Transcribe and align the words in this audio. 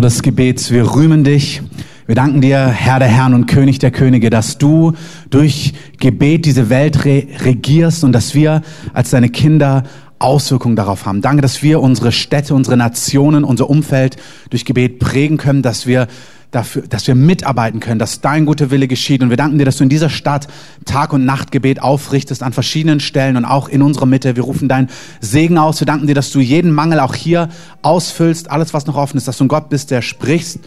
Des 0.00 0.22
Gebets, 0.22 0.70
wir 0.70 0.94
rühmen 0.94 1.24
dich. 1.24 1.60
Wir 2.06 2.14
danken 2.14 2.40
dir, 2.40 2.68
Herr 2.68 3.00
der 3.00 3.08
Herren 3.08 3.34
und 3.34 3.46
König 3.46 3.80
der 3.80 3.90
Könige, 3.90 4.30
dass 4.30 4.56
du 4.56 4.92
durch 5.28 5.74
Gebet 5.98 6.44
diese 6.44 6.70
Welt 6.70 7.04
re 7.04 7.26
regierst 7.44 8.04
und 8.04 8.12
dass 8.12 8.32
wir 8.32 8.62
als 8.94 9.10
deine 9.10 9.28
Kinder 9.28 9.82
Auswirkungen 10.18 10.76
darauf 10.76 11.06
haben. 11.06 11.20
Danke, 11.20 11.42
dass 11.42 11.62
wir 11.62 11.80
unsere 11.80 12.12
Städte, 12.12 12.54
unsere 12.54 12.76
Nationen, 12.76 13.44
unser 13.44 13.70
Umfeld 13.70 14.16
durch 14.50 14.64
Gebet 14.64 14.98
prägen 14.98 15.36
können, 15.36 15.62
dass 15.62 15.86
wir 15.86 16.08
dafür, 16.50 16.82
dass 16.88 17.06
wir 17.06 17.14
mitarbeiten 17.14 17.80
können, 17.80 17.98
dass 17.98 18.20
dein 18.20 18.46
guter 18.46 18.70
Wille 18.70 18.88
geschieht. 18.88 19.22
Und 19.22 19.30
wir 19.30 19.36
danken 19.36 19.58
dir, 19.58 19.64
dass 19.64 19.76
du 19.76 19.84
in 19.84 19.90
dieser 19.90 20.10
Stadt 20.10 20.48
Tag- 20.84 21.12
und 21.12 21.24
Nachtgebet 21.24 21.82
aufrichtest 21.82 22.42
an 22.42 22.52
verschiedenen 22.52 23.00
Stellen 23.00 23.36
und 23.36 23.44
auch 23.44 23.68
in 23.68 23.82
unserer 23.82 24.06
Mitte. 24.06 24.36
Wir 24.36 24.44
rufen 24.44 24.68
deinen 24.68 24.88
Segen 25.20 25.58
aus. 25.58 25.80
Wir 25.80 25.86
danken 25.86 26.06
dir, 26.06 26.14
dass 26.14 26.30
du 26.30 26.40
jeden 26.40 26.72
Mangel 26.72 27.00
auch 27.00 27.14
hier 27.14 27.48
ausfüllst, 27.82 28.50
alles, 28.50 28.74
was 28.74 28.86
noch 28.86 28.96
offen 28.96 29.18
ist, 29.18 29.28
dass 29.28 29.38
du 29.38 29.44
ein 29.44 29.48
Gott 29.48 29.68
bist, 29.68 29.90
der 29.90 30.02
sprichst. 30.02 30.60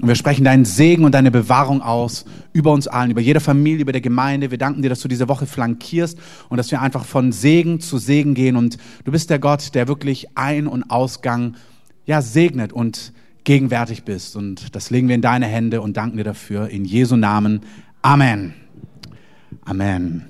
Und 0.00 0.08
wir 0.08 0.14
sprechen 0.14 0.44
deinen 0.44 0.66
Segen 0.66 1.04
und 1.04 1.14
deine 1.14 1.30
Bewahrung 1.30 1.80
aus 1.80 2.26
über 2.52 2.70
uns 2.72 2.86
allen, 2.86 3.10
über 3.10 3.22
jede 3.22 3.40
Familie, 3.40 3.80
über 3.80 3.92
der 3.92 4.02
Gemeinde. 4.02 4.50
Wir 4.50 4.58
danken 4.58 4.82
dir, 4.82 4.90
dass 4.90 5.00
du 5.00 5.08
diese 5.08 5.28
Woche 5.28 5.46
flankierst 5.46 6.18
und 6.50 6.58
dass 6.58 6.70
wir 6.70 6.82
einfach 6.82 7.04
von 7.04 7.32
Segen 7.32 7.80
zu 7.80 7.96
Segen 7.96 8.34
gehen. 8.34 8.56
Und 8.56 8.76
du 9.04 9.12
bist 9.12 9.30
der 9.30 9.38
Gott, 9.38 9.74
der 9.74 9.88
wirklich 9.88 10.36
Ein- 10.36 10.66
und 10.66 10.90
Ausgang 10.90 11.56
ja, 12.04 12.20
segnet 12.20 12.74
und 12.74 13.12
gegenwärtig 13.44 14.04
bist. 14.04 14.36
Und 14.36 14.74
das 14.76 14.90
legen 14.90 15.08
wir 15.08 15.14
in 15.14 15.22
deine 15.22 15.46
Hände 15.46 15.80
und 15.80 15.96
danken 15.96 16.18
dir 16.18 16.24
dafür. 16.24 16.68
In 16.68 16.84
Jesu 16.84 17.16
Namen. 17.16 17.60
Amen. 18.02 18.52
Amen. 19.64 20.26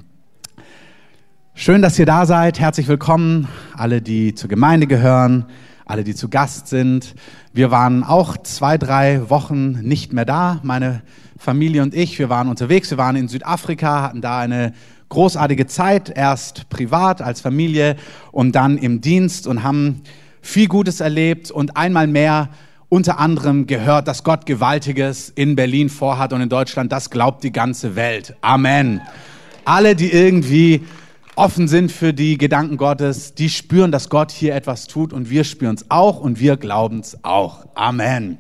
Schön, 1.55 1.83
dass 1.83 1.99
ihr 1.99 2.07
da 2.07 2.27
seid. 2.27 2.61
Herzlich 2.61 2.87
willkommen, 2.87 3.49
alle, 3.75 4.01
die 4.01 4.35
zur 4.35 4.49
Gemeinde 4.49 4.87
gehören, 4.87 5.47
alle, 5.87 6.03
die 6.03 6.15
zu 6.15 6.29
Gast 6.29 6.67
sind. 6.67 7.15
Wir 7.53 7.71
waren 7.71 8.03
auch 8.03 8.37
zwei, 8.39 8.77
drei 8.77 9.31
Wochen 9.31 9.71
nicht 9.83 10.13
mehr 10.13 10.25
da. 10.25 10.59
Meine 10.65 11.03
Familie 11.39 11.83
und 11.83 11.95
ich, 11.95 12.19
wir 12.19 12.29
waren 12.29 12.49
unterwegs. 12.49 12.91
Wir 12.91 12.99
waren 12.99 13.15
in 13.15 13.29
Südafrika, 13.29 14.03
hatten 14.03 14.21
da 14.21 14.41
eine 14.41 14.75
großartige 15.09 15.69
Zeit, 15.69 16.11
erst 16.15 16.69
privat 16.69 17.23
als 17.23 17.41
Familie 17.41 17.95
und 18.33 18.57
dann 18.57 18.77
im 18.79 19.01
Dienst 19.01 19.47
und 19.47 19.63
haben 19.63 20.03
viel 20.43 20.67
Gutes 20.67 21.01
erlebt 21.01 21.53
und 21.53 21.77
einmal 21.77 22.09
mehr 22.09 22.51
unter 22.89 23.21
anderem 23.21 23.69
gehört, 23.69 24.09
dass 24.09 24.25
Gott 24.25 24.45
Gewaltiges 24.45 25.29
in 25.29 25.55
Berlin 25.55 25.89
vorhat 25.89 26.33
und 26.33 26.41
in 26.41 26.49
Deutschland. 26.49 26.91
Das 26.91 27.11
glaubt 27.11 27.45
die 27.45 27.53
ganze 27.53 27.95
Welt. 27.95 28.35
Amen. 28.41 29.01
Alle, 29.65 29.95
die 29.95 30.11
irgendwie 30.13 30.85
offen 31.37 31.69
sind 31.69 31.93
für 31.93 32.13
die 32.13 32.39
Gedanken 32.39 32.79
Gottes, 32.79 33.35
die 33.35 33.51
spüren, 33.51 33.93
dass 33.93 34.09
Gott 34.09 34.33
hier 34.33 34.55
etwas 34.55 34.87
tut 34.87 35.13
und 35.13 35.31
wir 35.31 35.45
spüren 35.45 35.75
es 35.75 35.91
auch 35.91 36.19
und 36.19 36.41
wir 36.41 36.57
glauben 36.57 37.01
es 37.01 37.23
auch. 37.23 37.67
Amen. 37.75 38.39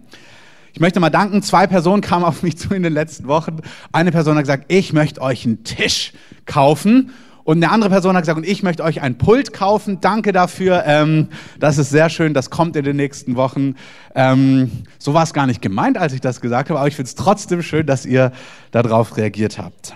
Ich 0.72 0.80
möchte 0.80 0.98
mal 1.00 1.10
danken. 1.10 1.42
Zwei 1.42 1.66
Personen 1.66 2.02
kamen 2.02 2.24
auf 2.24 2.42
mich 2.42 2.58
zu 2.58 2.74
in 2.74 2.82
den 2.82 2.92
letzten 2.92 3.28
Wochen. 3.28 3.58
Eine 3.92 4.12
Person 4.12 4.36
hat 4.36 4.42
gesagt, 4.42 4.64
ich 4.68 4.92
möchte 4.92 5.20
euch 5.22 5.44
einen 5.46 5.64
Tisch 5.64 6.12
kaufen. 6.44 7.12
Und 7.44 7.62
eine 7.62 7.70
andere 7.70 7.90
Person 7.90 8.16
hat 8.16 8.22
gesagt, 8.22 8.38
und 8.38 8.46
ich 8.46 8.62
möchte 8.62 8.82
euch 8.82 9.00
ein 9.00 9.18
Pult 9.18 9.52
kaufen. 9.52 10.00
Danke 10.00 10.32
dafür. 10.32 10.82
Ähm, 10.84 11.28
das 11.60 11.78
ist 11.78 11.90
sehr 11.90 12.10
schön. 12.10 12.34
Das 12.34 12.50
kommt 12.50 12.76
in 12.76 12.84
den 12.84 12.96
nächsten 12.96 13.36
Wochen. 13.36 13.76
Ähm, 14.14 14.70
so 14.98 15.14
war 15.14 15.22
es 15.22 15.32
gar 15.32 15.46
nicht 15.46 15.62
gemeint, 15.62 15.96
als 15.96 16.12
ich 16.12 16.20
das 16.20 16.40
gesagt 16.40 16.70
habe. 16.70 16.80
Aber 16.80 16.88
ich 16.88 16.96
finde 16.96 17.08
es 17.08 17.14
trotzdem 17.14 17.62
schön, 17.62 17.86
dass 17.86 18.04
ihr 18.04 18.32
darauf 18.70 19.16
reagiert 19.16 19.58
habt. 19.58 19.94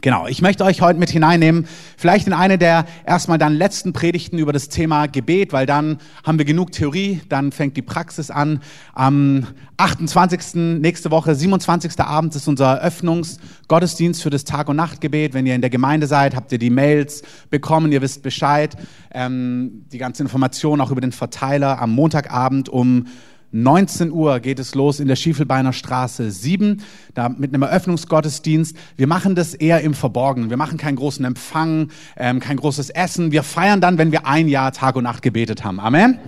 Genau, 0.00 0.26
ich 0.26 0.42
möchte 0.42 0.64
euch 0.64 0.80
heute 0.80 0.98
mit 0.98 1.10
hineinnehmen, 1.10 1.68
vielleicht 1.96 2.26
in 2.26 2.32
eine 2.32 2.58
der 2.58 2.84
erstmal 3.06 3.38
dann 3.38 3.54
letzten 3.54 3.92
Predigten 3.92 4.38
über 4.38 4.52
das 4.52 4.68
Thema 4.68 5.06
Gebet, 5.06 5.52
weil 5.52 5.66
dann 5.66 5.98
haben 6.24 6.36
wir 6.36 6.44
genug 6.44 6.72
Theorie, 6.72 7.20
dann 7.28 7.52
fängt 7.52 7.76
die 7.76 7.82
Praxis 7.82 8.28
an. 8.28 8.60
Am 8.92 9.46
28. 9.76 10.80
nächste 10.80 11.12
Woche, 11.12 11.36
27. 11.36 12.00
Abend 12.00 12.34
ist 12.34 12.48
unser 12.48 12.78
Eröffnungsgottesdienst 12.78 14.20
für 14.20 14.30
das 14.30 14.42
Tag- 14.42 14.68
und 14.68 14.76
Nachtgebet. 14.76 15.32
Wenn 15.32 15.46
ihr 15.46 15.54
in 15.54 15.60
der 15.60 15.70
Gemeinde 15.70 16.08
seid, 16.08 16.34
habt 16.34 16.50
ihr 16.50 16.58
die 16.58 16.70
Mails 16.70 17.22
bekommen, 17.50 17.92
ihr 17.92 18.02
wisst 18.02 18.24
Bescheid. 18.24 18.76
Ähm, 19.12 19.84
die 19.92 19.98
ganze 19.98 20.24
Information 20.24 20.80
auch 20.80 20.90
über 20.90 21.00
den 21.00 21.12
Verteiler 21.12 21.80
am 21.80 21.92
Montagabend 21.92 22.68
um 22.68 23.06
19 23.56 24.10
Uhr 24.10 24.40
geht 24.40 24.58
es 24.58 24.74
los 24.74 24.98
in 24.98 25.06
der 25.06 25.14
Schiefelbeiner 25.14 25.72
Straße 25.72 26.32
7, 26.32 26.82
da 27.14 27.28
mit 27.28 27.54
einem 27.54 27.62
Eröffnungsgottesdienst. 27.62 28.76
Wir 28.96 29.06
machen 29.06 29.36
das 29.36 29.54
eher 29.54 29.80
im 29.82 29.94
Verborgenen. 29.94 30.50
Wir 30.50 30.56
machen 30.56 30.76
keinen 30.76 30.96
großen 30.96 31.24
Empfang, 31.24 31.90
ähm, 32.16 32.40
kein 32.40 32.56
großes 32.56 32.90
Essen. 32.90 33.30
Wir 33.30 33.44
feiern 33.44 33.80
dann, 33.80 33.96
wenn 33.96 34.10
wir 34.10 34.26
ein 34.26 34.48
Jahr 34.48 34.72
Tag 34.72 34.96
und 34.96 35.04
Nacht 35.04 35.22
gebetet 35.22 35.62
haben. 35.62 35.78
Amen. 35.78 36.18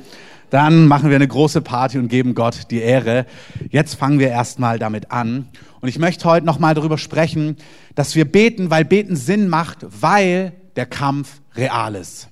Dann 0.51 0.87
machen 0.87 1.09
wir 1.09 1.17
eine 1.17 1.27
große 1.27 1.63
Party 1.63 1.99
und 1.99 2.07
geben 2.07 2.37
Gott 2.37 2.71
die 2.71 2.79
Ehre. 2.79 3.27
Jetzt 3.71 3.97
fangen 3.97 4.21
wir 4.21 4.29
erstmal 4.29 4.79
damit 4.79 5.11
an. 5.11 5.49
Und 5.81 5.89
ich 5.89 5.99
möchte 5.99 6.27
heute 6.27 6.47
nochmal 6.47 6.75
darüber 6.75 6.97
sprechen, 6.97 7.57
dass 7.97 8.15
wir 8.15 8.25
beten, 8.25 8.71
weil 8.71 8.85
beten 8.85 9.17
Sinn 9.17 9.49
macht, 9.49 9.85
weil 10.01 10.53
der 10.77 10.87
Kampf 10.87 11.41
real 11.57 11.97
ist. 11.97 12.29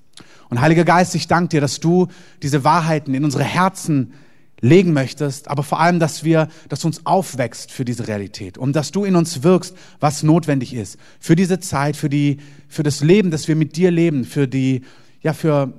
Und 0.50 0.61
Heiliger 0.61 0.84
Geist, 0.84 1.16
ich 1.16 1.26
danke 1.26 1.49
dir, 1.49 1.61
dass 1.61 1.81
du 1.81 2.06
diese 2.44 2.62
Wahrheiten 2.62 3.12
in 3.12 3.25
unsere 3.25 3.43
Herzen 3.43 4.12
legen 4.64 4.94
möchtest, 4.94 5.48
aber 5.48 5.62
vor 5.62 5.78
allem, 5.78 6.00
dass 6.00 6.25
wir, 6.25 6.48
dass 6.70 6.86
uns 6.86 7.04
aufwächst 7.04 7.70
für 7.70 7.84
diese 7.84 8.08
Realität 8.08 8.56
und 8.56 8.75
dass 8.75 8.92
du 8.92 9.04
in 9.04 9.14
uns 9.14 9.42
wirkst, 9.42 9.76
was 10.00 10.22
notwendig 10.22 10.72
ist 10.72 10.98
für 11.20 11.36
diese 11.36 11.60
Zeit, 11.60 11.97
für 11.97 12.08
die, 12.08 12.38
für 12.66 12.82
das 12.82 13.02
Leben, 13.02 13.30
das 13.30 13.47
wir 13.47 13.56
mit 13.56 13.76
dir 13.76 13.91
leben, 13.91 14.25
für 14.25 14.48
die, 14.48 14.80
ja, 15.20 15.34
für 15.34 15.75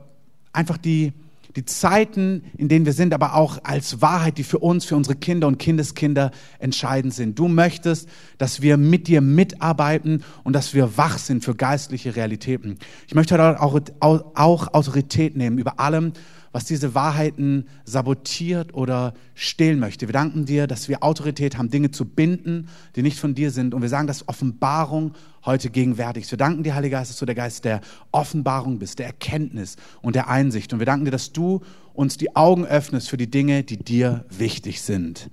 einfach 0.54 0.78
die, 0.78 1.14
die 1.56 1.66
Zeiten, 1.66 2.44
in 2.58 2.70
denen 2.70 2.86
wir 2.86 2.94
sind, 2.94 3.14
aber 3.16 3.34
auch 3.34 3.58
als 3.64 4.02
Wahrheit, 4.04 4.38
die 4.38 4.44
für 4.44 4.60
uns, 4.60 4.86
für 4.86 4.96
unsere 4.96 5.16
Kinder 5.16 5.48
und 5.48 5.58
Kindeskinder 5.58 6.30
entscheidend 6.60 7.14
sind. 7.14 7.40
Du 7.40 7.48
möchtest, 7.48 8.08
dass 8.38 8.62
wir 8.62 8.78
mit 8.78 9.08
dir 9.08 9.22
mitarbeiten 9.22 10.24
und 10.44 10.54
dass 10.54 10.76
wir 10.76 10.96
wach 10.96 11.18
sind 11.18 11.44
für 11.44 11.56
geistliche 11.56 12.16
Realitäten. 12.16 12.78
Ich 13.08 13.16
möchte 13.16 13.60
auch, 13.60 13.80
auch 14.00 14.74
Autorität 14.74 15.36
nehmen 15.36 15.58
über 15.58 15.80
allem, 15.80 16.14
was 16.56 16.64
diese 16.64 16.96
Wahrheiten 16.96 17.68
sabotiert 17.84 18.74
oder 18.74 19.14
stehlen 19.34 19.78
möchte. 19.78 20.08
Wir 20.08 20.14
danken 20.14 20.46
dir, 20.46 20.68
dass 20.68 20.88
wir 20.88 21.04
Autorität 21.04 21.58
haben, 21.58 21.70
Dinge 21.70 21.92
zu 21.92 22.06
binden, 22.06 22.70
die 22.96 23.02
nicht 23.02 23.20
von 23.20 23.36
dir 23.36 23.52
sind. 23.52 23.74
Und 23.74 23.82
wir 23.82 23.90
sagen, 23.90 24.08
dass 24.08 24.30
Offenbarung 24.30 25.16
heute 25.44 25.70
gegenwärtig 25.70 26.24
ist. 26.24 26.32
Wir 26.32 26.38
danken 26.38 26.64
dir, 26.64 26.74
Heiliger 26.74 27.00
Geist, 27.00 27.12
dass 27.12 27.20
du 27.20 27.26
der 27.26 27.36
Geist 27.36 27.66
der 27.66 27.82
Offenbarung 28.14 28.80
bist, 28.80 29.00
der 29.00 29.08
Erkenntnis 29.08 29.76
und 30.02 30.16
der 30.16 30.30
Einsicht. 30.30 30.72
Und 30.72 30.80
wir 30.80 30.86
danken 30.86 31.04
dir, 31.04 31.12
dass 31.12 31.34
du 31.34 31.60
uns 31.94 32.16
die 32.16 32.38
Augen 32.38 32.66
öffnest 32.66 33.10
für 33.10 33.18
die 33.18 33.30
Dinge, 33.30 33.64
die 33.64 33.76
dir 33.76 34.24
wichtig 34.30 34.82
sind. 34.82 35.30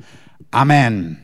Amen. 0.50 1.18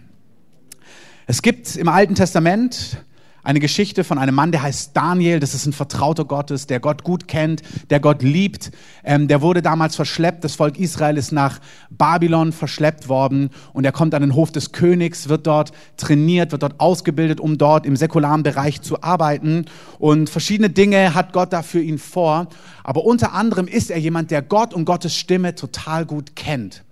Es 1.26 1.42
gibt 1.42 1.74
im 1.74 1.88
Alten 1.88 2.14
Testament 2.14 3.04
eine 3.48 3.60
Geschichte 3.60 4.04
von 4.04 4.18
einem 4.18 4.34
Mann, 4.34 4.52
der 4.52 4.60
heißt 4.60 4.90
Daniel. 4.94 5.40
Das 5.40 5.54
ist 5.54 5.64
ein 5.64 5.72
Vertrauter 5.72 6.26
Gottes, 6.26 6.66
der 6.66 6.80
Gott 6.80 7.02
gut 7.02 7.28
kennt, 7.28 7.62
der 7.88 7.98
Gott 7.98 8.22
liebt. 8.22 8.70
Ähm, 9.04 9.26
der 9.26 9.40
wurde 9.40 9.62
damals 9.62 9.96
verschleppt. 9.96 10.44
Das 10.44 10.54
Volk 10.54 10.78
Israel 10.78 11.16
ist 11.16 11.32
nach 11.32 11.58
Babylon 11.88 12.52
verschleppt 12.52 13.08
worden 13.08 13.48
und 13.72 13.86
er 13.86 13.92
kommt 13.92 14.14
an 14.14 14.20
den 14.20 14.34
Hof 14.34 14.52
des 14.52 14.72
Königs, 14.72 15.30
wird 15.30 15.46
dort 15.46 15.72
trainiert, 15.96 16.52
wird 16.52 16.62
dort 16.62 16.78
ausgebildet, 16.78 17.40
um 17.40 17.56
dort 17.56 17.86
im 17.86 17.96
säkularen 17.96 18.42
Bereich 18.42 18.82
zu 18.82 19.02
arbeiten. 19.02 19.64
Und 19.98 20.28
verschiedene 20.28 20.68
Dinge 20.68 21.14
hat 21.14 21.32
Gott 21.32 21.54
da 21.54 21.62
für 21.62 21.80
ihn 21.80 21.96
vor. 21.96 22.48
Aber 22.84 23.06
unter 23.06 23.32
anderem 23.32 23.66
ist 23.66 23.90
er 23.90 23.98
jemand, 23.98 24.30
der 24.30 24.42
Gott 24.42 24.74
und 24.74 24.84
Gottes 24.84 25.16
Stimme 25.16 25.54
total 25.54 26.04
gut 26.04 26.36
kennt. 26.36 26.84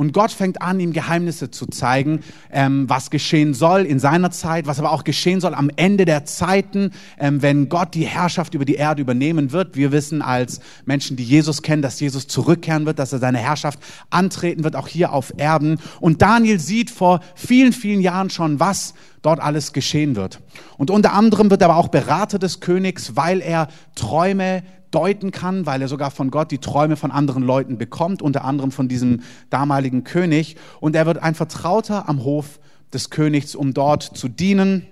Und 0.00 0.14
Gott 0.14 0.30
fängt 0.30 0.62
an, 0.62 0.80
ihm 0.80 0.94
Geheimnisse 0.94 1.50
zu 1.50 1.66
zeigen, 1.66 2.20
ähm, 2.50 2.88
was 2.88 3.10
geschehen 3.10 3.52
soll 3.52 3.82
in 3.82 3.98
seiner 3.98 4.30
Zeit, 4.30 4.66
was 4.66 4.78
aber 4.78 4.92
auch 4.92 5.04
geschehen 5.04 5.42
soll 5.42 5.52
am 5.52 5.70
Ende 5.76 6.06
der 6.06 6.24
Zeiten, 6.24 6.92
ähm, 7.18 7.42
wenn 7.42 7.68
Gott 7.68 7.92
die 7.92 8.06
Herrschaft 8.06 8.54
über 8.54 8.64
die 8.64 8.76
Erde 8.76 9.02
übernehmen 9.02 9.52
wird. 9.52 9.76
Wir 9.76 9.92
wissen 9.92 10.22
als 10.22 10.60
Menschen, 10.86 11.18
die 11.18 11.22
Jesus 11.22 11.60
kennen, 11.60 11.82
dass 11.82 12.00
Jesus 12.00 12.28
zurückkehren 12.28 12.86
wird, 12.86 12.98
dass 12.98 13.12
er 13.12 13.18
seine 13.18 13.36
Herrschaft 13.36 13.78
antreten 14.08 14.64
wird, 14.64 14.74
auch 14.74 14.88
hier 14.88 15.12
auf 15.12 15.34
Erden. 15.36 15.78
Und 16.00 16.22
Daniel 16.22 16.58
sieht 16.60 16.88
vor 16.88 17.20
vielen, 17.34 17.74
vielen 17.74 18.00
Jahren 18.00 18.30
schon, 18.30 18.58
was 18.58 18.94
dort 19.20 19.38
alles 19.38 19.74
geschehen 19.74 20.16
wird. 20.16 20.40
Und 20.78 20.90
unter 20.90 21.12
anderem 21.12 21.50
wird 21.50 21.60
er 21.60 21.68
aber 21.68 21.76
auch 21.76 21.88
Berater 21.88 22.38
des 22.38 22.60
Königs, 22.60 23.16
weil 23.16 23.42
er 23.42 23.68
Träume 23.96 24.62
deuten 24.90 25.30
kann, 25.30 25.66
weil 25.66 25.82
er 25.82 25.88
sogar 25.88 26.10
von 26.10 26.30
Gott 26.30 26.50
die 26.50 26.58
Träume 26.58 26.96
von 26.96 27.10
anderen 27.10 27.42
Leuten 27.42 27.78
bekommt, 27.78 28.22
unter 28.22 28.44
anderem 28.44 28.70
von 28.70 28.88
diesem 28.88 29.22
damaligen 29.50 30.04
König. 30.04 30.56
Und 30.80 30.96
er 30.96 31.06
wird 31.06 31.18
ein 31.18 31.34
Vertrauter 31.34 32.08
am 32.08 32.24
Hof 32.24 32.60
des 32.92 33.10
Königs, 33.10 33.54
um 33.54 33.74
dort 33.74 34.02
zu 34.02 34.28
dienen. 34.28 34.86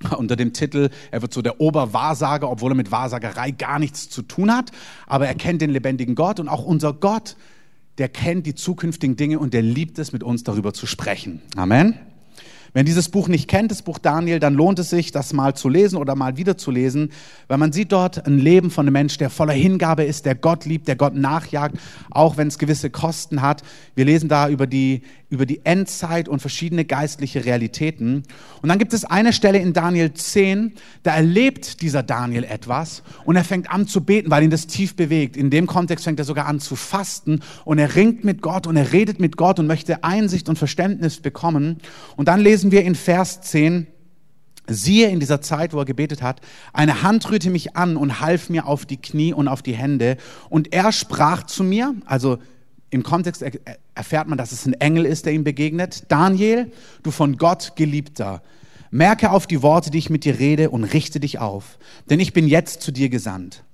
Unter 0.16 0.36
dem 0.36 0.52
Titel, 0.52 0.90
er 1.10 1.22
wird 1.22 1.32
so 1.34 1.42
der 1.42 1.60
Oberwahrsager, 1.60 2.48
obwohl 2.48 2.70
er 2.70 2.76
mit 2.76 2.92
Wahrsagerei 2.92 3.50
gar 3.50 3.80
nichts 3.80 4.08
zu 4.08 4.22
tun 4.22 4.54
hat. 4.54 4.70
Aber 5.08 5.26
er 5.26 5.34
kennt 5.34 5.60
den 5.60 5.70
lebendigen 5.70 6.14
Gott 6.14 6.38
und 6.38 6.48
auch 6.48 6.64
unser 6.64 6.92
Gott, 6.92 7.36
der 7.98 8.08
kennt 8.08 8.46
die 8.46 8.54
zukünftigen 8.54 9.16
Dinge 9.16 9.40
und 9.40 9.54
der 9.54 9.62
liebt 9.62 9.98
es, 9.98 10.12
mit 10.12 10.22
uns 10.22 10.44
darüber 10.44 10.72
zu 10.72 10.86
sprechen. 10.86 11.42
Amen. 11.56 11.98
Wenn 12.78 12.86
dieses 12.86 13.08
Buch 13.08 13.26
nicht 13.26 13.48
kennt, 13.48 13.72
das 13.72 13.82
Buch 13.82 13.98
Daniel, 13.98 14.38
dann 14.38 14.54
lohnt 14.54 14.78
es 14.78 14.90
sich, 14.90 15.10
das 15.10 15.32
mal 15.32 15.52
zu 15.54 15.68
lesen 15.68 15.96
oder 15.96 16.14
mal 16.14 16.36
wieder 16.36 16.56
zu 16.56 16.70
lesen, 16.70 17.10
weil 17.48 17.58
man 17.58 17.72
sieht 17.72 17.90
dort 17.90 18.24
ein 18.24 18.38
Leben 18.38 18.70
von 18.70 18.86
einem 18.86 18.92
Menschen, 18.92 19.18
der 19.18 19.30
voller 19.30 19.52
Hingabe 19.52 20.04
ist, 20.04 20.26
der 20.26 20.36
Gott 20.36 20.64
liebt, 20.64 20.86
der 20.86 20.94
Gott 20.94 21.16
nachjagt, 21.16 21.76
auch 22.08 22.36
wenn 22.36 22.46
es 22.46 22.56
gewisse 22.56 22.88
Kosten 22.88 23.42
hat. 23.42 23.64
Wir 23.96 24.04
lesen 24.04 24.28
da 24.28 24.48
über 24.48 24.68
die, 24.68 25.02
über 25.30 25.44
die 25.44 25.64
Endzeit 25.64 26.28
und 26.28 26.40
verschiedene 26.40 26.84
geistliche 26.84 27.44
Realitäten. 27.44 28.22
Und 28.62 28.68
dann 28.68 28.78
gibt 28.78 28.94
es 28.94 29.04
eine 29.04 29.32
Stelle 29.32 29.58
in 29.58 29.74
Daniel 29.74 30.14
10, 30.14 30.72
da 31.02 31.14
erlebt 31.14 31.82
dieser 31.82 32.02
Daniel 32.02 32.44
etwas 32.44 33.02
und 33.24 33.36
er 33.36 33.44
fängt 33.44 33.70
an 33.70 33.86
zu 33.86 34.02
beten, 34.02 34.30
weil 34.30 34.42
ihn 34.42 34.50
das 34.50 34.66
tief 34.66 34.96
bewegt. 34.96 35.36
In 35.36 35.50
dem 35.50 35.66
Kontext 35.66 36.04
fängt 36.04 36.18
er 36.18 36.24
sogar 36.24 36.46
an 36.46 36.60
zu 36.60 36.76
fasten 36.76 37.40
und 37.64 37.78
er 37.78 37.94
ringt 37.94 38.24
mit 38.24 38.40
Gott 38.40 38.66
und 38.66 38.76
er 38.76 38.92
redet 38.92 39.20
mit 39.20 39.36
Gott 39.36 39.58
und 39.58 39.66
möchte 39.66 40.02
Einsicht 40.02 40.48
und 40.48 40.56
Verständnis 40.56 41.20
bekommen. 41.20 41.78
Und 42.16 42.28
dann 42.28 42.40
lesen 42.40 42.70
wir 42.70 42.84
in 42.84 42.94
Vers 42.94 43.42
10, 43.42 43.86
siehe 44.66 45.08
in 45.10 45.20
dieser 45.20 45.42
Zeit, 45.42 45.74
wo 45.74 45.78
er 45.78 45.84
gebetet 45.84 46.22
hat, 46.22 46.40
eine 46.72 47.02
Hand 47.02 47.30
rührte 47.30 47.50
mich 47.50 47.76
an 47.76 47.96
und 47.96 48.20
half 48.20 48.48
mir 48.48 48.66
auf 48.66 48.86
die 48.86 48.98
Knie 48.98 49.34
und 49.34 49.48
auf 49.48 49.62
die 49.62 49.74
Hände. 49.74 50.16
Und 50.48 50.72
er 50.72 50.92
sprach 50.92 51.42
zu 51.44 51.64
mir, 51.64 51.94
also 52.06 52.38
im 52.90 53.02
Kontext 53.02 53.44
erfährt 53.98 54.28
man, 54.28 54.38
dass 54.38 54.52
es 54.52 54.64
ein 54.64 54.74
Engel 54.74 55.04
ist, 55.04 55.26
der 55.26 55.34
ihm 55.34 55.44
begegnet. 55.44 56.04
Daniel, 56.08 56.72
du 57.02 57.10
von 57.10 57.36
Gott 57.36 57.72
geliebter, 57.76 58.42
merke 58.90 59.30
auf 59.30 59.46
die 59.46 59.60
Worte, 59.60 59.90
die 59.90 59.98
ich 59.98 60.08
mit 60.08 60.24
dir 60.24 60.38
rede 60.38 60.70
und 60.70 60.84
richte 60.84 61.20
dich 61.20 61.38
auf, 61.38 61.78
denn 62.08 62.20
ich 62.20 62.32
bin 62.32 62.48
jetzt 62.48 62.80
zu 62.80 62.92
dir 62.92 63.08
gesandt. 63.10 63.64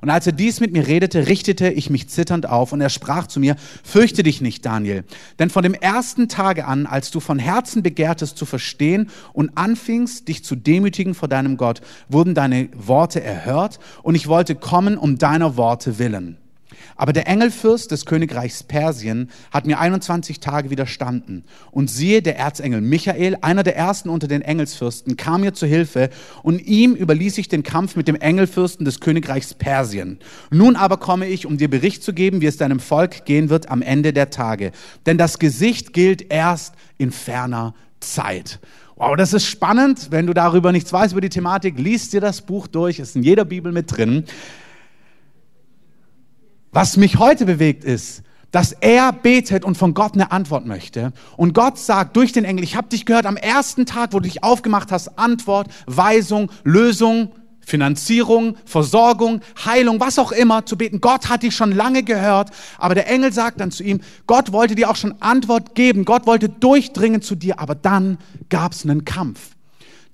Und 0.00 0.10
als 0.10 0.26
er 0.26 0.32
dies 0.32 0.58
mit 0.60 0.72
mir 0.72 0.86
redete, 0.86 1.28
richtete 1.28 1.68
ich 1.68 1.90
mich 1.90 2.08
zitternd 2.08 2.48
auf 2.48 2.72
und 2.72 2.80
er 2.80 2.88
sprach 2.88 3.26
zu 3.26 3.38
mir, 3.38 3.56
fürchte 3.84 4.22
dich 4.22 4.40
nicht, 4.40 4.64
Daniel, 4.64 5.04
denn 5.38 5.50
von 5.50 5.62
dem 5.62 5.74
ersten 5.74 6.28
Tage 6.28 6.64
an, 6.64 6.86
als 6.86 7.10
du 7.10 7.20
von 7.20 7.38
Herzen 7.38 7.82
begehrtest 7.82 8.36
zu 8.36 8.46
verstehen 8.46 9.10
und 9.32 9.56
anfingst, 9.56 10.26
dich 10.28 10.44
zu 10.44 10.56
demütigen 10.56 11.14
vor 11.14 11.28
deinem 11.28 11.56
Gott, 11.56 11.82
wurden 12.08 12.34
deine 12.34 12.68
Worte 12.74 13.22
erhört 13.22 13.78
und 14.02 14.14
ich 14.14 14.28
wollte 14.28 14.54
kommen 14.54 14.96
um 14.96 15.18
deiner 15.18 15.56
Worte 15.56 15.98
willen. 15.98 16.38
Aber 16.96 17.12
der 17.12 17.26
Engelfürst 17.26 17.90
des 17.90 18.06
Königreichs 18.06 18.62
Persien 18.62 19.30
hat 19.50 19.66
mir 19.66 19.78
21 19.78 20.40
Tage 20.40 20.70
widerstanden. 20.70 21.44
Und 21.70 21.90
siehe, 21.90 22.22
der 22.22 22.38
Erzengel 22.38 22.80
Michael, 22.80 23.38
einer 23.40 23.62
der 23.62 23.76
ersten 23.76 24.08
unter 24.08 24.28
den 24.28 24.42
Engelsfürsten, 24.42 25.16
kam 25.16 25.42
mir 25.42 25.54
zu 25.54 25.66
Hilfe 25.66 26.10
und 26.42 26.60
ihm 26.66 26.94
überließ 26.94 27.38
ich 27.38 27.48
den 27.48 27.62
Kampf 27.62 27.96
mit 27.96 28.08
dem 28.08 28.16
Engelfürsten 28.16 28.84
des 28.84 29.00
Königreichs 29.00 29.54
Persien. 29.54 30.18
Nun 30.50 30.76
aber 30.76 30.96
komme 30.96 31.26
ich, 31.26 31.46
um 31.46 31.56
dir 31.56 31.68
Bericht 31.68 32.02
zu 32.02 32.12
geben, 32.12 32.40
wie 32.40 32.46
es 32.46 32.56
deinem 32.56 32.80
Volk 32.80 33.24
gehen 33.24 33.48
wird 33.48 33.68
am 33.68 33.82
Ende 33.82 34.12
der 34.12 34.30
Tage. 34.30 34.72
Denn 35.06 35.18
das 35.18 35.38
Gesicht 35.38 35.92
gilt 35.92 36.30
erst 36.32 36.74
in 36.98 37.12
ferner 37.12 37.74
Zeit. 38.00 38.60
Wow, 38.96 39.16
das 39.16 39.32
ist 39.32 39.46
spannend. 39.46 40.08
Wenn 40.10 40.26
du 40.26 40.34
darüber 40.34 40.70
nichts 40.70 40.92
weißt 40.92 41.12
über 41.12 41.20
die 41.20 41.28
Thematik, 41.28 41.78
liest 41.78 42.12
dir 42.12 42.20
das 42.20 42.42
Buch 42.42 42.66
durch. 42.66 42.98
Ist 42.98 43.16
in 43.16 43.22
jeder 43.22 43.44
Bibel 43.44 43.72
mit 43.72 43.96
drin. 43.96 44.24
Was 46.72 46.96
mich 46.96 47.18
heute 47.18 47.44
bewegt 47.44 47.84
ist, 47.84 48.22
dass 48.50 48.72
er 48.72 49.12
betet 49.12 49.62
und 49.62 49.76
von 49.76 49.92
Gott 49.92 50.14
eine 50.14 50.32
Antwort 50.32 50.64
möchte. 50.64 51.12
Und 51.36 51.52
Gott 51.52 51.78
sagt 51.78 52.16
durch 52.16 52.32
den 52.32 52.44
Engel, 52.44 52.64
ich 52.64 52.76
habe 52.76 52.88
dich 52.88 53.04
gehört 53.04 53.26
am 53.26 53.36
ersten 53.36 53.84
Tag, 53.84 54.12
wo 54.12 54.20
du 54.20 54.28
dich 54.28 54.42
aufgemacht 54.42 54.90
hast, 54.90 55.18
Antwort, 55.18 55.68
Weisung, 55.86 56.50
Lösung, 56.64 57.32
Finanzierung, 57.60 58.56
Versorgung, 58.64 59.42
Heilung, 59.64 60.00
was 60.00 60.18
auch 60.18 60.32
immer 60.32 60.64
zu 60.64 60.78
beten. 60.78 61.02
Gott 61.02 61.28
hat 61.28 61.42
dich 61.42 61.54
schon 61.54 61.72
lange 61.72 62.02
gehört, 62.02 62.50
aber 62.78 62.94
der 62.94 63.08
Engel 63.08 63.32
sagt 63.32 63.60
dann 63.60 63.70
zu 63.70 63.84
ihm, 63.84 64.00
Gott 64.26 64.52
wollte 64.52 64.74
dir 64.74 64.90
auch 64.90 64.96
schon 64.96 65.14
Antwort 65.20 65.74
geben, 65.74 66.06
Gott 66.06 66.26
wollte 66.26 66.48
durchdringen 66.48 67.20
zu 67.20 67.34
dir, 67.34 67.60
aber 67.60 67.74
dann 67.74 68.18
gab 68.48 68.72
es 68.72 68.84
einen 68.84 69.04
Kampf. 69.04 69.50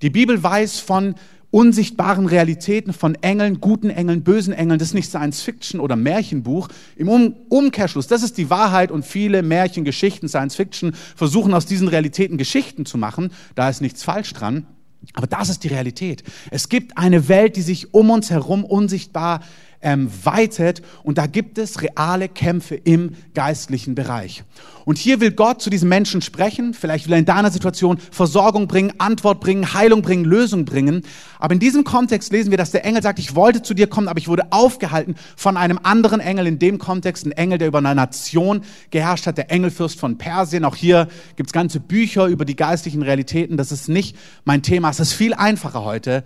Die 0.01 0.09
Bibel 0.09 0.41
weiß 0.41 0.79
von 0.79 1.15
unsichtbaren 1.51 2.27
Realitäten 2.27 2.93
von 2.93 3.15
Engeln, 3.15 3.59
guten 3.59 3.89
Engeln, 3.89 4.23
bösen 4.23 4.53
Engeln. 4.53 4.79
Das 4.79 4.89
ist 4.89 4.93
nicht 4.93 5.09
Science 5.09 5.41
Fiction 5.41 5.79
oder 5.79 5.95
Märchenbuch. 5.95 6.67
Im 6.95 7.09
um 7.09 7.35
Umkehrschluss, 7.49 8.07
das 8.07 8.23
ist 8.23 8.37
die 8.37 8.49
Wahrheit 8.49 8.91
und 8.91 9.05
viele 9.05 9.41
Märchen, 9.41 9.83
Geschichten, 9.83 10.27
Science 10.27 10.55
Fiction 10.55 10.93
versuchen 11.15 11.53
aus 11.53 11.65
diesen 11.65 11.87
Realitäten 11.87 12.37
Geschichten 12.37 12.85
zu 12.85 12.97
machen. 12.97 13.31
Da 13.55 13.69
ist 13.69 13.81
nichts 13.81 14.03
falsch 14.03 14.33
dran. 14.33 14.67
Aber 15.13 15.27
das 15.27 15.49
ist 15.49 15.63
die 15.63 15.69
Realität. 15.69 16.23
Es 16.51 16.67
gibt 16.67 16.97
eine 16.97 17.29
Welt, 17.29 17.55
die 17.55 17.61
sich 17.61 17.93
um 17.93 18.09
uns 18.09 18.29
herum 18.29 18.65
unsichtbar 18.65 19.41
ähm, 19.81 20.09
weitet 20.23 20.81
und 21.03 21.17
da 21.17 21.27
gibt 21.27 21.57
es 21.57 21.81
reale 21.81 22.27
Kämpfe 22.27 22.75
im 22.75 23.15
geistlichen 23.33 23.95
Bereich. 23.95 24.43
Und 24.85 24.97
hier 24.97 25.21
will 25.21 25.31
Gott 25.31 25.61
zu 25.61 25.69
diesen 25.69 25.87
Menschen 25.87 26.21
sprechen, 26.21 26.73
vielleicht 26.73 27.05
will 27.05 27.13
er 27.13 27.19
in 27.19 27.25
deiner 27.25 27.51
Situation 27.51 27.99
Versorgung 28.11 28.67
bringen, 28.67 28.91
Antwort 28.97 29.39
bringen, 29.39 29.73
Heilung 29.73 30.01
bringen, 30.01 30.25
Lösung 30.25 30.65
bringen. 30.65 31.03
Aber 31.37 31.53
in 31.53 31.59
diesem 31.59 31.83
Kontext 31.83 32.31
lesen 32.31 32.49
wir, 32.49 32.57
dass 32.57 32.71
der 32.71 32.83
Engel 32.85 33.03
sagt, 33.03 33.19
ich 33.19 33.35
wollte 33.35 33.61
zu 33.61 33.73
dir 33.73 33.87
kommen, 33.87 34.07
aber 34.07 34.17
ich 34.17 34.27
wurde 34.27 34.51
aufgehalten 34.51 35.15
von 35.35 35.57
einem 35.57 35.79
anderen 35.83 36.19
Engel, 36.19 36.47
in 36.47 36.59
dem 36.59 36.79
Kontext 36.79 37.25
ein 37.25 37.31
Engel, 37.31 37.59
der 37.59 37.67
über 37.67 37.77
eine 37.77 37.93
Nation 37.93 38.61
geherrscht 38.89 39.27
hat, 39.27 39.37
der 39.37 39.51
Engelfürst 39.51 39.99
von 39.99 40.17
Persien. 40.17 40.65
Auch 40.65 40.75
hier 40.75 41.07
gibt's 41.35 41.53
ganze 41.53 41.79
Bücher 41.79 42.25
über 42.25 42.43
die 42.43 42.55
geistlichen 42.55 43.03
Realitäten. 43.03 43.57
Das 43.57 43.71
ist 43.71 43.89
nicht 43.89 44.17
mein 44.43 44.63
Thema. 44.63 44.89
Es 44.89 44.99
ist 44.99 45.13
viel 45.13 45.35
einfacher 45.35 45.83
heute. 45.83 46.23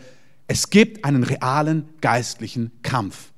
Es 0.48 0.70
gibt 0.70 1.04
einen 1.04 1.24
realen 1.24 1.90
geistlichen 2.00 2.72
Kampf. 2.82 3.33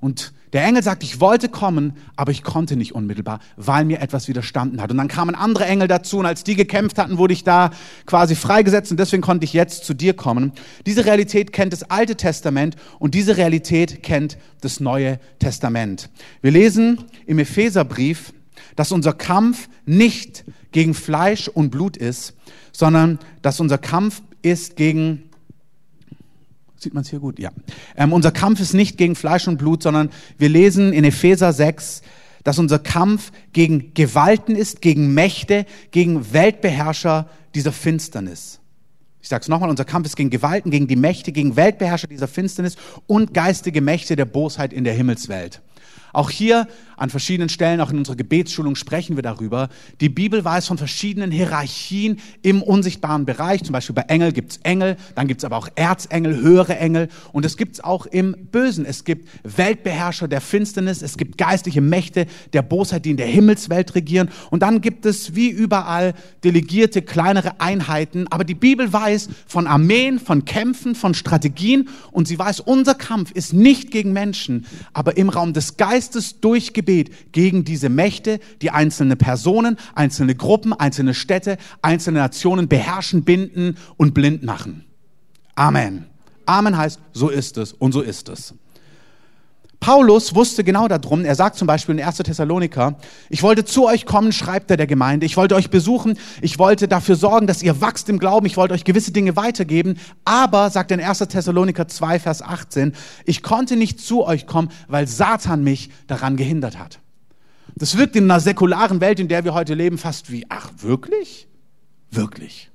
Und 0.00 0.32
der 0.52 0.64
Engel 0.64 0.82
sagt, 0.82 1.02
ich 1.02 1.20
wollte 1.20 1.48
kommen, 1.48 1.92
aber 2.16 2.30
ich 2.32 2.42
konnte 2.42 2.76
nicht 2.76 2.94
unmittelbar, 2.94 3.40
weil 3.56 3.84
mir 3.84 4.00
etwas 4.00 4.28
widerstanden 4.28 4.80
hat. 4.80 4.90
Und 4.90 4.96
dann 4.96 5.08
kamen 5.08 5.34
andere 5.34 5.66
Engel 5.66 5.88
dazu 5.88 6.18
und 6.18 6.26
als 6.26 6.42
die 6.42 6.54
gekämpft 6.54 6.98
hatten, 6.98 7.18
wurde 7.18 7.34
ich 7.34 7.44
da 7.44 7.70
quasi 8.06 8.34
freigesetzt 8.34 8.90
und 8.90 8.98
deswegen 8.98 9.22
konnte 9.22 9.44
ich 9.44 9.52
jetzt 9.52 9.84
zu 9.84 9.92
dir 9.92 10.14
kommen. 10.14 10.52
Diese 10.86 11.04
Realität 11.04 11.52
kennt 11.52 11.72
das 11.72 11.90
Alte 11.90 12.16
Testament 12.16 12.76
und 12.98 13.14
diese 13.14 13.36
Realität 13.36 14.02
kennt 14.02 14.38
das 14.60 14.80
Neue 14.80 15.20
Testament. 15.38 16.08
Wir 16.40 16.50
lesen 16.50 17.04
im 17.26 17.38
Epheserbrief, 17.38 18.32
dass 18.74 18.92
unser 18.92 19.12
Kampf 19.12 19.68
nicht 19.84 20.44
gegen 20.72 20.94
Fleisch 20.94 21.48
und 21.48 21.70
Blut 21.70 21.96
ist, 21.96 22.34
sondern 22.72 23.18
dass 23.42 23.60
unser 23.60 23.78
Kampf 23.78 24.22
ist 24.42 24.76
gegen 24.76 25.27
Sieht 26.78 26.94
man 26.94 27.02
es 27.02 27.10
hier 27.10 27.18
gut? 27.18 27.40
Ja. 27.40 27.50
Ähm, 27.96 28.12
unser 28.12 28.30
Kampf 28.30 28.60
ist 28.60 28.72
nicht 28.72 28.96
gegen 28.96 29.16
Fleisch 29.16 29.48
und 29.48 29.58
Blut, 29.58 29.82
sondern 29.82 30.10
wir 30.38 30.48
lesen 30.48 30.92
in 30.92 31.02
Epheser 31.02 31.52
6, 31.52 32.02
dass 32.44 32.60
unser 32.60 32.78
Kampf 32.78 33.32
gegen 33.52 33.92
Gewalten 33.94 34.54
ist, 34.54 34.80
gegen 34.80 35.12
Mächte, 35.12 35.66
gegen 35.90 36.32
Weltbeherrscher 36.32 37.28
dieser 37.56 37.72
Finsternis. 37.72 38.60
Ich 39.20 39.28
sage 39.28 39.42
es 39.42 39.48
nochmal, 39.48 39.70
unser 39.70 39.84
Kampf 39.84 40.06
ist 40.06 40.16
gegen 40.16 40.30
Gewalten, 40.30 40.70
gegen 40.70 40.86
die 40.86 40.94
Mächte, 40.94 41.32
gegen 41.32 41.56
Weltbeherrscher 41.56 42.06
dieser 42.06 42.28
Finsternis 42.28 42.76
und 43.08 43.34
geistige 43.34 43.80
Mächte 43.80 44.14
der 44.14 44.24
Bosheit 44.24 44.72
in 44.72 44.84
der 44.84 44.94
Himmelswelt. 44.94 45.60
Auch 46.12 46.30
hier 46.30 46.68
an 46.98 47.10
verschiedenen 47.10 47.48
Stellen, 47.48 47.80
auch 47.80 47.90
in 47.90 47.98
unserer 47.98 48.16
Gebetsschulung 48.16 48.74
sprechen 48.74 49.16
wir 49.16 49.22
darüber. 49.22 49.68
Die 50.00 50.08
Bibel 50.08 50.44
weiß 50.44 50.66
von 50.66 50.78
verschiedenen 50.78 51.30
Hierarchien 51.30 52.18
im 52.42 52.62
unsichtbaren 52.62 53.24
Bereich. 53.24 53.62
Zum 53.62 53.72
Beispiel 53.72 53.94
bei 53.94 54.02
Engel 54.02 54.32
gibt's 54.32 54.58
Engel, 54.64 54.96
dann 55.14 55.28
gibt's 55.28 55.44
aber 55.44 55.56
auch 55.56 55.68
Erzengel, 55.76 56.36
höhere 56.36 56.76
Engel. 56.76 57.08
Und 57.32 57.44
es 57.44 57.56
gibt's 57.56 57.80
auch 57.80 58.06
im 58.06 58.36
Bösen. 58.50 58.84
Es 58.84 59.04
gibt 59.04 59.28
Weltbeherrscher 59.44 60.26
der 60.26 60.40
Finsternis, 60.40 61.02
es 61.02 61.16
gibt 61.16 61.38
geistliche 61.38 61.80
Mächte 61.80 62.26
der 62.52 62.62
Bosheit, 62.62 63.04
die 63.04 63.10
in 63.10 63.16
der 63.16 63.26
Himmelswelt 63.26 63.94
regieren. 63.94 64.30
Und 64.50 64.62
dann 64.62 64.80
gibt 64.80 65.06
es 65.06 65.36
wie 65.36 65.48
überall 65.48 66.14
delegierte 66.42 67.02
kleinere 67.02 67.60
Einheiten. 67.60 68.26
Aber 68.30 68.44
die 68.44 68.54
Bibel 68.54 68.92
weiß 68.92 69.28
von 69.46 69.66
Armeen, 69.66 70.18
von 70.18 70.44
Kämpfen, 70.44 70.96
von 70.96 71.14
Strategien. 71.14 71.88
Und 72.10 72.26
sie 72.26 72.38
weiß, 72.38 72.60
unser 72.60 72.94
Kampf 72.94 73.30
ist 73.30 73.52
nicht 73.52 73.92
gegen 73.92 74.12
Menschen, 74.12 74.66
aber 74.92 75.16
im 75.16 75.28
Raum 75.28 75.52
des 75.52 75.76
Geistes 75.76 76.40
durch 76.40 76.72
Gebet 76.88 77.32
gegen 77.32 77.64
diese 77.64 77.90
Mächte, 77.90 78.40
die 78.62 78.70
einzelne 78.70 79.14
Personen, 79.14 79.76
einzelne 79.94 80.34
Gruppen, 80.34 80.72
einzelne 80.72 81.12
Städte, 81.12 81.58
einzelne 81.82 82.18
Nationen 82.18 82.66
beherrschen, 82.66 83.24
binden 83.24 83.76
und 83.98 84.14
blind 84.14 84.42
machen. 84.42 84.86
Amen. 85.54 86.06
Amen 86.46 86.78
heißt, 86.78 86.98
so 87.12 87.28
ist 87.28 87.58
es 87.58 87.74
und 87.74 87.92
so 87.92 88.00
ist 88.00 88.30
es. 88.30 88.54
Paulus 89.80 90.34
wusste 90.34 90.64
genau 90.64 90.88
darum. 90.88 91.24
Er 91.24 91.36
sagt 91.36 91.56
zum 91.56 91.66
Beispiel 91.66 91.98
in 91.98 92.04
1. 92.04 92.16
Thessaloniker, 92.18 92.98
ich 93.28 93.42
wollte 93.42 93.64
zu 93.64 93.86
euch 93.86 94.06
kommen, 94.06 94.32
schreibt 94.32 94.70
er 94.70 94.76
der 94.76 94.88
Gemeinde. 94.88 95.24
Ich 95.24 95.36
wollte 95.36 95.54
euch 95.54 95.70
besuchen. 95.70 96.18
Ich 96.42 96.58
wollte 96.58 96.88
dafür 96.88 97.14
sorgen, 97.14 97.46
dass 97.46 97.62
ihr 97.62 97.80
wachst 97.80 98.08
im 98.08 98.18
Glauben. 98.18 98.46
Ich 98.46 98.56
wollte 98.56 98.74
euch 98.74 98.84
gewisse 98.84 99.12
Dinge 99.12 99.36
weitergeben. 99.36 99.98
Aber, 100.24 100.70
sagt 100.70 100.90
er 100.90 100.98
in 100.98 101.04
1. 101.04 101.18
Thessaloniker 101.18 101.86
2, 101.86 102.18
Vers 102.18 102.42
18, 102.42 102.92
ich 103.24 103.42
konnte 103.42 103.76
nicht 103.76 104.00
zu 104.00 104.26
euch 104.26 104.46
kommen, 104.46 104.70
weil 104.88 105.06
Satan 105.06 105.62
mich 105.62 105.90
daran 106.08 106.36
gehindert 106.36 106.78
hat. 106.78 106.98
Das 107.76 107.96
wirkt 107.96 108.16
in 108.16 108.24
einer 108.24 108.40
säkularen 108.40 109.00
Welt, 109.00 109.20
in 109.20 109.28
der 109.28 109.44
wir 109.44 109.54
heute 109.54 109.74
leben, 109.74 109.98
fast 109.98 110.32
wie, 110.32 110.44
ach, 110.48 110.70
wirklich? 110.78 111.46
Wirklich? 112.10 112.70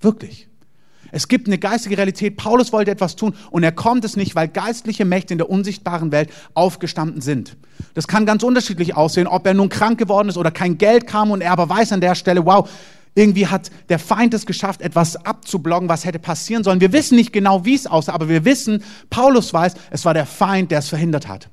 Wirklich? 0.00 0.48
Es 1.14 1.28
gibt 1.28 1.46
eine 1.46 1.58
geistige 1.58 1.96
Realität. 1.96 2.36
Paulus 2.36 2.72
wollte 2.72 2.90
etwas 2.90 3.14
tun 3.14 3.34
und 3.52 3.62
er 3.62 3.70
kommt 3.70 4.04
es 4.04 4.16
nicht, 4.16 4.34
weil 4.34 4.48
geistliche 4.48 5.04
Mächte 5.04 5.32
in 5.32 5.38
der 5.38 5.48
unsichtbaren 5.48 6.10
Welt 6.10 6.28
aufgestanden 6.54 7.20
sind. 7.20 7.56
Das 7.94 8.08
kann 8.08 8.26
ganz 8.26 8.42
unterschiedlich 8.42 8.96
aussehen, 8.96 9.28
ob 9.28 9.46
er 9.46 9.54
nun 9.54 9.68
krank 9.68 9.96
geworden 9.96 10.28
ist 10.28 10.36
oder 10.36 10.50
kein 10.50 10.76
Geld 10.76 11.06
kam 11.06 11.30
und 11.30 11.40
er 11.40 11.52
aber 11.52 11.68
weiß 11.68 11.92
an 11.92 12.00
der 12.00 12.16
Stelle, 12.16 12.44
wow, 12.44 12.68
Irgendwie 13.16 13.46
hat 13.46 13.70
der 13.90 14.00
Feind 14.00 14.34
es 14.34 14.44
geschafft, 14.44 14.82
etwas 14.82 15.14
abzublocken, 15.14 15.88
was 15.88 16.04
hätte 16.04 16.18
passieren 16.18 16.64
sollen. 16.64 16.80
Wir 16.80 16.92
wissen 16.92 17.14
nicht 17.14 17.32
genau, 17.32 17.64
wie 17.64 17.76
es 17.76 17.86
aussah, 17.86 18.12
aber 18.12 18.28
wir 18.28 18.44
wissen, 18.44 18.82
Paulus 19.08 19.54
weiß, 19.54 19.74
es 19.92 20.04
war 20.04 20.14
der 20.14 20.26
Feind, 20.26 20.72
der 20.72 20.80
es 20.80 20.88
verhindert 20.88 21.28
hat. 21.28 21.48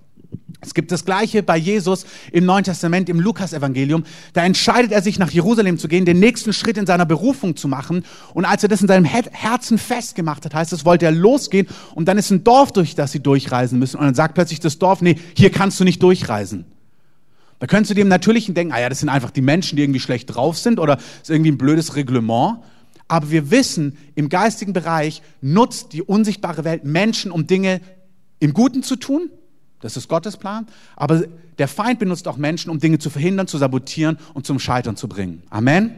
Es 0.63 0.75
gibt 0.75 0.91
das 0.91 1.05
Gleiche 1.05 1.41
bei 1.41 1.57
Jesus 1.57 2.05
im 2.31 2.45
Neuen 2.45 2.63
Testament, 2.63 3.09
im 3.09 3.19
Lukas-Evangelium. 3.19 4.03
Da 4.33 4.45
entscheidet 4.45 4.91
er 4.91 5.01
sich, 5.01 5.17
nach 5.17 5.31
Jerusalem 5.31 5.79
zu 5.79 5.87
gehen, 5.87 6.05
den 6.05 6.19
nächsten 6.19 6.53
Schritt 6.53 6.77
in 6.77 6.85
seiner 6.85 7.07
Berufung 7.07 7.55
zu 7.55 7.67
machen. 7.67 8.05
Und 8.35 8.45
als 8.45 8.61
er 8.61 8.69
das 8.69 8.81
in 8.81 8.87
seinem 8.87 9.05
Herzen 9.05 9.79
festgemacht 9.79 10.45
hat, 10.45 10.53
heißt 10.53 10.71
es, 10.71 10.85
wollte 10.85 11.05
er 11.05 11.11
losgehen. 11.11 11.67
Und 11.95 12.07
dann 12.07 12.19
ist 12.19 12.29
ein 12.29 12.43
Dorf, 12.43 12.71
durch 12.71 12.93
das 12.93 13.11
sie 13.11 13.21
durchreisen 13.21 13.79
müssen. 13.79 13.97
Und 13.97 14.05
dann 14.05 14.13
sagt 14.13 14.35
plötzlich 14.35 14.59
das 14.59 14.77
Dorf, 14.77 15.01
nee, 15.01 15.15
hier 15.35 15.49
kannst 15.49 15.79
du 15.79 15.83
nicht 15.83 16.03
durchreisen. 16.03 16.65
Da 17.57 17.65
könntest 17.65 17.91
du 17.91 17.95
dem 17.95 18.07
Natürlichen 18.07 18.53
denken, 18.53 18.73
ah 18.73 18.79
ja, 18.79 18.89
das 18.89 18.99
sind 18.99 19.09
einfach 19.09 19.31
die 19.31 19.41
Menschen, 19.41 19.77
die 19.77 19.83
irgendwie 19.83 19.99
schlecht 19.99 20.33
drauf 20.33 20.59
sind 20.59 20.79
oder 20.79 20.97
ist 21.21 21.31
irgendwie 21.31 21.51
ein 21.51 21.57
blödes 21.57 21.95
Reglement. 21.95 22.59
Aber 23.07 23.31
wir 23.31 23.49
wissen, 23.49 23.97
im 24.13 24.29
geistigen 24.29 24.73
Bereich 24.73 25.23
nutzt 25.41 25.93
die 25.93 26.03
unsichtbare 26.03 26.63
Welt 26.63 26.85
Menschen, 26.85 27.31
um 27.31 27.47
Dinge 27.47 27.81
im 28.39 28.53
Guten 28.53 28.83
zu 28.83 28.95
tun 28.95 29.31
das 29.81 29.97
ist 29.97 30.07
Gottes 30.07 30.37
Plan. 30.37 30.67
Aber 30.95 31.23
der 31.57 31.67
Feind 31.67 31.99
benutzt 31.99 32.27
auch 32.27 32.37
Menschen, 32.37 32.69
um 32.69 32.79
Dinge 32.79 32.99
zu 32.99 33.09
verhindern, 33.09 33.47
zu 33.47 33.57
sabotieren 33.57 34.17
und 34.33 34.45
zum 34.45 34.59
Scheitern 34.59 34.95
zu 34.95 35.07
bringen. 35.07 35.43
Amen. 35.49 35.95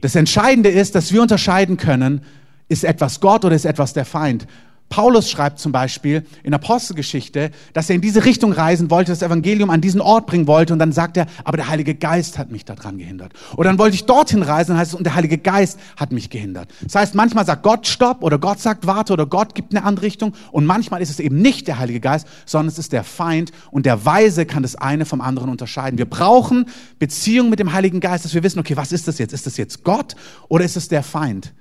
Das 0.00 0.14
Entscheidende 0.14 0.68
ist, 0.68 0.94
dass 0.94 1.12
wir 1.12 1.22
unterscheiden 1.22 1.76
können, 1.76 2.22
ist 2.68 2.84
etwas 2.84 3.20
Gott 3.20 3.44
oder 3.44 3.54
ist 3.54 3.64
etwas 3.64 3.92
der 3.92 4.04
Feind. 4.04 4.46
Paulus 4.92 5.30
schreibt 5.30 5.58
zum 5.58 5.72
Beispiel 5.72 6.26
in 6.42 6.52
Apostelgeschichte, 6.52 7.50
dass 7.72 7.88
er 7.88 7.94
in 7.94 8.02
diese 8.02 8.26
Richtung 8.26 8.52
reisen 8.52 8.90
wollte, 8.90 9.10
das 9.10 9.22
Evangelium 9.22 9.70
an 9.70 9.80
diesen 9.80 10.02
Ort 10.02 10.26
bringen 10.26 10.46
wollte 10.46 10.74
und 10.74 10.78
dann 10.78 10.92
sagt 10.92 11.16
er, 11.16 11.28
aber 11.44 11.56
der 11.56 11.68
Heilige 11.68 11.94
Geist 11.94 12.36
hat 12.36 12.50
mich 12.50 12.66
daran 12.66 12.98
gehindert. 12.98 13.32
Oder 13.56 13.70
dann 13.70 13.78
wollte 13.78 13.94
ich 13.94 14.04
dorthin 14.04 14.42
reisen, 14.42 14.76
heißt 14.76 14.92
es, 14.92 14.94
und 14.94 15.04
der 15.04 15.14
Heilige 15.14 15.38
Geist 15.38 15.80
hat 15.96 16.12
mich 16.12 16.28
gehindert. 16.28 16.68
Das 16.82 16.94
heißt, 16.94 17.14
manchmal 17.14 17.46
sagt 17.46 17.62
Gott 17.62 17.86
Stopp 17.86 18.22
oder 18.22 18.38
Gott 18.38 18.60
sagt 18.60 18.86
Warte 18.86 19.14
oder 19.14 19.24
Gott 19.24 19.54
gibt 19.54 19.74
eine 19.74 19.82
andere 19.82 20.04
Richtung 20.04 20.34
und 20.50 20.66
manchmal 20.66 21.00
ist 21.00 21.08
es 21.08 21.20
eben 21.20 21.40
nicht 21.40 21.68
der 21.68 21.78
Heilige 21.78 22.00
Geist, 22.00 22.26
sondern 22.44 22.68
es 22.68 22.78
ist 22.78 22.92
der 22.92 23.02
Feind 23.02 23.50
und 23.70 23.86
der 23.86 24.04
Weise 24.04 24.44
kann 24.44 24.62
das 24.62 24.76
eine 24.76 25.06
vom 25.06 25.22
anderen 25.22 25.48
unterscheiden. 25.48 25.96
Wir 25.96 26.04
brauchen 26.04 26.66
Beziehung 26.98 27.48
mit 27.48 27.60
dem 27.60 27.72
Heiligen 27.72 28.00
Geist, 28.00 28.26
dass 28.26 28.34
wir 28.34 28.42
wissen, 28.42 28.58
okay, 28.58 28.76
was 28.76 28.92
ist 28.92 29.08
das 29.08 29.16
jetzt? 29.16 29.32
Ist 29.32 29.46
das 29.46 29.56
jetzt 29.56 29.84
Gott 29.84 30.16
oder 30.48 30.66
ist 30.66 30.76
es 30.76 30.88
der 30.88 31.02
Feind? 31.02 31.54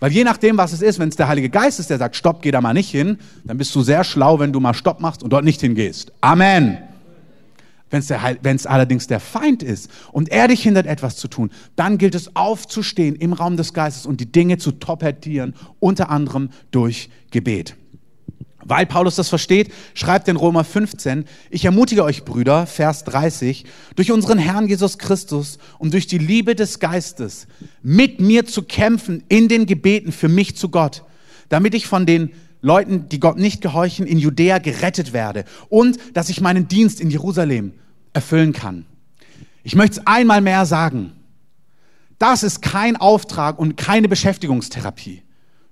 Weil 0.00 0.12
je 0.12 0.24
nachdem, 0.24 0.56
was 0.56 0.72
es 0.72 0.82
ist, 0.82 0.98
wenn 0.98 1.08
es 1.08 1.16
der 1.16 1.28
Heilige 1.28 1.48
Geist 1.48 1.80
ist, 1.80 1.88
der 1.90 1.98
sagt, 1.98 2.16
stopp, 2.16 2.42
geh 2.42 2.50
da 2.50 2.60
mal 2.60 2.74
nicht 2.74 2.90
hin, 2.90 3.18
dann 3.44 3.56
bist 3.58 3.74
du 3.74 3.82
sehr 3.82 4.04
schlau, 4.04 4.38
wenn 4.38 4.52
du 4.52 4.60
mal 4.60 4.74
Stopp 4.74 5.00
machst 5.00 5.22
und 5.22 5.32
dort 5.32 5.44
nicht 5.44 5.60
hingehst. 5.60 6.12
Amen. 6.20 6.78
Wenn 7.90 8.56
es 8.56 8.66
allerdings 8.66 9.06
der 9.06 9.20
Feind 9.20 9.62
ist 9.62 9.88
und 10.10 10.28
er 10.30 10.48
dich 10.48 10.62
hindert, 10.62 10.86
etwas 10.86 11.16
zu 11.16 11.28
tun, 11.28 11.50
dann 11.76 11.96
gilt 11.96 12.16
es 12.16 12.34
aufzustehen 12.34 13.14
im 13.14 13.32
Raum 13.32 13.56
des 13.56 13.72
Geistes 13.72 14.04
und 14.04 14.20
die 14.20 14.30
Dinge 14.30 14.58
zu 14.58 14.72
torpedieren, 14.72 15.54
unter 15.78 16.10
anderem 16.10 16.50
durch 16.72 17.08
Gebet. 17.30 17.76
Weil 18.64 18.86
Paulus 18.86 19.16
das 19.16 19.28
versteht, 19.28 19.72
schreibt 19.94 20.28
in 20.28 20.36
Römer 20.36 20.64
15, 20.64 21.24
ich 21.50 21.64
ermutige 21.64 22.04
euch 22.04 22.24
Brüder, 22.24 22.66
Vers 22.66 23.04
30, 23.04 23.64
durch 23.96 24.10
unseren 24.10 24.38
Herrn 24.38 24.68
Jesus 24.68 24.98
Christus 24.98 25.58
und 25.78 25.92
durch 25.92 26.06
die 26.06 26.18
Liebe 26.18 26.54
des 26.54 26.78
Geistes 26.80 27.46
mit 27.82 28.20
mir 28.20 28.46
zu 28.46 28.62
kämpfen 28.62 29.22
in 29.28 29.48
den 29.48 29.66
Gebeten 29.66 30.12
für 30.12 30.28
mich 30.28 30.56
zu 30.56 30.70
Gott, 30.70 31.04
damit 31.48 31.74
ich 31.74 31.86
von 31.86 32.06
den 32.06 32.30
Leuten, 32.62 33.08
die 33.10 33.20
Gott 33.20 33.36
nicht 33.36 33.60
gehorchen, 33.60 34.06
in 34.06 34.18
Judäa 34.18 34.58
gerettet 34.58 35.12
werde 35.12 35.44
und 35.68 35.98
dass 36.14 36.30
ich 36.30 36.40
meinen 36.40 36.66
Dienst 36.66 37.00
in 37.00 37.10
Jerusalem 37.10 37.74
erfüllen 38.14 38.54
kann. 38.54 38.86
Ich 39.62 39.74
möchte 39.74 40.00
es 40.00 40.06
einmal 40.06 40.40
mehr 40.40 40.64
sagen. 40.64 41.12
Das 42.18 42.42
ist 42.42 42.62
kein 42.62 42.96
Auftrag 42.96 43.58
und 43.58 43.76
keine 43.76 44.08
Beschäftigungstherapie. 44.08 45.23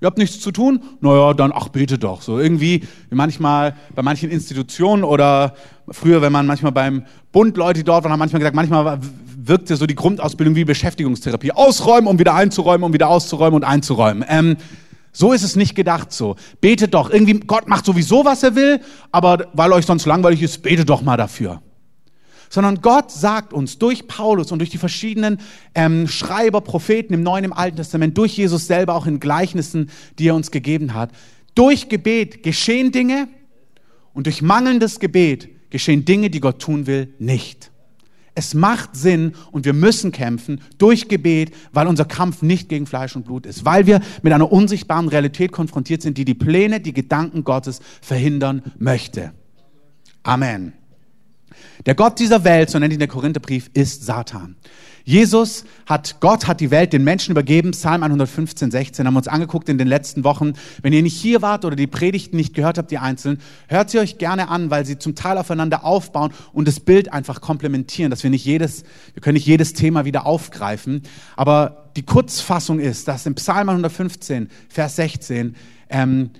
Ihr 0.02 0.06
habt 0.06 0.18
nichts 0.18 0.40
zu 0.40 0.50
tun? 0.50 0.82
Naja, 1.00 1.32
dann, 1.32 1.52
ach, 1.54 1.68
bete 1.68 1.96
doch. 1.96 2.22
So 2.22 2.40
irgendwie, 2.40 2.82
wie 3.08 3.14
manchmal 3.14 3.76
bei 3.94 4.02
manchen 4.02 4.30
Institutionen 4.30 5.04
oder 5.04 5.54
früher, 5.88 6.20
wenn 6.20 6.32
man 6.32 6.44
manchmal 6.44 6.72
beim 6.72 7.04
Bund 7.30 7.56
Leute 7.56 7.84
dort 7.84 8.02
waren, 8.02 8.10
haben 8.10 8.18
manchmal 8.18 8.40
gesagt, 8.40 8.56
manchmal 8.56 8.98
wirkte 9.36 9.76
so 9.76 9.86
die 9.86 9.94
Grundausbildung 9.94 10.56
wie 10.56 10.64
Beschäftigungstherapie. 10.64 11.52
Ausräumen, 11.52 12.08
um 12.08 12.18
wieder 12.18 12.34
einzuräumen, 12.34 12.82
um 12.82 12.92
wieder 12.92 13.08
auszuräumen 13.08 13.54
und 13.54 13.62
einzuräumen. 13.62 14.24
Ähm, 14.28 14.56
so 15.12 15.32
ist 15.32 15.44
es 15.44 15.54
nicht 15.54 15.76
gedacht 15.76 16.10
so. 16.10 16.34
Betet 16.60 16.94
doch. 16.94 17.08
Irgendwie, 17.08 17.34
Gott 17.34 17.68
macht 17.68 17.84
sowieso, 17.84 18.24
was 18.24 18.42
er 18.42 18.56
will, 18.56 18.80
aber 19.12 19.46
weil 19.52 19.72
euch 19.72 19.86
sonst 19.86 20.04
langweilig 20.06 20.42
ist, 20.42 20.64
betet 20.64 20.90
doch 20.90 21.02
mal 21.02 21.16
dafür 21.16 21.62
sondern 22.52 22.82
Gott 22.82 23.10
sagt 23.10 23.54
uns 23.54 23.78
durch 23.78 24.06
Paulus 24.06 24.52
und 24.52 24.58
durch 24.58 24.68
die 24.68 24.76
verschiedenen 24.76 25.38
ähm, 25.74 26.06
Schreiber, 26.06 26.60
Propheten 26.60 27.14
im 27.14 27.22
Neuen, 27.22 27.44
im 27.44 27.54
Alten 27.54 27.78
Testament, 27.78 28.18
durch 28.18 28.36
Jesus 28.36 28.66
selber 28.66 28.94
auch 28.94 29.06
in 29.06 29.20
Gleichnissen, 29.20 29.88
die 30.18 30.28
er 30.28 30.34
uns 30.34 30.50
gegeben 30.50 30.92
hat, 30.92 31.12
durch 31.54 31.88
Gebet 31.88 32.42
geschehen 32.42 32.92
Dinge 32.92 33.28
und 34.12 34.26
durch 34.26 34.42
mangelndes 34.42 35.00
Gebet 35.00 35.48
geschehen 35.70 36.04
Dinge, 36.04 36.28
die 36.28 36.40
Gott 36.40 36.60
tun 36.60 36.86
will, 36.86 37.14
nicht. 37.18 37.70
Es 38.34 38.52
macht 38.52 38.96
Sinn 38.96 39.32
und 39.50 39.64
wir 39.64 39.72
müssen 39.72 40.12
kämpfen 40.12 40.60
durch 40.76 41.08
Gebet, 41.08 41.54
weil 41.72 41.86
unser 41.86 42.04
Kampf 42.04 42.42
nicht 42.42 42.68
gegen 42.68 42.84
Fleisch 42.84 43.16
und 43.16 43.24
Blut 43.24 43.46
ist, 43.46 43.64
weil 43.64 43.86
wir 43.86 44.02
mit 44.20 44.34
einer 44.34 44.52
unsichtbaren 44.52 45.08
Realität 45.08 45.52
konfrontiert 45.52 46.02
sind, 46.02 46.18
die 46.18 46.26
die 46.26 46.34
Pläne, 46.34 46.80
die 46.80 46.92
Gedanken 46.92 47.44
Gottes 47.44 47.80
verhindern 48.02 48.60
möchte. 48.78 49.32
Amen. 50.22 50.74
Der 51.86 51.94
Gott 51.94 52.18
dieser 52.18 52.44
Welt, 52.44 52.70
so 52.70 52.78
nennt 52.78 52.92
ihn 52.92 52.98
der 52.98 53.08
Korintherbrief, 53.08 53.70
ist 53.74 54.04
Satan. 54.04 54.56
Jesus 55.04 55.64
hat, 55.86 56.20
Gott 56.20 56.46
hat 56.46 56.60
die 56.60 56.70
Welt 56.70 56.92
den 56.92 57.02
Menschen 57.02 57.32
übergeben, 57.32 57.72
Psalm 57.72 58.04
115, 58.04 58.70
16, 58.70 59.06
haben 59.06 59.14
wir 59.14 59.18
uns 59.18 59.26
angeguckt 59.28 59.68
in 59.68 59.78
den 59.78 59.88
letzten 59.88 60.22
Wochen. 60.22 60.52
Wenn 60.80 60.92
ihr 60.92 61.02
nicht 61.02 61.16
hier 61.16 61.42
wart 61.42 61.64
oder 61.64 61.74
die 61.74 61.88
Predigten 61.88 62.36
nicht 62.36 62.54
gehört 62.54 62.78
habt, 62.78 62.90
die 62.92 62.98
einzelnen, 62.98 63.40
hört 63.66 63.90
sie 63.90 63.98
euch 63.98 64.18
gerne 64.18 64.48
an, 64.48 64.70
weil 64.70 64.86
sie 64.86 64.98
zum 64.98 65.16
Teil 65.16 65.38
aufeinander 65.38 65.84
aufbauen 65.84 66.32
und 66.52 66.68
das 66.68 66.78
Bild 66.78 67.12
einfach 67.12 67.40
komplementieren, 67.40 68.10
dass 68.10 68.22
wir 68.22 68.30
nicht 68.30 68.44
jedes, 68.44 68.84
wir 69.14 69.22
können 69.22 69.34
nicht 69.34 69.46
jedes 69.46 69.72
Thema 69.72 70.04
wieder 70.04 70.24
aufgreifen. 70.24 71.02
Aber 71.36 71.90
die 71.96 72.04
Kurzfassung 72.04 72.78
ist, 72.78 73.08
dass 73.08 73.26
im 73.26 73.34
Psalm 73.34 73.68
115, 73.68 74.48
Vers 74.68 74.96
16, 74.96 75.56
ähm, 75.90 76.30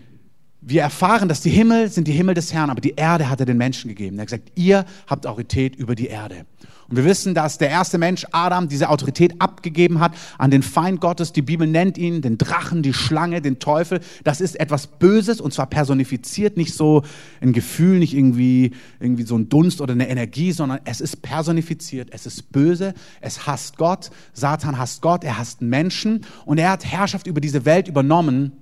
wir 0.65 0.83
erfahren, 0.83 1.29
dass 1.29 1.41
die 1.41 1.51
Himmel 1.51 1.91
sind 1.91 2.07
die 2.07 2.13
Himmel 2.13 2.35
des 2.35 2.53
Herrn, 2.53 2.71
aber 2.71 2.81
die 2.81 2.95
Erde 2.95 3.29
hat 3.29 3.41
er 3.41 3.47
den 3.47 3.59
Menschen 3.59 3.89
gegeben. 3.89 4.17
Er 4.17 4.23
hat 4.23 4.29
gesagt, 4.29 4.53
ihr 4.55 4.85
habt 5.09 5.27
Autorität 5.27 5.75
über 5.75 5.97
die 5.97 6.07
Erde. 6.07 6.47
Und 6.89 6.97
wir 6.97 7.05
wissen, 7.05 7.35
dass 7.35 7.59
der 7.59 7.71
erste 7.71 7.99
Mensch, 7.99 8.27
Adam, 8.31 8.69
diese 8.69 8.89
Autorität 8.91 9.41
abgegeben 9.41 9.99
hat 9.99 10.13
an 10.39 10.51
den 10.51 10.63
Feind 10.63 11.01
Gottes. 11.01 11.33
Die 11.33 11.43
Bibel 11.43 11.67
nennt 11.67 11.99
ihn 11.99 12.23
den 12.23 12.39
Drachen, 12.39 12.83
die 12.83 12.93
Schlange, 12.93 13.41
den 13.41 13.59
Teufel. 13.59 14.01
Das 14.23 14.41
ist 14.41 14.61
etwas 14.61 14.87
Böses 14.87 15.41
und 15.41 15.53
zwar 15.53 15.67
personifiziert, 15.67 16.57
nicht 16.57 16.75
so 16.75 17.03
ein 17.41 17.53
Gefühl, 17.53 17.99
nicht 17.99 18.15
irgendwie, 18.15 18.73
irgendwie 19.01 19.25
so 19.25 19.37
ein 19.37 19.49
Dunst 19.49 19.81
oder 19.81 19.95
eine 19.95 20.09
Energie, 20.09 20.53
sondern 20.53 20.81
es 20.85 21.01
ist 21.01 21.23
personifiziert. 21.23 22.11
Es 22.13 22.27
ist 22.27 22.53
böse. 22.53 22.95
Es 23.21 23.47
hasst 23.47 23.79
Gott. 23.79 24.11
Satan 24.33 24.79
hasst 24.79 25.03
Gott. 25.03 25.25
Er 25.25 25.39
hasst 25.39 25.61
Menschen 25.61 26.25
und 26.45 26.59
er 26.59 26.71
hat 26.71 26.85
Herrschaft 26.85 27.27
über 27.27 27.41
diese 27.41 27.65
Welt 27.65 27.89
übernommen 27.89 28.53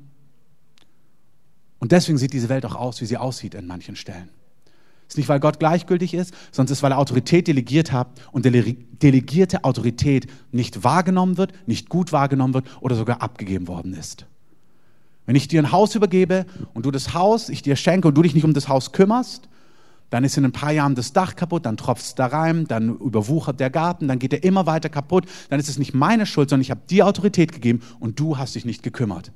und 1.81 1.93
deswegen 1.93 2.19
sieht 2.19 2.33
diese 2.33 2.49
Welt 2.49 2.65
auch 2.65 2.77
aus, 2.77 3.01
wie 3.01 3.07
sie 3.07 3.17
aussieht 3.17 3.57
an 3.57 3.67
manchen 3.67 3.97
Stellen. 3.97 4.29
Es 5.09 5.15
ist 5.15 5.19
nicht, 5.19 5.29
weil 5.29 5.41
Gott 5.41 5.59
gleichgültig 5.59 6.15
ist, 6.15 6.33
sondern 6.53 6.67
es 6.73 6.79
ist, 6.79 6.83
weil 6.85 6.93
er 6.93 6.99
Autorität 6.99 7.49
delegiert 7.49 7.91
hat 7.91 8.07
und 8.31 8.45
delegierte 8.45 9.65
Autorität 9.65 10.29
nicht 10.53 10.85
wahrgenommen 10.85 11.37
wird, 11.37 11.53
nicht 11.67 11.89
gut 11.89 12.13
wahrgenommen 12.13 12.55
wird 12.55 12.67
oder 12.81 12.95
sogar 12.95 13.21
abgegeben 13.21 13.67
worden 13.67 13.93
ist. 13.93 14.27
Wenn 15.27 15.35
ich 15.35 15.49
dir 15.49 15.61
ein 15.61 15.73
Haus 15.73 15.97
übergebe 15.97 16.47
und 16.75 16.87
du 16.87 16.93
das 16.93 17.13
Haus, 17.13 17.49
ich 17.49 17.63
dir 17.63 17.75
schenke 17.75 18.09
und 18.09 18.15
du 18.15 18.23
dich 18.23 18.35
nicht 18.35 18.45
um 18.45 18.55
das 18.55 18.69
Haus 18.69 18.93
kümmerst, 18.93 19.49
dann 20.11 20.23
ist 20.23 20.37
in 20.37 20.45
ein 20.45 20.53
paar 20.53 20.73
Jahren 20.73 20.95
das 20.95 21.13
Dach 21.13 21.35
kaputt, 21.35 21.67
dann 21.67 21.77
tropft 21.77 22.05
es 22.05 22.15
da 22.15 22.27
rein, 22.27 22.67
dann 22.67 22.97
überwuchert 22.97 23.59
der 23.59 23.71
Garten, 23.71 24.07
dann 24.07 24.19
geht 24.19 24.33
er 24.33 24.45
immer 24.45 24.67
weiter 24.67 24.89
kaputt, 24.89 25.27
dann 25.49 25.59
ist 25.59 25.69
es 25.69 25.79
nicht 25.79 25.95
meine 25.95 26.27
Schuld, 26.27 26.51
sondern 26.51 26.63
ich 26.63 26.71
habe 26.71 26.83
dir 26.89 27.07
Autorität 27.07 27.53
gegeben 27.53 27.81
und 28.01 28.19
du 28.21 28.39
hast 28.39 28.55
dich 28.55 28.65
nicht 28.65 28.83
gekümmert. 28.83 29.33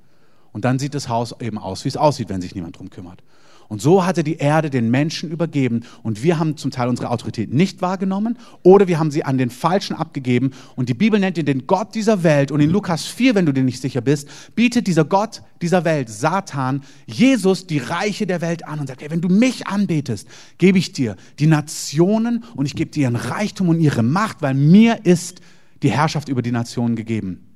Und 0.54 0.64
dann 0.64 0.78
sieht 0.78 0.94
das 0.94 1.08
Haus 1.08 1.34
eben 1.40 1.58
aus, 1.58 1.84
wie 1.84 1.88
es 1.88 1.96
aussieht, 1.96 2.28
wenn 2.30 2.40
sich 2.40 2.54
niemand 2.54 2.78
drum 2.78 2.88
kümmert. 2.88 3.22
Und 3.68 3.82
so 3.82 4.06
hatte 4.06 4.22
die 4.22 4.36
Erde 4.36 4.70
den 4.70 4.88
Menschen 4.90 5.30
übergeben 5.30 5.80
und 6.02 6.22
wir 6.22 6.38
haben 6.38 6.56
zum 6.56 6.70
Teil 6.70 6.88
unsere 6.88 7.10
Autorität 7.10 7.52
nicht 7.52 7.82
wahrgenommen 7.82 8.38
oder 8.62 8.86
wir 8.86 9.00
haben 9.00 9.10
sie 9.10 9.24
an 9.24 9.36
den 9.36 9.50
Falschen 9.50 9.96
abgegeben. 9.96 10.52
Und 10.76 10.88
die 10.88 10.94
Bibel 10.94 11.18
nennt 11.18 11.38
ihn 11.38 11.46
den 11.46 11.66
Gott 11.66 11.94
dieser 11.94 12.22
Welt. 12.22 12.52
Und 12.52 12.60
in 12.60 12.70
Lukas 12.70 13.06
4, 13.06 13.34
wenn 13.34 13.46
du 13.46 13.52
dir 13.52 13.64
nicht 13.64 13.80
sicher 13.80 14.00
bist, 14.00 14.28
bietet 14.54 14.86
dieser 14.86 15.04
Gott 15.04 15.42
dieser 15.60 15.84
Welt, 15.84 16.08
Satan, 16.08 16.82
Jesus 17.06 17.66
die 17.66 17.78
Reiche 17.78 18.26
der 18.26 18.40
Welt 18.40 18.64
an 18.64 18.80
und 18.80 18.86
sagt, 18.86 19.02
hey, 19.02 19.10
wenn 19.10 19.22
du 19.22 19.28
mich 19.28 19.66
anbetest, 19.66 20.28
gebe 20.58 20.78
ich 20.78 20.92
dir 20.92 21.16
die 21.38 21.46
Nationen 21.46 22.44
und 22.54 22.66
ich 22.66 22.76
gebe 22.76 22.90
dir 22.90 23.04
ihren 23.04 23.16
Reichtum 23.16 23.70
und 23.70 23.80
ihre 23.80 24.02
Macht, 24.02 24.42
weil 24.42 24.54
mir 24.54 25.04
ist 25.04 25.40
die 25.82 25.90
Herrschaft 25.90 26.28
über 26.28 26.42
die 26.42 26.52
Nationen 26.52 26.96
gegeben. 26.96 27.53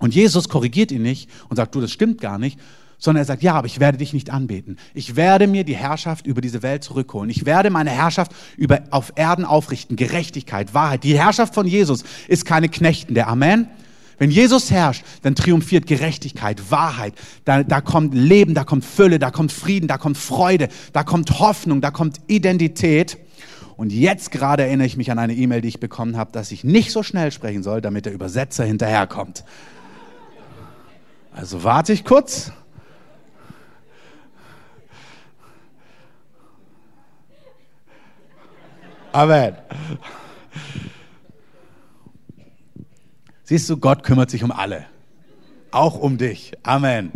Und 0.00 0.14
Jesus 0.14 0.48
korrigiert 0.48 0.90
ihn 0.90 1.02
nicht 1.02 1.30
und 1.48 1.56
sagt, 1.56 1.74
du, 1.74 1.80
das 1.80 1.92
stimmt 1.92 2.20
gar 2.20 2.38
nicht, 2.38 2.58
sondern 2.98 3.22
er 3.22 3.26
sagt, 3.26 3.42
ja, 3.42 3.54
aber 3.54 3.66
ich 3.66 3.80
werde 3.80 3.98
dich 3.98 4.12
nicht 4.12 4.30
anbeten. 4.30 4.76
Ich 4.92 5.16
werde 5.16 5.46
mir 5.46 5.64
die 5.64 5.76
Herrschaft 5.76 6.26
über 6.26 6.40
diese 6.40 6.62
Welt 6.62 6.84
zurückholen. 6.84 7.30
Ich 7.30 7.46
werde 7.46 7.70
meine 7.70 7.90
Herrschaft 7.90 8.32
über, 8.56 8.80
auf 8.90 9.12
Erden 9.16 9.44
aufrichten. 9.44 9.96
Gerechtigkeit, 9.96 10.74
Wahrheit. 10.74 11.04
Die 11.04 11.18
Herrschaft 11.18 11.54
von 11.54 11.66
Jesus 11.66 12.04
ist 12.28 12.44
keine 12.44 12.68
Knechten, 12.68 13.14
der 13.14 13.28
Amen, 13.28 13.68
Wenn 14.18 14.30
Jesus 14.30 14.70
herrscht, 14.70 15.02
dann 15.22 15.34
triumphiert 15.34 15.86
Gerechtigkeit, 15.86 16.70
Wahrheit. 16.70 17.14
Da, 17.46 17.62
da 17.62 17.80
kommt 17.80 18.14
Leben, 18.14 18.52
da 18.52 18.64
kommt 18.64 18.84
Fülle, 18.84 19.18
da 19.18 19.30
kommt 19.30 19.50
Frieden, 19.50 19.88
da 19.88 19.96
kommt 19.96 20.18
Freude, 20.18 20.68
da 20.92 21.04
kommt 21.04 21.40
Hoffnung, 21.40 21.80
da 21.80 21.90
kommt 21.90 22.20
Identität. 22.26 23.16
Und 23.78 23.92
jetzt 23.92 24.30
gerade 24.30 24.64
erinnere 24.64 24.86
ich 24.86 24.98
mich 24.98 25.10
an 25.10 25.18
eine 25.18 25.32
E-Mail, 25.32 25.62
die 25.62 25.68
ich 25.68 25.80
bekommen 25.80 26.18
habe, 26.18 26.32
dass 26.32 26.52
ich 26.52 26.64
nicht 26.64 26.92
so 26.92 27.02
schnell 27.02 27.32
sprechen 27.32 27.62
soll, 27.62 27.80
damit 27.80 28.04
der 28.04 28.12
Übersetzer 28.12 28.62
hinterherkommt. 28.62 29.42
Also 31.40 31.64
warte 31.64 31.94
ich 31.94 32.04
kurz. 32.04 32.52
Amen. 39.10 39.56
Siehst 43.44 43.70
du, 43.70 43.78
Gott 43.78 44.02
kümmert 44.02 44.28
sich 44.28 44.44
um 44.44 44.52
alle. 44.52 44.84
Auch 45.70 45.98
um 45.98 46.18
dich. 46.18 46.52
Amen. 46.62 47.10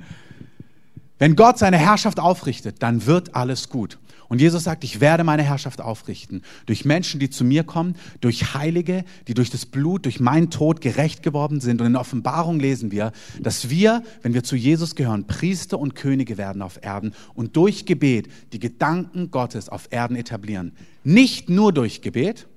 Wenn 1.19 1.37
Gott 1.37 1.59
seine 1.59 1.77
Herrschaft 1.77 2.19
aufrichtet, 2.19 2.83
dann 2.83 3.05
wird 3.05 3.35
alles 3.35 3.69
gut. 3.69 3.99
Und 4.35 4.41
Jesus 4.41 4.65
sagt, 4.65 4.83
ich 4.83 5.01
werde 5.01 5.23
meine 5.23 5.45
Herrschaft 5.45 5.81
aufrichten. 5.81 6.43
Durch 6.67 6.85
Menschen, 6.85 7.21
die 7.21 7.31
zu 7.31 7.45
mir 7.45 7.63
kommen, 7.63 7.95
durch 8.21 8.53
Heilige, 8.53 9.05
die 9.29 9.35
durch 9.35 9.49
das 9.49 9.65
Blut, 9.65 10.07
durch 10.07 10.19
meinen 10.19 10.51
Tod 10.51 10.81
gerecht 10.81 11.23
geworden 11.23 11.61
sind. 11.61 11.81
Und 11.81 11.87
in 11.87 11.95
Offenbarung 11.95 12.59
lesen 12.59 12.91
wir, 12.91 13.13
dass 13.39 13.71
wir, 13.71 14.03
wenn 14.23 14.35
wir 14.35 14.43
zu 14.43 14.57
Jesus 14.57 14.97
gehören, 14.97 15.29
Priester 15.29 15.79
und 15.79 15.95
Könige 15.95 16.37
werden 16.37 16.63
auf 16.63 16.81
Erden 16.83 17.15
und 17.35 17.55
durch 17.55 17.87
Gebet 17.87 18.27
die 18.53 18.59
Gedanken 18.59 19.31
Gottes 19.31 19.69
auf 19.69 19.87
Erden 19.93 20.17
etablieren. 20.17 20.73
Nicht 21.05 21.49
nur 21.49 21.73
durch 21.73 22.03
Gebet, 22.03 22.49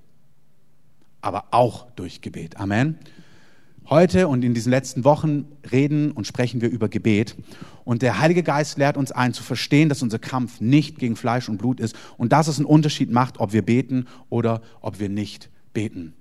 aber 1.22 1.50
auch 1.52 1.92
durch 1.92 2.22
Gebet. 2.22 2.58
Amen. 2.58 2.98
Heute 3.90 4.28
und 4.28 4.44
in 4.44 4.54
diesen 4.54 4.70
letzten 4.70 5.06
Wochen 5.06 5.46
reden 5.72 6.12
und 6.12 6.28
sprechen 6.28 6.60
wir 6.60 6.70
über 6.70 6.90
Gebet. 6.90 7.38
Und 7.86 8.02
der 8.02 8.20
Heilige 8.20 8.44
Geist 8.44 8.78
lehrt 8.78 8.98
uns 8.98 9.14
ein, 9.14 9.34
zu 9.34 9.44
verstehen, 9.44 9.88
dass 9.88 10.02
unser 10.02 10.20
Kampf 10.20 10.60
nicht 10.60 11.00
gegen 11.00 11.16
Fleisch 11.16 11.48
und 11.48 11.58
Blut 11.58 11.80
ist 11.80 11.96
und 12.18 12.34
dass 12.34 12.50
es 12.50 12.58
einen 12.58 12.66
Unterschied 12.66 13.10
macht, 13.12 13.40
ob 13.40 13.54
wir 13.54 13.62
beten 13.62 14.08
oder 14.28 14.62
ob 14.82 15.00
wir 15.00 15.08
nicht 15.08 15.50
beten. 15.72 16.14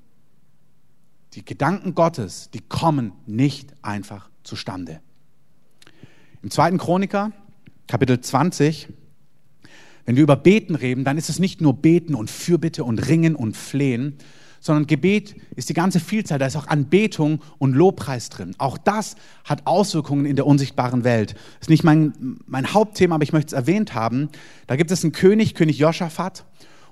Die 1.32 1.44
Gedanken 1.44 1.96
Gottes, 1.96 2.50
die 2.54 2.60
kommen 2.60 3.12
nicht 3.26 3.74
einfach 3.82 4.30
zustande. 4.44 5.00
Im 6.42 6.52
zweiten 6.52 6.78
Chroniker, 6.78 7.32
Kapitel 7.88 8.20
20, 8.20 8.88
wenn 10.04 10.14
wir 10.14 10.22
über 10.22 10.36
Beten 10.36 10.76
reden, 10.76 11.02
dann 11.02 11.18
ist 11.18 11.28
es 11.28 11.40
nicht 11.40 11.60
nur 11.60 11.74
Beten 11.74 12.14
und 12.14 12.30
Fürbitte 12.30 12.84
und 12.84 13.08
Ringen 13.08 13.34
und 13.34 13.56
Flehen, 13.56 14.18
sondern 14.60 14.86
Gebet 14.86 15.36
ist 15.54 15.68
die 15.68 15.74
ganze 15.74 16.00
Vielzahl, 16.00 16.38
da 16.38 16.46
ist 16.46 16.56
auch 16.56 16.66
Anbetung 16.66 17.40
und 17.58 17.74
Lobpreis 17.74 18.28
drin. 18.28 18.54
Auch 18.58 18.78
das 18.78 19.16
hat 19.44 19.66
Auswirkungen 19.66 20.26
in 20.26 20.36
der 20.36 20.46
unsichtbaren 20.46 21.04
Welt. 21.04 21.34
Das 21.34 21.62
ist 21.62 21.70
nicht 21.70 21.84
mein, 21.84 22.38
mein 22.46 22.72
Hauptthema, 22.72 23.16
aber 23.16 23.24
ich 23.24 23.32
möchte 23.32 23.48
es 23.48 23.52
erwähnt 23.52 23.94
haben. 23.94 24.28
Da 24.66 24.76
gibt 24.76 24.90
es 24.90 25.04
einen 25.04 25.12
König, 25.12 25.54
König 25.54 25.78
Joschafat. 25.78 26.44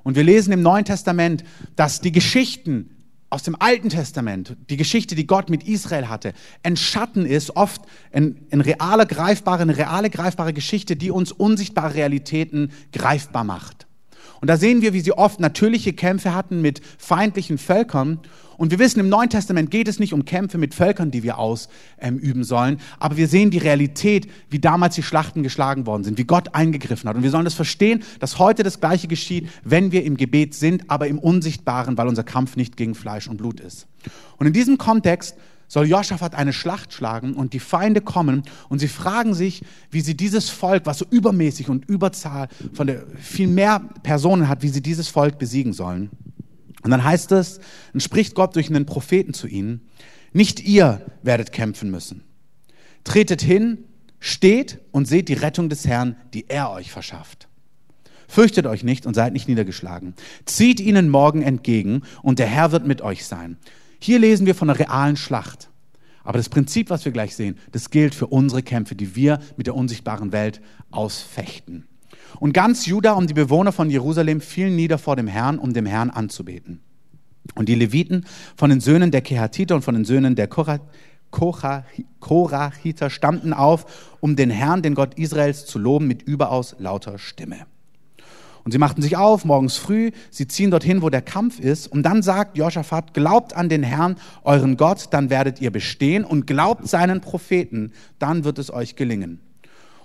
Und 0.03 0.17
wir 0.17 0.23
lesen 0.23 0.53
im 0.53 0.63
Neuen 0.63 0.85
Testament, 0.85 1.45
dass 1.77 2.01
die 2.01 2.13
Geschichten 2.13 2.91
aus 3.31 3.43
dem 3.43 3.57
Alten 3.59 3.89
Testament, 3.89 4.57
die 4.71 4.77
Geschichte, 4.77 5.17
die 5.17 5.27
Gott 5.27 5.51
mit 5.51 5.67
Israel 5.67 6.09
hatte, 6.09 6.35
ein 6.63 6.77
Schatten 6.77 7.27
ist, 7.27 7.57
oft 7.57 7.83
eine 8.13 8.37
ein 8.53 8.61
reale, 8.61 9.07
greifbare, 9.07 9.63
eine 9.63 9.77
reale, 9.77 10.09
greifbare 10.09 10.53
Geschichte, 10.53 10.95
die 10.95 11.11
uns 11.11 11.33
unsichtbare 11.33 11.95
Realitäten 11.95 12.71
greifbar 12.93 13.43
macht. 13.43 13.84
Und 14.45 14.49
da 14.49 14.59
sehen 14.59 14.83
wir, 14.83 14.93
wie 14.93 15.01
sie 15.01 15.13
oft 15.13 15.41
natürliche 15.41 15.95
Kämpfe 15.95 16.35
hatten 16.35 16.61
mit 16.61 16.83
feindlichen 16.99 17.57
Völkern. 17.57 18.21
Und 18.59 18.71
wir 18.73 18.79
wissen, 18.79 19.01
im 19.01 19.09
Neuen 19.09 19.31
Testament 19.31 19.71
geht 19.71 19.89
es 19.89 19.99
nicht 19.99 20.13
um 20.13 20.27
Kämpfe 20.27 20.59
mit 20.59 20.75
Völkern, 20.75 21.11
die 21.11 21.23
wir 21.23 21.39
ausüben 21.39 21.71
ähm, 21.99 22.45
sollen, 22.45 22.79
aber 22.99 23.17
wir 23.17 23.27
sehen 23.27 23.51
die 23.51 23.57
Realität, 23.57 24.29
wie 24.51 24.59
damals 24.59 24.97
die 24.97 25.03
Schlachten 25.03 25.43
geschlagen 25.43 25.87
worden 25.87 26.05
sind, 26.05 26.19
wie 26.19 26.25
Gott 26.25 26.55
eingegriffen 26.55 27.09
hat. 27.09 27.17
Und 27.17 27.23
wir 27.23 27.31
sollen 27.31 27.47
das 27.47 27.55
verstehen, 27.55 28.03
dass 28.21 28.39
heute 28.39 28.63
das 28.63 28.81
Gleiche 28.81 29.09
geschieht, 29.09 29.49
wenn 29.63 29.93
wir 29.93 30.05
im 30.05 30.19
Gebet 30.19 30.53
sind, 30.53 30.91
aber 30.91 31.09
im 31.09 31.19
Unsichtbaren, 31.19 31.97
weil 31.97 32.07
unser 32.07 32.23
Kampf 32.23 32.57
nicht 32.57 32.77
gegen 32.77 32.95
Fleisch 32.95 33.29
und 33.29 33.39
Blut 33.39 33.61
ist. 33.61 33.87
Und 34.37 34.47
in 34.47 34.53
diesem 34.53 34.77
Kontext 34.77 35.39
soll 35.69 35.89
Joschafat 35.89 36.35
eine 36.35 36.53
Schlacht 36.53 36.93
schlagen 36.93 37.35
und 37.35 37.53
die 37.53 37.61
Feinde 37.61 38.01
kommen 38.01 38.43
und 38.69 38.79
sie 38.79 38.89
fragen 38.89 39.35
sich, 39.35 39.63
wie 39.91 40.01
sie 40.01 40.17
dieses 40.17 40.51
Volk, 40.51 40.87
was 40.87 40.99
so 40.99 41.07
übermäßig 41.11 41.69
und 41.69 41.85
Überzahl 41.87 42.49
von 42.73 42.87
der 42.87 43.07
viel 43.17 43.49
mehr 43.49 43.81
Personen 44.03 44.49
hat, 44.49 44.63
wie 44.63 44.69
sie 44.69 44.83
dieses 44.83 45.09
Volk 45.09 45.39
besiegen 45.39 45.73
sollen. 45.73 46.11
Und 46.83 46.91
dann 46.91 47.03
heißt 47.03 47.33
es, 47.33 47.61
dann 47.93 48.01
spricht 48.01 48.35
Gott 48.35 48.57
durch 48.57 48.69
einen 48.69 48.87
Propheten 48.87 49.33
zu 49.33 49.47
ihnen, 49.47 49.81
nicht 50.33 50.61
ihr 50.61 51.01
werdet 51.23 51.53
kämpfen 51.53 51.91
müssen. 51.91 52.25
Tretet 53.05 53.41
hin, 53.41 53.85
steht 54.21 54.81
und 54.91 55.07
seht 55.07 55.29
die 55.29 55.35
Rettung 55.35 55.69
des 55.69 55.87
Herrn, 55.87 56.17
die 56.35 56.49
er 56.49 56.71
euch 56.71 56.91
verschafft. 56.91 57.49
Fürchtet 58.29 58.67
euch 58.67 58.83
nicht 58.83 59.07
und 59.07 59.15
seid 59.15 59.33
nicht 59.33 59.49
niedergeschlagen. 59.49 60.15
Zieht 60.45 60.81
ihnen 60.81 61.09
morgen 61.09 61.43
entgegen 61.43 62.03
und 62.23 62.39
der 62.39 62.47
Herr 62.47 62.73
wird 62.73 62.87
mit 62.87 63.01
euch 63.03 63.27
sein. 63.27 63.59
Hier 64.05 64.19
lesen 64.19 64.45
wir 64.45 64.55
von 64.55 64.69
einer 64.69 64.79
realen 64.79 65.17
Schlacht. 65.17 65.71
Aber 66.25 66.37
das 66.37 66.51
Prinzip, 66.51 66.91
was 66.91 67.07
wir 67.07 67.13
gleich 67.13 67.35
sehen, 67.35 67.57
das 67.73 67.89
gilt 67.89 68.15
für 68.15 68.27
unsere 68.27 68.63
Kämpfe, 68.63 68.95
die 68.95 69.17
wir 69.17 69.39
mit 69.57 69.67
der 69.67 69.75
unsichtbaren 69.75 70.31
Welt 70.31 70.61
ausfechten. 70.91 71.87
Und 72.39 72.53
ganz 72.53 72.85
Juda 72.85 73.15
und 73.15 73.31
die 73.31 73.35
Bewohner 73.35 73.73
von 73.73 73.89
Jerusalem 73.89 74.43
fielen 74.43 74.77
nieder 74.77 74.99
vor 74.99 75.17
dem 75.17 75.27
Herrn, 75.27 75.59
um 75.59 75.73
dem 75.73 75.87
Herrn 75.87 76.11
anzubeten. 76.11 76.83
Und 77.55 77.71
die 77.71 77.77
Leviten 77.77 78.27
von 78.59 78.69
den 78.69 78.81
Söhnen 78.81 79.11
der 79.11 79.23
Kehatiter 79.23 79.75
und 79.75 79.81
von 79.81 79.95
den 79.95 80.05
Söhnen 80.05 80.35
der 80.35 80.49
Korachiter 82.21 83.09
standen 83.09 83.55
auf, 83.55 83.87
um 84.21 84.37
den 84.37 84.51
Herrn, 84.51 84.83
den 84.83 84.95
Gott 84.95 85.15
Israels, 85.15 85.65
zu 85.65 85.79
loben 85.79 86.07
mit 86.07 86.21
überaus 86.21 86.77
lauter 86.79 87.17
Stimme. 87.17 87.65
Und 88.65 88.73
sie 88.73 88.79
machten 88.79 89.03
sich 89.03 89.17
auf, 89.17 89.45
morgens 89.45 89.77
früh, 89.77 90.11
sie 90.31 90.49
ziehen 90.49 90.71
dorthin, 90.71 91.03
wo 91.03 91.11
der 91.11 91.21
Kampf 91.21 91.61
ist. 91.61 91.87
Und 91.87 92.03
dann 92.03 92.23
sagt 92.23 92.57
Josaphat, 92.57 93.13
glaubt 93.13 93.55
an 93.55 93.69
den 93.69 93.83
Herrn, 93.83 94.17
euren 94.43 94.79
Gott, 94.79 95.09
dann 95.11 95.29
werdet 95.29 95.61
ihr 95.61 95.71
bestehen. 95.71 96.25
Und 96.25 96.47
glaubt 96.47 96.89
seinen 96.89 97.21
Propheten, 97.21 97.93
dann 98.19 98.45
wird 98.45 98.59
es 98.59 98.73
euch 98.73 98.97
gelingen. 98.97 99.41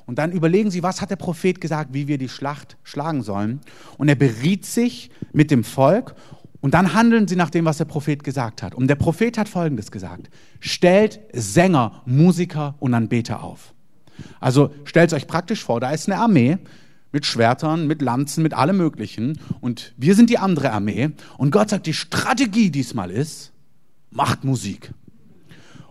Und 0.06 0.18
dann 0.18 0.32
überlegen 0.32 0.72
sie, 0.72 0.84
was 0.84 1.02
hat 1.02 1.12
der 1.12 1.16
Prophet 1.16 1.62
gesagt, 1.62 1.94
wie 1.94 2.08
wir 2.08 2.18
die 2.18 2.28
Schlacht 2.28 2.78
schlagen 2.84 3.22
sollen. 3.22 3.62
Und 3.98 4.10
er 4.10 4.16
beriet 4.16 4.66
sich 4.66 5.10
mit 5.32 5.52
dem 5.52 5.64
Volk. 5.64 6.16
Und 6.62 6.74
dann 6.74 6.94
handeln 6.94 7.30
sie 7.30 7.38
nach 7.38 7.50
dem, 7.50 7.64
was 7.64 7.78
der 7.78 7.86
Prophet 7.86 8.26
gesagt 8.26 8.62
hat. 8.62 8.76
Und 8.76 8.88
der 8.88 8.96
Prophet 8.96 9.38
hat 9.38 9.48
Folgendes 9.48 9.92
gesagt. 9.92 10.30
Stellt 10.60 11.22
Sänger, 11.32 12.02
Musiker 12.06 12.76
und 12.80 12.94
Anbeter 12.94 13.42
auf. 13.42 13.74
Also 14.42 14.72
stellt 14.84 15.14
euch 15.14 15.28
praktisch 15.28 15.64
vor, 15.64 15.80
da 15.80 15.92
ist 15.92 16.10
eine 16.10 16.20
Armee, 16.20 16.58
mit 17.12 17.26
Schwertern, 17.26 17.88
mit 17.88 18.02
Lanzen, 18.02 18.44
mit 18.44 18.54
allem 18.54 18.78
Möglichen. 18.78 19.40
Und 19.62 19.94
wir 19.98 20.16
sind 20.16 20.30
die 20.30 20.38
andere 20.38 20.72
Armee. 20.72 21.12
Und 21.38 21.52
Gott 21.52 21.70
sagt, 21.70 21.88
die 21.88 21.94
Strategie 21.94 22.70
diesmal 22.70 23.12
ist, 23.12 23.52
macht 24.12 24.44
Musik. 24.44 24.94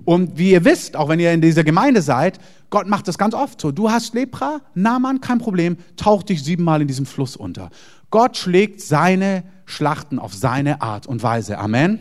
Und 0.04 0.38
wie 0.38 0.52
ihr 0.52 0.64
wisst, 0.64 0.96
auch 0.96 1.08
wenn 1.08 1.20
ihr 1.20 1.32
in 1.32 1.40
dieser 1.40 1.64
Gemeinde 1.64 2.00
seid, 2.00 2.38
Gott 2.70 2.86
macht 2.86 3.08
das 3.08 3.18
ganz 3.18 3.34
oft 3.34 3.60
so. 3.60 3.72
Du 3.72 3.90
hast 3.90 4.14
Lepra, 4.14 4.60
na 4.74 4.98
Mann, 4.98 5.20
kein 5.20 5.38
Problem, 5.38 5.76
tauch 5.96 6.22
dich 6.22 6.42
siebenmal 6.42 6.80
in 6.80 6.88
diesem 6.88 7.06
Fluss 7.06 7.36
unter. 7.36 7.70
Gott 8.10 8.36
schlägt 8.36 8.80
seine 8.80 9.44
Schlachten 9.66 10.18
auf 10.18 10.32
seine 10.32 10.80
Art 10.80 11.06
und 11.06 11.22
Weise. 11.22 11.58
Amen. 11.58 11.98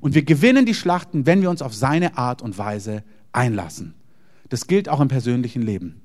Und 0.00 0.14
wir 0.14 0.22
gewinnen 0.22 0.66
die 0.66 0.74
Schlachten, 0.74 1.26
wenn 1.26 1.42
wir 1.42 1.50
uns 1.50 1.62
auf 1.62 1.74
seine 1.74 2.16
Art 2.16 2.42
und 2.42 2.56
Weise 2.56 3.02
einlassen. 3.32 3.94
Das 4.48 4.66
gilt 4.66 4.88
auch 4.88 5.00
im 5.00 5.08
persönlichen 5.08 5.62
Leben. 5.62 6.00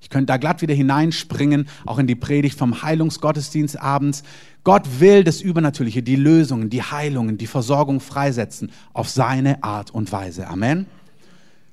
Ich 0.00 0.10
könnte 0.10 0.26
da 0.26 0.36
glatt 0.36 0.62
wieder 0.62 0.74
hineinspringen, 0.74 1.68
auch 1.84 1.98
in 1.98 2.06
die 2.06 2.14
Predigt 2.14 2.58
vom 2.58 2.82
Heilungsgottesdienst 2.82 3.80
abends. 3.80 4.22
Gott 4.64 5.00
will 5.00 5.24
das 5.24 5.40
Übernatürliche, 5.40 6.02
die 6.02 6.16
Lösungen, 6.16 6.70
die 6.70 6.82
Heilungen, 6.82 7.38
die 7.38 7.46
Versorgung 7.46 8.00
freisetzen 8.00 8.70
auf 8.92 9.08
seine 9.08 9.62
Art 9.62 9.90
und 9.90 10.12
Weise. 10.12 10.46
Amen. 10.48 10.86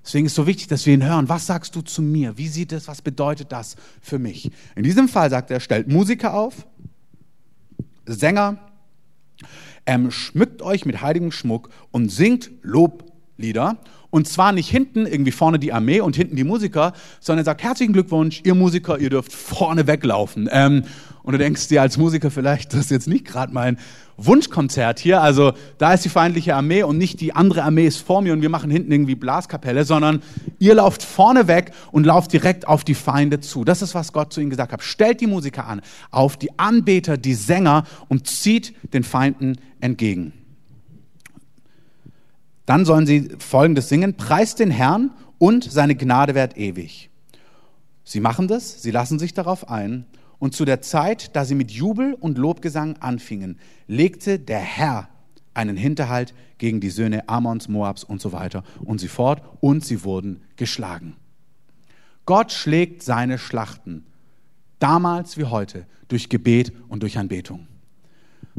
Deswegen 0.03 0.27
ist 0.27 0.33
es 0.33 0.35
so 0.35 0.45
wichtig, 0.45 0.67
dass 0.67 0.85
wir 0.85 0.93
ihn 0.93 1.03
hören. 1.03 1.29
Was 1.29 1.47
sagst 1.47 1.75
du 1.75 1.81
zu 1.81 2.01
mir? 2.01 2.37
Wie 2.37 2.47
sieht 2.47 2.71
es? 2.71 2.87
Was 2.87 3.01
bedeutet 3.01 3.51
das 3.51 3.75
für 4.01 4.19
mich? 4.19 4.51
In 4.75 4.83
diesem 4.83 5.07
Fall 5.07 5.29
sagt 5.29 5.49
er, 5.49 5.59
stellt 5.59 5.87
Musiker 5.87 6.35
auf, 6.35 6.67
Sänger, 8.05 8.59
ähm, 9.87 10.11
schmückt 10.11 10.61
euch 10.61 10.85
mit 10.85 11.01
heiligem 11.01 11.31
Schmuck 11.31 11.69
und 11.91 12.11
singt 12.11 12.51
Loblieder 12.61 13.77
und 14.15 14.29
zwar 14.29 14.53
nicht 14.53 14.69
hinten, 14.69 15.05
irgendwie 15.05 15.33
vorne 15.33 15.59
die 15.59 15.73
Armee 15.73 15.99
und 15.99 16.15
hinten 16.15 16.37
die 16.37 16.45
Musiker, 16.45 16.93
sondern 17.19 17.41
er 17.41 17.47
sagt, 17.47 17.63
herzlichen 17.63 17.91
Glückwunsch, 17.91 18.39
ihr 18.45 18.55
Musiker, 18.55 18.97
ihr 18.97 19.09
dürft 19.09 19.33
vorne 19.33 19.87
weglaufen. 19.87 20.47
Ähm, 20.53 20.83
und 21.23 21.33
du 21.33 21.37
denkst 21.37 21.67
dir 21.67 21.81
als 21.81 21.97
Musiker 21.97 22.31
vielleicht, 22.31 22.71
das 22.71 22.85
ist 22.85 22.91
jetzt 22.91 23.09
nicht 23.09 23.25
gerade 23.25 23.53
mein 23.53 23.77
Wunschkonzert 24.15 24.99
hier. 24.99 25.21
Also 25.21 25.51
da 25.79 25.93
ist 25.93 26.05
die 26.05 26.09
feindliche 26.09 26.55
Armee 26.55 26.83
und 26.83 26.97
nicht 26.97 27.19
die 27.19 27.35
andere 27.35 27.63
Armee 27.63 27.87
ist 27.87 27.97
vor 27.97 28.21
mir 28.21 28.31
und 28.31 28.41
wir 28.41 28.47
machen 28.47 28.71
hinten 28.71 28.89
irgendwie 28.89 29.15
Blaskapelle, 29.15 29.83
sondern 29.83 30.21
ihr 30.59 30.75
lauft 30.75 31.03
vorne 31.03 31.49
weg 31.49 31.73
und 31.91 32.05
lauft 32.05 32.31
direkt 32.31 32.69
auf 32.69 32.85
die 32.85 32.95
Feinde 32.95 33.41
zu. 33.41 33.65
Das 33.65 33.81
ist, 33.81 33.95
was 33.95 34.13
Gott 34.13 34.31
zu 34.31 34.39
ihnen 34.39 34.49
gesagt 34.49 34.71
hat. 34.71 34.81
Stellt 34.81 35.19
die 35.19 35.27
Musiker 35.27 35.67
an, 35.67 35.81
auf 36.09 36.37
die 36.37 36.57
Anbeter, 36.57 37.17
die 37.17 37.33
Sänger 37.33 37.83
und 38.07 38.27
zieht 38.27 38.73
den 38.93 39.03
Feinden 39.03 39.57
entgegen. 39.81 40.31
Dann 42.65 42.85
sollen 42.85 43.05
sie 43.05 43.29
Folgendes 43.39 43.89
singen, 43.89 44.15
preist 44.15 44.59
den 44.59 44.71
Herrn 44.71 45.11
und 45.37 45.63
seine 45.69 45.95
Gnade 45.95 46.35
währt 46.35 46.57
ewig. 46.57 47.09
Sie 48.03 48.19
machen 48.19 48.47
das, 48.47 48.81
sie 48.81 48.91
lassen 48.91 49.19
sich 49.19 49.33
darauf 49.33 49.69
ein. 49.69 50.05
Und 50.37 50.53
zu 50.53 50.65
der 50.65 50.81
Zeit, 50.81 51.35
da 51.35 51.45
sie 51.45 51.55
mit 51.55 51.71
Jubel 51.71 52.13
und 52.13 52.37
Lobgesang 52.37 52.97
anfingen, 52.97 53.59
legte 53.87 54.39
der 54.39 54.59
Herr 54.59 55.09
einen 55.53 55.77
Hinterhalt 55.77 56.33
gegen 56.57 56.81
die 56.81 56.89
Söhne 56.89 57.29
Ammons, 57.29 57.67
Moabs 57.69 58.03
und 58.03 58.21
so 58.21 58.31
weiter 58.31 58.63
und 58.83 58.99
sie 58.99 59.07
fort 59.07 59.41
und 59.61 59.83
sie 59.85 60.03
wurden 60.03 60.41
geschlagen. 60.55 61.15
Gott 62.25 62.51
schlägt 62.51 63.03
seine 63.03 63.37
Schlachten, 63.37 64.05
damals 64.79 65.37
wie 65.37 65.45
heute, 65.45 65.85
durch 66.07 66.29
Gebet 66.29 66.73
und 66.87 67.03
durch 67.03 67.17
Anbetung. 67.17 67.67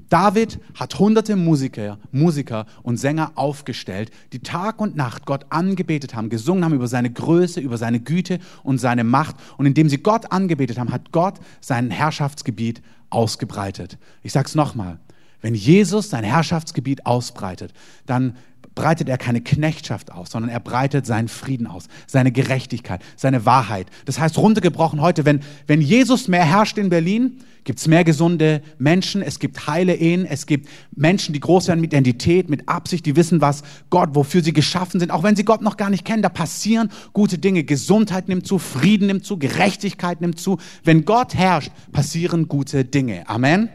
David 0.09 0.61
hat 0.75 0.99
hunderte 0.99 1.37
Musiker, 1.37 1.99
Musiker 2.13 2.67
und 2.83 2.99
Sänger 2.99 3.33
aufgestellt, 3.35 4.11
die 4.33 4.41
Tag 4.41 4.81
und 4.81 4.95
Nacht 4.95 5.27
Gott 5.27 5.47
angebetet 5.51 6.15
haben, 6.15 6.29
gesungen 6.29 6.65
haben 6.65 6.75
über 6.75 6.87
seine 6.87 7.11
Größe, 7.11 7.61
über 7.61 7.79
seine 7.79 8.01
Güte 8.01 8.39
und 8.63 8.79
seine 8.79 9.05
Macht. 9.05 9.37
Und 9.57 9.67
indem 9.67 9.89
sie 9.89 9.99
Gott 9.99 10.31
angebetet 10.31 10.79
haben, 10.79 10.93
hat 10.93 11.13
Gott 11.13 11.41
sein 11.61 11.91
Herrschaftsgebiet 11.91 12.83
ausgebreitet. 13.11 13.99
Ich 14.23 14.33
sage 14.33 14.47
es 14.47 14.55
nochmal, 14.55 14.99
wenn 15.41 15.55
Jesus 15.55 16.11
sein 16.11 16.25
Herrschaftsgebiet 16.25 17.07
ausbreitet, 17.07 17.73
dann 18.07 18.37
breitet 18.77 19.09
er 19.09 19.19
keine 19.19 19.41
Knechtschaft 19.41 20.13
aus, 20.13 20.31
sondern 20.31 20.51
er 20.51 20.61
breitet 20.61 21.07
seinen 21.07 21.27
Frieden 21.27 21.67
aus, 21.67 21.89
seine 22.07 22.31
Gerechtigkeit, 22.31 23.03
seine 23.17 23.45
Wahrheit. 23.45 23.89
Das 24.05 24.21
heißt, 24.21 24.39
runtergebrochen 24.39 25.01
heute, 25.01 25.25
wenn, 25.25 25.41
wenn 25.67 25.81
Jesus 25.81 26.29
mehr 26.29 26.45
herrscht 26.45 26.79
in 26.79 26.91
Berlin, 26.91 27.39
gibt 27.65 27.81
es 27.81 27.89
mehr 27.89 28.05
gesunde 28.05 28.63
Menschen, 28.79 29.23
es 29.23 29.41
gibt 29.41 29.67
heile 29.67 29.95
Ehen, 29.95 30.25
es 30.25 30.47
gibt 30.47 30.69
Menschen, 30.95 31.33
die 31.33 31.41
groß 31.41 31.67
werden 31.67 31.81
mit 31.81 31.93
Identität, 31.93 32.49
mit 32.49 32.69
Absicht, 32.69 33.07
die 33.07 33.17
wissen, 33.17 33.41
was 33.41 33.63
Gott, 33.91 34.11
wofür 34.13 34.45
sie 34.45 34.53
geschaffen 34.53 35.01
sind, 35.01 35.11
auch 35.11 35.25
wenn 35.25 35.35
sie 35.35 35.45
Gott 35.45 35.63
noch 35.63 35.77
gar 35.79 35.91
nicht 35.91 36.05
kennen, 36.05 36.23
da 36.23 36.29
passieren 36.29 36.91
gute 37.13 37.39
Dinge. 37.39 37.65
Gesundheit 37.65 38.29
nimmt 38.29 38.47
zu, 38.47 38.59
Frieden 38.59 39.09
nimmt 39.09 39.25
zu, 39.25 39.39
Gerechtigkeit 39.39 40.21
nimmt 40.21 40.39
zu. 40.39 40.59
Wenn 40.85 41.05
Gott 41.05 41.35
herrscht, 41.35 41.73
passieren 41.93 42.47
gute 42.47 42.85
Dinge. 42.85 43.29
Amen. 43.29 43.71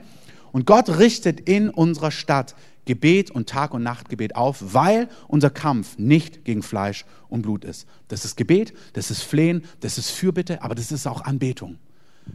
Und 0.51 0.65
Gott 0.65 0.99
richtet 0.99 1.39
in 1.41 1.69
unserer 1.69 2.11
Stadt 2.11 2.55
Gebet 2.85 3.31
und 3.31 3.47
Tag- 3.47 3.73
und 3.73 3.83
Nachtgebet 3.83 4.35
auf, 4.35 4.73
weil 4.73 5.07
unser 5.27 5.49
Kampf 5.49 5.97
nicht 5.97 6.45
gegen 6.45 6.63
Fleisch 6.63 7.05
und 7.29 7.43
Blut 7.43 7.63
ist. 7.63 7.87
Das 8.07 8.25
ist 8.25 8.37
Gebet, 8.37 8.73
das 8.93 9.11
ist 9.11 9.21
Flehen, 9.21 9.63
das 9.81 9.97
ist 9.97 10.09
Fürbitte, 10.09 10.63
aber 10.63 10.75
das 10.75 10.91
ist 10.91 11.07
auch 11.07 11.21
Anbetung. 11.21 11.77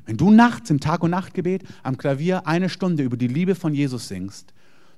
Wenn 0.04 0.16
du 0.16 0.30
nachts 0.30 0.70
im 0.70 0.80
Tag- 0.80 1.02
und 1.02 1.10
Nachtgebet 1.10 1.62
am 1.82 1.96
Klavier 1.96 2.46
eine 2.46 2.68
Stunde 2.68 3.02
über 3.02 3.16
die 3.16 3.28
Liebe 3.28 3.54
von 3.54 3.74
Jesus 3.74 4.08
singst, 4.08 4.52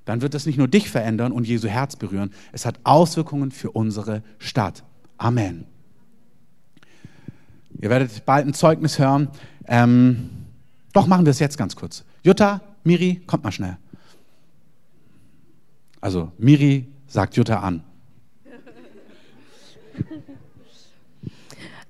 dann 0.05 0.21
wird 0.21 0.33
das 0.33 0.45
nicht 0.45 0.57
nur 0.57 0.67
dich 0.67 0.89
verändern 0.89 1.31
und 1.31 1.47
Jesu 1.47 1.67
Herz 1.67 1.95
berühren, 1.95 2.31
es 2.51 2.65
hat 2.65 2.79
Auswirkungen 2.83 3.51
für 3.51 3.71
unsere 3.71 4.23
Stadt. 4.39 4.83
Amen. 5.17 5.65
Ihr 7.81 7.89
werdet 7.89 8.25
bald 8.25 8.47
ein 8.47 8.53
Zeugnis 8.53 8.99
hören. 8.99 9.29
Ähm, 9.67 10.29
doch 10.93 11.07
machen 11.07 11.25
wir 11.25 11.31
es 11.31 11.39
jetzt 11.39 11.57
ganz 11.57 11.75
kurz. 11.75 12.03
Jutta, 12.23 12.61
Miri, 12.83 13.21
kommt 13.27 13.43
mal 13.43 13.51
schnell. 13.51 13.77
Also 16.01 16.31
Miri 16.37 16.87
sagt 17.07 17.35
Jutta 17.35 17.59
an. 17.59 17.83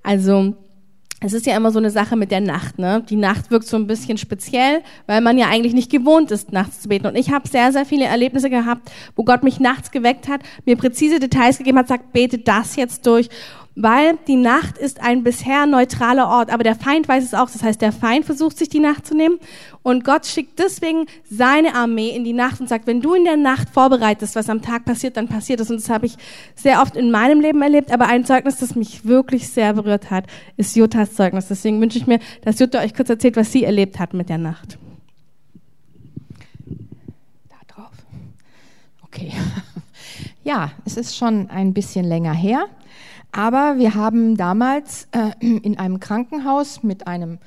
Also 0.01 0.55
es 1.21 1.33
ist 1.33 1.45
ja 1.45 1.55
immer 1.57 1.71
so 1.71 1.79
eine 1.79 1.91
Sache 1.91 2.15
mit 2.15 2.31
der 2.31 2.39
Nacht. 2.39 2.79
Ne? 2.79 3.03
Die 3.09 3.17
Nacht 3.17 3.51
wirkt 3.51 3.67
so 3.67 3.75
ein 3.75 3.87
bisschen 3.87 4.17
speziell, 4.17 4.81
weil 5.05 5.19
man 5.19 5.37
ja 5.37 5.49
eigentlich 5.49 5.73
nicht 5.73 5.91
gewohnt 5.91 6.31
ist, 6.31 6.53
nachts 6.53 6.81
zu 6.81 6.87
beten. 6.87 7.07
Und 7.07 7.15
ich 7.15 7.31
habe 7.31 7.47
sehr, 7.47 7.73
sehr 7.73 7.85
viele 7.85 8.05
Erlebnisse 8.05 8.49
gehabt, 8.49 8.89
wo 9.15 9.25
Gott 9.25 9.43
mich 9.43 9.59
nachts 9.59 9.91
geweckt 9.91 10.29
hat, 10.29 10.41
mir 10.65 10.77
präzise 10.77 11.19
Details 11.19 11.57
gegeben 11.57 11.77
hat, 11.77 11.89
sagt, 11.89 12.13
bete 12.13 12.37
das 12.37 12.77
jetzt 12.77 13.05
durch 13.05 13.29
weil 13.81 14.17
die 14.27 14.35
Nacht 14.35 14.77
ist 14.77 15.01
ein 15.01 15.23
bisher 15.23 15.65
neutraler 15.65 16.27
Ort, 16.27 16.51
aber 16.51 16.63
der 16.63 16.75
Feind 16.75 17.07
weiß 17.07 17.23
es 17.23 17.33
auch. 17.33 17.49
Das 17.49 17.63
heißt, 17.63 17.81
der 17.81 17.93
Feind 17.93 18.25
versucht 18.25 18.57
sich 18.57 18.67
die 18.67 18.81
Nacht 18.81 19.07
zu 19.07 19.15
nehmen 19.15 19.39
und 19.83 20.03
Gott 20.03 20.25
schickt 20.25 20.59
deswegen 20.59 21.05
seine 21.31 21.75
Armee 21.75 22.09
in 22.09 22.25
die 22.25 22.33
Nacht 22.33 22.59
und 22.59 22.67
sagt, 22.67 22.87
wenn 22.87 22.99
du 22.99 23.13
in 23.13 23.23
der 23.23 23.37
Nacht 23.37 23.69
vorbereitest, 23.69 24.35
was 24.35 24.49
am 24.49 24.61
Tag 24.61 24.83
passiert, 24.83 25.15
dann 25.15 25.29
passiert 25.29 25.61
es. 25.61 25.69
Und 25.69 25.77
das 25.77 25.89
habe 25.89 26.07
ich 26.07 26.17
sehr 26.55 26.81
oft 26.81 26.97
in 26.97 27.09
meinem 27.09 27.39
Leben 27.39 27.61
erlebt, 27.61 27.93
aber 27.93 28.07
ein 28.07 28.25
Zeugnis, 28.25 28.57
das 28.57 28.75
mich 28.75 29.05
wirklich 29.05 29.47
sehr 29.47 29.73
berührt 29.73 30.11
hat, 30.11 30.25
ist 30.57 30.75
Juttas 30.75 31.13
Zeugnis. 31.13 31.47
Deswegen 31.47 31.79
wünsche 31.79 31.99
ich 31.99 32.05
mir, 32.05 32.19
dass 32.41 32.59
Jutta 32.59 32.79
euch 32.81 32.93
kurz 32.93 33.09
erzählt, 33.09 33.37
was 33.37 33.53
sie 33.53 33.63
erlebt 33.63 33.97
hat 33.97 34.13
mit 34.13 34.27
der 34.27 34.39
Nacht. 34.39 34.77
Da 37.47 37.55
drauf. 37.73 37.93
Okay. 39.03 39.31
Ja, 40.41 40.71
es 40.83 40.97
ist 40.97 41.15
schon 41.15 41.49
ein 41.49 41.73
bisschen 41.73 42.05
länger 42.05 42.33
her. 42.33 42.65
Aber 43.31 43.77
wir 43.77 43.95
haben 43.95 44.37
damals 44.37 45.07
äh, 45.11 45.31
in 45.39 45.77
einem 45.77 45.99
Krankenhaus 45.99 46.83
mit 46.83 47.07
einem 47.07 47.37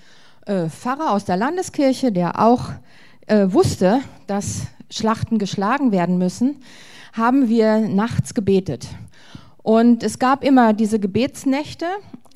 äh, 0.47 0.69
Pfarrer 0.69 1.11
aus 1.11 1.25
der 1.25 1.37
Landeskirche, 1.37 2.13
der 2.13 2.41
auch 2.41 2.71
äh, 3.27 3.47
wusste, 3.49 4.01
dass 4.27 4.67
Schlachten 4.91 5.39
geschlagen 5.39 5.93
werden 5.93 6.19
müssen, 6.19 6.57
haben 7.13 7.49
wir 7.49 7.79
nachts 7.81 8.35
gebetet. 8.35 8.89
Und 9.63 10.03
es 10.03 10.19
gab 10.19 10.45
immer 10.45 10.73
diese 10.73 10.99
Gebetsnächte 10.99 11.87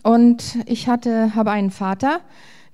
und 0.03 0.59
ich 0.67 0.89
hatte, 0.89 1.35
habe 1.35 1.51
einen 1.51 1.71
Vater 1.71 2.21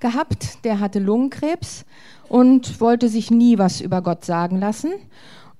gehabt, 0.01 0.65
der 0.65 0.81
hatte 0.81 0.99
Lungenkrebs 0.99 1.85
und 2.29 2.81
wollte 2.81 3.09
sich 3.09 3.31
nie 3.31 3.59
was 3.59 3.81
über 3.81 4.03
Gott 4.03 4.25
sagen 4.25 4.59
lassen. 4.59 4.93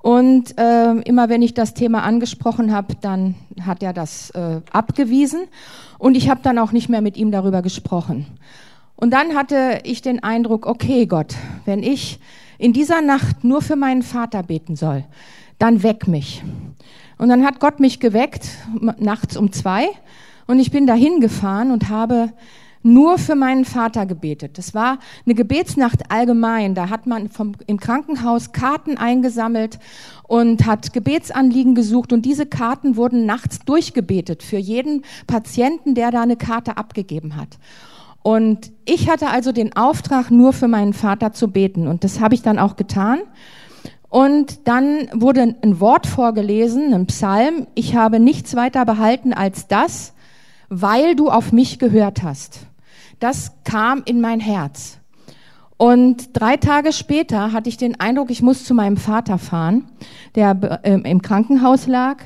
Und 0.03 0.59
äh, 0.59 0.93
immer 1.03 1.29
wenn 1.29 1.43
ich 1.43 1.55
das 1.55 1.75
Thema 1.75 2.03
angesprochen 2.03 2.73
habe, 2.73 2.97
dann 3.01 3.37
hat 3.65 3.83
er 3.83 3.93
das 3.93 4.31
äh, 4.31 4.61
abgewiesen. 4.73 5.43
Und 5.99 6.17
ich 6.17 6.29
habe 6.29 6.41
dann 6.43 6.59
auch 6.59 6.73
nicht 6.73 6.89
mehr 6.89 7.01
mit 7.01 7.17
ihm 7.17 7.31
darüber 7.31 7.63
gesprochen. 7.63 8.27
Und 8.97 9.13
dann 9.13 9.37
hatte 9.37 9.81
ich 9.85 10.03
den 10.03 10.23
Eindruck, 10.23 10.67
okay 10.67 11.07
Gott, 11.07 11.37
wenn 11.65 11.85
ich 11.85 12.19
in 12.59 12.73
dieser 12.73 13.01
Nacht 13.01 13.45
nur 13.45 13.63
für 13.63 13.77
meinen 13.77 14.03
Vater 14.03 14.43
beten 14.43 14.75
soll, 14.77 15.05
dann 15.59 15.85
weck 15.85 16.09
mich. 16.09 16.43
Und 17.19 17.29
dann 17.29 17.45
hat 17.45 17.61
Gott 17.61 17.79
mich 17.79 18.01
geweckt, 18.01 18.49
nachts 18.99 19.37
um 19.37 19.53
zwei. 19.53 19.87
Und 20.49 20.59
ich 20.59 20.73
bin 20.73 20.89
dahin 20.89 21.21
gefahren 21.21 21.71
und 21.71 21.89
habe 21.89 22.33
nur 22.83 23.19
für 23.19 23.35
meinen 23.35 23.65
Vater 23.65 24.07
gebetet. 24.07 24.59
Das 24.59 24.75
war 24.75 24.99
eine 25.25 25.35
Gebetsnacht 25.35 26.11
allgemein. 26.11 26.75
Da 26.75 26.91
hat 26.91 27.07
man 27.07 27.29
vom, 27.29 27.53
im 27.67 27.79
Krankenhaus 27.79 28.53
Karten 28.53 28.97
eingesammelt 28.97 29.79
und 30.25 30.67
hat 30.67 30.93
Gebetsanliegen 30.93 31.75
gesucht 31.75 32.13
und 32.13 32.23
diese 32.23 32.47
Karten 32.47 32.97
wurden 32.97 33.27
nachts 33.27 33.61
durchgebetet 33.61 34.43
für 34.43 34.57
jeden 34.57 35.03
Patienten, 35.27 35.95
der 35.95 36.11
da 36.11 36.23
eine 36.23 36.37
Karte 36.37 36.77
abgegeben 36.77 37.37
hat. 37.37 37.59
Und 38.23 38.73
ich 38.85 39.11
hatte 39.11 39.29
also 39.29 39.53
den 39.53 39.75
Auftrag, 39.75 40.31
nur 40.31 40.53
für 40.53 40.69
meinen 40.69 40.93
Vater 40.93 41.33
zu 41.33 41.49
beten 41.49 41.89
und 41.89 42.05
das 42.05 42.21
habe 42.21 42.35
ich 42.35 42.43
dann 42.43 42.59
auch 42.59 42.77
getan. 42.77 43.21
Und 44.09 44.69
dann 44.69 45.09
wurde 45.15 45.57
ein 45.63 45.81
Wort 45.81 46.07
vorgelesen, 46.07 46.93
ein 46.93 47.07
Psalm. 47.07 47.67
Ich 47.75 47.97
habe 47.97 48.21
nichts 48.21 48.55
weiter 48.55 48.85
behalten 48.85 49.33
als 49.33 49.69
das, 49.69 50.13
weil 50.69 51.17
du 51.17 51.31
auf 51.31 51.51
mich 51.51 51.79
gehört 51.79 52.23
hast 52.23 52.67
das 53.23 53.53
kam 53.65 54.03
in 54.05 54.21
mein 54.21 54.41
Herz. 54.41 54.99
Und 55.77 56.31
drei 56.33 56.57
Tage 56.57 56.93
später 56.93 57.53
hatte 57.53 57.69
ich 57.69 57.77
den 57.77 57.99
Eindruck, 57.99 58.31
ich 58.31 58.43
muss 58.43 58.65
zu 58.65 58.75
meinem 58.75 58.97
Vater 58.97 59.39
fahren, 59.39 59.85
der 60.35 60.81
äh, 60.85 61.01
im 61.11 61.23
Krankenhaus 61.23 61.87
lag. 61.87 62.19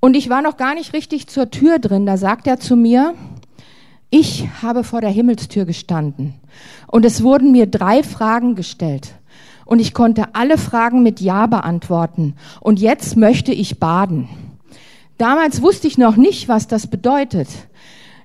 Und 0.00 0.16
ich 0.16 0.28
war 0.28 0.42
noch 0.42 0.56
gar 0.56 0.74
nicht 0.74 0.92
richtig 0.92 1.28
zur 1.28 1.50
Tür 1.50 1.78
drin. 1.78 2.06
Da 2.06 2.16
sagt 2.16 2.46
er 2.46 2.58
zu 2.58 2.76
mir, 2.76 3.14
ich 4.10 4.48
habe 4.62 4.84
vor 4.84 5.00
der 5.00 5.10
Himmelstür 5.10 5.64
gestanden. 5.66 6.34
Und 6.86 7.04
es 7.04 7.22
wurden 7.22 7.52
mir 7.52 7.66
drei 7.66 8.02
Fragen 8.02 8.54
gestellt. 8.54 9.14
Und 9.64 9.80
ich 9.80 9.94
konnte 9.94 10.34
alle 10.34 10.58
Fragen 10.58 11.02
mit 11.02 11.20
Ja 11.20 11.46
beantworten. 11.46 12.34
Und 12.60 12.80
jetzt 12.80 13.16
möchte 13.16 13.52
ich 13.52 13.78
baden. 13.78 14.28
Damals 15.18 15.62
wusste 15.62 15.88
ich 15.88 15.98
noch 15.98 16.16
nicht, 16.16 16.48
was 16.48 16.68
das 16.68 16.86
bedeutet. 16.86 17.48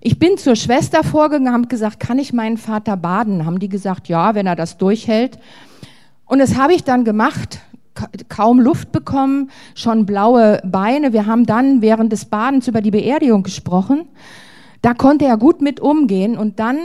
Ich 0.05 0.19
bin 0.19 0.37
zur 0.37 0.57
Schwester 0.57 1.01
vorgegangen, 1.01 1.53
habe 1.53 1.67
gesagt, 1.67 2.01
kann 2.01 2.19
ich 2.19 2.33
meinen 2.33 2.57
Vater 2.57 2.97
baden? 2.97 3.45
Haben 3.45 3.59
die 3.59 3.69
gesagt, 3.69 4.09
ja, 4.09 4.35
wenn 4.35 4.45
er 4.45 4.57
das 4.57 4.77
durchhält. 4.77 5.39
Und 6.25 6.39
das 6.39 6.57
habe 6.57 6.73
ich 6.73 6.83
dann 6.83 7.05
gemacht, 7.05 7.61
kaum 8.27 8.59
Luft 8.59 8.91
bekommen, 8.91 9.49
schon 9.75 10.05
blaue 10.05 10.59
Beine. 10.65 11.13
Wir 11.13 11.25
haben 11.25 11.45
dann 11.45 11.81
während 11.81 12.11
des 12.11 12.25
Badens 12.25 12.67
über 12.67 12.81
die 12.81 12.91
Beerdigung 12.91 13.43
gesprochen. 13.43 14.09
Da 14.81 14.93
konnte 14.93 15.23
er 15.23 15.37
gut 15.37 15.61
mit 15.61 15.79
umgehen 15.79 16.37
und 16.37 16.59
dann 16.59 16.79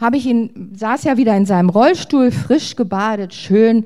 habe 0.00 0.16
ich 0.16 0.24
ihn, 0.24 0.72
saß 0.74 1.04
ja 1.04 1.18
wieder 1.18 1.36
in 1.36 1.44
seinem 1.44 1.68
Rollstuhl, 1.68 2.30
frisch 2.30 2.74
gebadet, 2.74 3.34
schön 3.34 3.84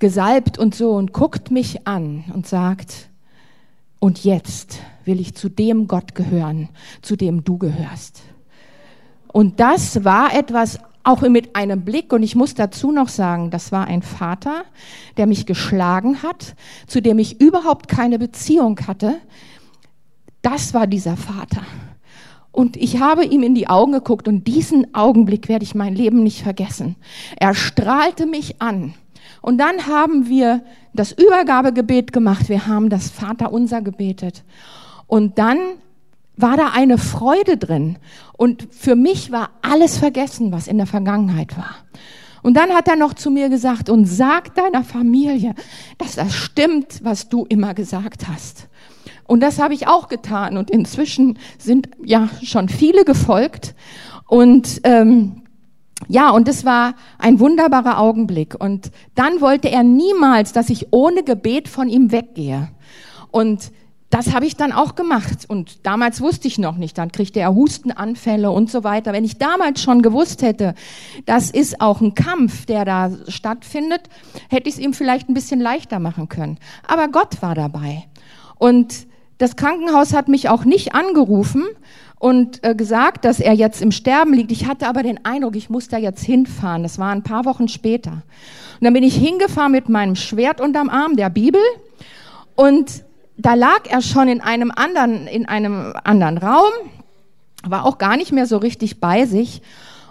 gesalbt 0.00 0.58
und 0.58 0.74
so 0.74 0.94
und 0.94 1.12
guckt 1.12 1.52
mich 1.52 1.86
an 1.86 2.24
und 2.34 2.48
sagt, 2.48 3.08
und 4.02 4.24
jetzt 4.24 4.80
will 5.04 5.20
ich 5.20 5.36
zu 5.36 5.48
dem 5.48 5.86
Gott 5.86 6.16
gehören, 6.16 6.70
zu 7.02 7.14
dem 7.14 7.44
du 7.44 7.56
gehörst. 7.56 8.22
Und 9.28 9.60
das 9.60 10.02
war 10.02 10.34
etwas 10.34 10.80
auch 11.04 11.20
mit 11.20 11.54
einem 11.54 11.84
Blick, 11.84 12.12
und 12.12 12.24
ich 12.24 12.34
muss 12.34 12.54
dazu 12.54 12.90
noch 12.90 13.06
sagen, 13.06 13.50
das 13.50 13.70
war 13.70 13.86
ein 13.86 14.02
Vater, 14.02 14.64
der 15.18 15.26
mich 15.26 15.46
geschlagen 15.46 16.24
hat, 16.24 16.56
zu 16.88 17.00
dem 17.00 17.20
ich 17.20 17.40
überhaupt 17.40 17.86
keine 17.86 18.18
Beziehung 18.18 18.76
hatte. 18.88 19.18
Das 20.42 20.74
war 20.74 20.88
dieser 20.88 21.16
Vater. 21.16 21.62
Und 22.50 22.76
ich 22.76 22.98
habe 22.98 23.24
ihm 23.24 23.44
in 23.44 23.54
die 23.54 23.68
Augen 23.68 23.92
geguckt 23.92 24.26
und 24.26 24.48
diesen 24.48 24.96
Augenblick 24.96 25.48
werde 25.48 25.62
ich 25.62 25.76
mein 25.76 25.94
Leben 25.94 26.24
nicht 26.24 26.42
vergessen. 26.42 26.96
Er 27.36 27.54
strahlte 27.54 28.26
mich 28.26 28.60
an. 28.60 28.94
Und 29.42 29.58
dann 29.58 29.86
haben 29.86 30.28
wir 30.28 30.62
das 30.94 31.12
Übergabegebet 31.12 32.12
gemacht. 32.12 32.48
Wir 32.48 32.66
haben 32.66 32.88
das 32.88 33.10
Vaterunser 33.10 33.82
gebetet. 33.82 34.44
Und 35.06 35.38
dann 35.38 35.58
war 36.36 36.56
da 36.56 36.70
eine 36.72 36.96
Freude 36.96 37.58
drin. 37.58 37.98
Und 38.34 38.68
für 38.70 38.96
mich 38.96 39.30
war 39.30 39.50
alles 39.60 39.98
vergessen, 39.98 40.52
was 40.52 40.68
in 40.68 40.78
der 40.78 40.86
Vergangenheit 40.86 41.56
war. 41.56 41.74
Und 42.42 42.56
dann 42.56 42.70
hat 42.70 42.88
er 42.88 42.96
noch 42.96 43.14
zu 43.14 43.30
mir 43.30 43.48
gesagt, 43.48 43.88
und 43.88 44.06
sag 44.06 44.54
deiner 44.54 44.82
Familie, 44.82 45.54
dass 45.98 46.16
das 46.16 46.34
stimmt, 46.34 47.04
was 47.04 47.28
du 47.28 47.44
immer 47.48 47.74
gesagt 47.74 48.28
hast. 48.28 48.68
Und 49.26 49.40
das 49.40 49.58
habe 49.60 49.74
ich 49.74 49.86
auch 49.86 50.08
getan. 50.08 50.56
Und 50.56 50.70
inzwischen 50.70 51.38
sind 51.58 51.88
ja 52.04 52.28
schon 52.42 52.68
viele 52.68 53.04
gefolgt. 53.04 53.74
Und 54.26 54.80
ähm, 54.84 55.41
ja, 56.08 56.30
und 56.30 56.48
es 56.48 56.64
war 56.64 56.94
ein 57.18 57.40
wunderbarer 57.40 57.98
Augenblick. 57.98 58.54
Und 58.58 58.90
dann 59.14 59.40
wollte 59.40 59.70
er 59.70 59.82
niemals, 59.82 60.52
dass 60.52 60.70
ich 60.70 60.88
ohne 60.92 61.22
Gebet 61.22 61.68
von 61.68 61.88
ihm 61.88 62.12
weggehe. 62.12 62.68
Und 63.30 63.72
das 64.12 64.34
habe 64.34 64.44
ich 64.44 64.56
dann 64.56 64.72
auch 64.72 64.94
gemacht. 64.94 65.46
Und 65.48 65.86
damals 65.86 66.20
wusste 66.20 66.46
ich 66.46 66.58
noch 66.58 66.76
nicht. 66.76 66.98
Dann 66.98 67.12
kriegte 67.12 67.40
er 67.40 67.54
Hustenanfälle 67.54 68.50
und 68.50 68.70
so 68.70 68.84
weiter. 68.84 69.14
Wenn 69.14 69.24
ich 69.24 69.38
damals 69.38 69.82
schon 69.82 70.02
gewusst 70.02 70.42
hätte, 70.42 70.74
das 71.24 71.50
ist 71.50 71.80
auch 71.80 72.02
ein 72.02 72.14
Kampf, 72.14 72.66
der 72.66 72.84
da 72.84 73.10
stattfindet, 73.28 74.02
hätte 74.50 74.68
ich 74.68 74.74
es 74.74 74.80
ihm 74.80 74.92
vielleicht 74.92 75.30
ein 75.30 75.34
bisschen 75.34 75.60
leichter 75.60 75.98
machen 75.98 76.28
können. 76.28 76.58
Aber 76.86 77.08
Gott 77.08 77.40
war 77.40 77.54
dabei. 77.54 78.04
Und 78.58 79.06
das 79.38 79.56
Krankenhaus 79.56 80.12
hat 80.12 80.28
mich 80.28 80.50
auch 80.50 80.64
nicht 80.66 80.94
angerufen 80.94 81.64
und 82.22 82.62
äh, 82.62 82.76
gesagt, 82.76 83.24
dass 83.24 83.40
er 83.40 83.52
jetzt 83.52 83.82
im 83.82 83.90
Sterben 83.90 84.32
liegt. 84.32 84.52
Ich 84.52 84.68
hatte 84.68 84.86
aber 84.86 85.02
den 85.02 85.24
Eindruck, 85.24 85.56
ich 85.56 85.70
muss 85.70 85.88
da 85.88 85.98
jetzt 85.98 86.22
hinfahren. 86.22 86.84
Das 86.84 86.96
war 87.00 87.10
ein 87.10 87.24
paar 87.24 87.44
Wochen 87.46 87.66
später. 87.66 88.12
Und 88.12 88.82
dann 88.82 88.92
bin 88.92 89.02
ich 89.02 89.16
hingefahren 89.16 89.72
mit 89.72 89.88
meinem 89.88 90.14
Schwert 90.14 90.60
unterm 90.60 90.88
Arm 90.88 91.16
der 91.16 91.30
Bibel 91.30 91.60
und 92.54 93.02
da 93.36 93.54
lag 93.54 93.90
er 93.90 94.02
schon 94.02 94.28
in 94.28 94.40
einem 94.40 94.70
anderen, 94.70 95.26
in 95.26 95.46
einem 95.46 95.94
anderen 96.04 96.38
Raum, 96.38 96.70
war 97.64 97.84
auch 97.84 97.98
gar 97.98 98.16
nicht 98.16 98.30
mehr 98.30 98.46
so 98.46 98.58
richtig 98.58 99.00
bei 99.00 99.26
sich. 99.26 99.60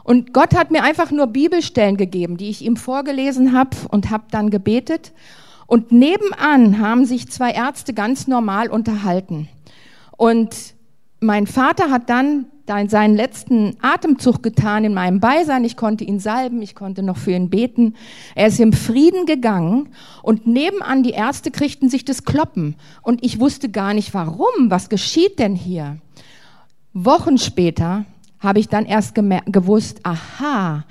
Und 0.04 0.34
Gott 0.34 0.54
hat 0.54 0.70
mir 0.70 0.84
einfach 0.84 1.12
nur 1.12 1.28
Bibelstellen 1.28 1.96
gegeben, 1.96 2.36
die 2.36 2.50
ich 2.50 2.62
ihm 2.62 2.76
vorgelesen 2.76 3.54
habe 3.54 3.78
und 3.90 4.10
habe 4.10 4.26
dann 4.32 4.50
gebetet. 4.50 5.14
Und 5.66 5.94
nebenan 5.94 6.80
haben 6.80 7.06
sich 7.06 7.32
zwei 7.32 7.52
Ärzte 7.52 7.94
ganz 7.94 8.28
normal 8.28 8.68
unterhalten. 8.68 9.48
Und 10.18 10.74
mein 11.22 11.46
Vater 11.46 11.92
hat 11.92 12.10
dann 12.10 12.48
seinen 12.88 13.16
letzten 13.16 13.76
Atemzug 13.82 14.42
getan 14.42 14.86
in 14.86 14.94
meinem 14.94 15.20
Beisein. 15.20 15.64
Ich 15.66 15.78
konnte 15.78 16.04
ihn 16.04 16.20
salben, 16.20 16.62
ich 16.62 16.74
konnte 16.74 17.04
noch 17.04 17.18
für 17.18 17.32
ihn 17.32 17.50
beten. 17.50 17.96
Er 18.34 18.48
ist 18.48 18.60
im 18.60 18.74
Frieden 18.74 19.26
gegangen 19.26 19.90
und 20.24 20.48
nebenan 20.48 21.04
die 21.04 21.12
Ärzte 21.12 21.52
kriegten 21.52 21.90
sich 21.90 22.06
das 22.06 22.24
Kloppen. 22.24 22.76
Und 23.02 23.24
ich 23.24 23.40
wusste 23.40 23.70
gar 23.70 23.94
nicht 23.94 24.14
warum. 24.14 24.70
Was 24.70 24.90
geschieht 24.90 25.38
denn 25.38 25.54
hier? 25.54 25.98
Wochen 26.94 27.38
später 27.38 28.06
habe 28.40 28.60
ich 28.60 28.68
dann 28.68 28.86
erst 28.86 29.16
gewusst, 29.16 30.00
aha, 30.04 30.86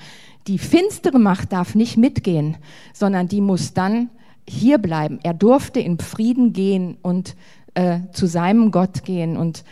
die 0.47 0.59
finstere 0.59 1.19
Macht 1.19 1.53
darf 1.53 1.75
nicht 1.75 1.97
mitgehen, 1.97 2.57
sondern 2.93 3.27
die 3.27 3.41
muss 3.41 3.75
dann 3.75 4.11
hier 4.49 4.79
bleiben. 4.79 5.19
Er 5.23 5.35
durfte 5.35 5.81
in 5.81 5.99
Frieden 5.99 6.53
gehen 6.53 6.99
und 7.03 7.37
äh, 7.75 8.01
zu 8.13 8.27
seinem 8.27 8.71
Gott 8.71 9.05
gehen. 9.05 9.37
Und 9.37 9.65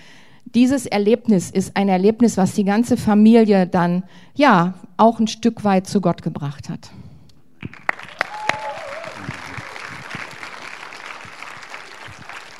dieses 0.54 0.86
Erlebnis 0.86 1.50
ist 1.50 1.76
ein 1.76 1.88
Erlebnis, 1.88 2.36
was 2.36 2.52
die 2.54 2.64
ganze 2.64 2.96
Familie 2.96 3.66
dann 3.66 4.04
ja 4.34 4.74
auch 4.96 5.20
ein 5.20 5.26
Stück 5.26 5.64
weit 5.64 5.86
zu 5.86 6.00
Gott 6.00 6.22
gebracht 6.22 6.68
hat. 6.68 6.90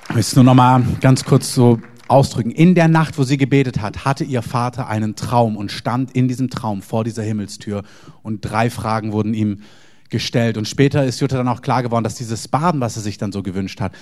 Ich 0.08 0.14
möchte 0.14 0.36
nur 0.36 0.44
noch 0.44 0.54
mal 0.54 0.82
ganz 1.00 1.24
kurz 1.24 1.54
so 1.54 1.78
ausdrücken. 2.08 2.50
In 2.50 2.74
der 2.74 2.88
Nacht, 2.88 3.18
wo 3.18 3.22
sie 3.22 3.36
gebetet 3.36 3.80
hat, 3.80 4.04
hatte 4.04 4.24
ihr 4.24 4.42
Vater 4.42 4.88
einen 4.88 5.14
Traum 5.14 5.56
und 5.56 5.70
stand 5.70 6.12
in 6.12 6.28
diesem 6.28 6.50
Traum 6.50 6.82
vor 6.82 7.04
dieser 7.04 7.22
Himmelstür 7.22 7.84
und 8.22 8.40
drei 8.40 8.70
Fragen 8.70 9.12
wurden 9.12 9.34
ihm 9.34 9.60
gestellt. 10.08 10.56
Und 10.56 10.66
später 10.66 11.04
ist 11.04 11.20
Jutta 11.20 11.36
dann 11.36 11.48
auch 11.48 11.62
klar 11.62 11.82
geworden, 11.82 12.04
dass 12.04 12.14
dieses 12.14 12.48
Baden, 12.48 12.80
was 12.80 12.96
er 12.96 13.02
sich 13.02 13.18
dann 13.18 13.32
so 13.32 13.42
gewünscht 13.42 13.80
hat, 13.80 13.92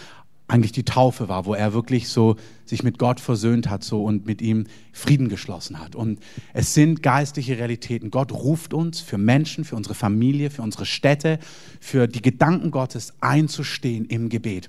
eigentlich 0.49 0.73
die 0.73 0.85
Taufe 0.85 1.29
war, 1.29 1.45
wo 1.45 1.55
er 1.55 1.73
wirklich 1.73 2.09
so 2.09 2.37
sich 2.65 2.83
mit 2.83 2.99
Gott 2.99 3.21
versöhnt 3.21 3.69
hat 3.69 3.83
so 3.83 4.05
und 4.05 4.27
mit 4.27 4.41
ihm 4.41 4.67
Frieden 4.93 5.29
geschlossen 5.29 5.81
hat. 5.81 5.97
Und 5.97 6.21
es 6.53 6.75
sind 6.75 7.03
geistliche 7.03 7.59
Realitäten. 7.59 8.11
Gott 8.11 8.33
ruft 8.33 8.73
uns 8.73 9.01
für 9.01 9.19
Menschen, 9.19 9.65
für 9.65 9.77
unsere 9.77 9.95
Familie, 9.95 10.51
für 10.51 10.63
unsere 10.63 10.87
Städte, 10.87 11.39
für 11.81 12.07
die 12.07 12.23
Gedanken 12.23 12.71
Gottes 12.71 13.15
einzustehen 13.21 14.05
im 14.05 14.29
Gebet. 14.29 14.69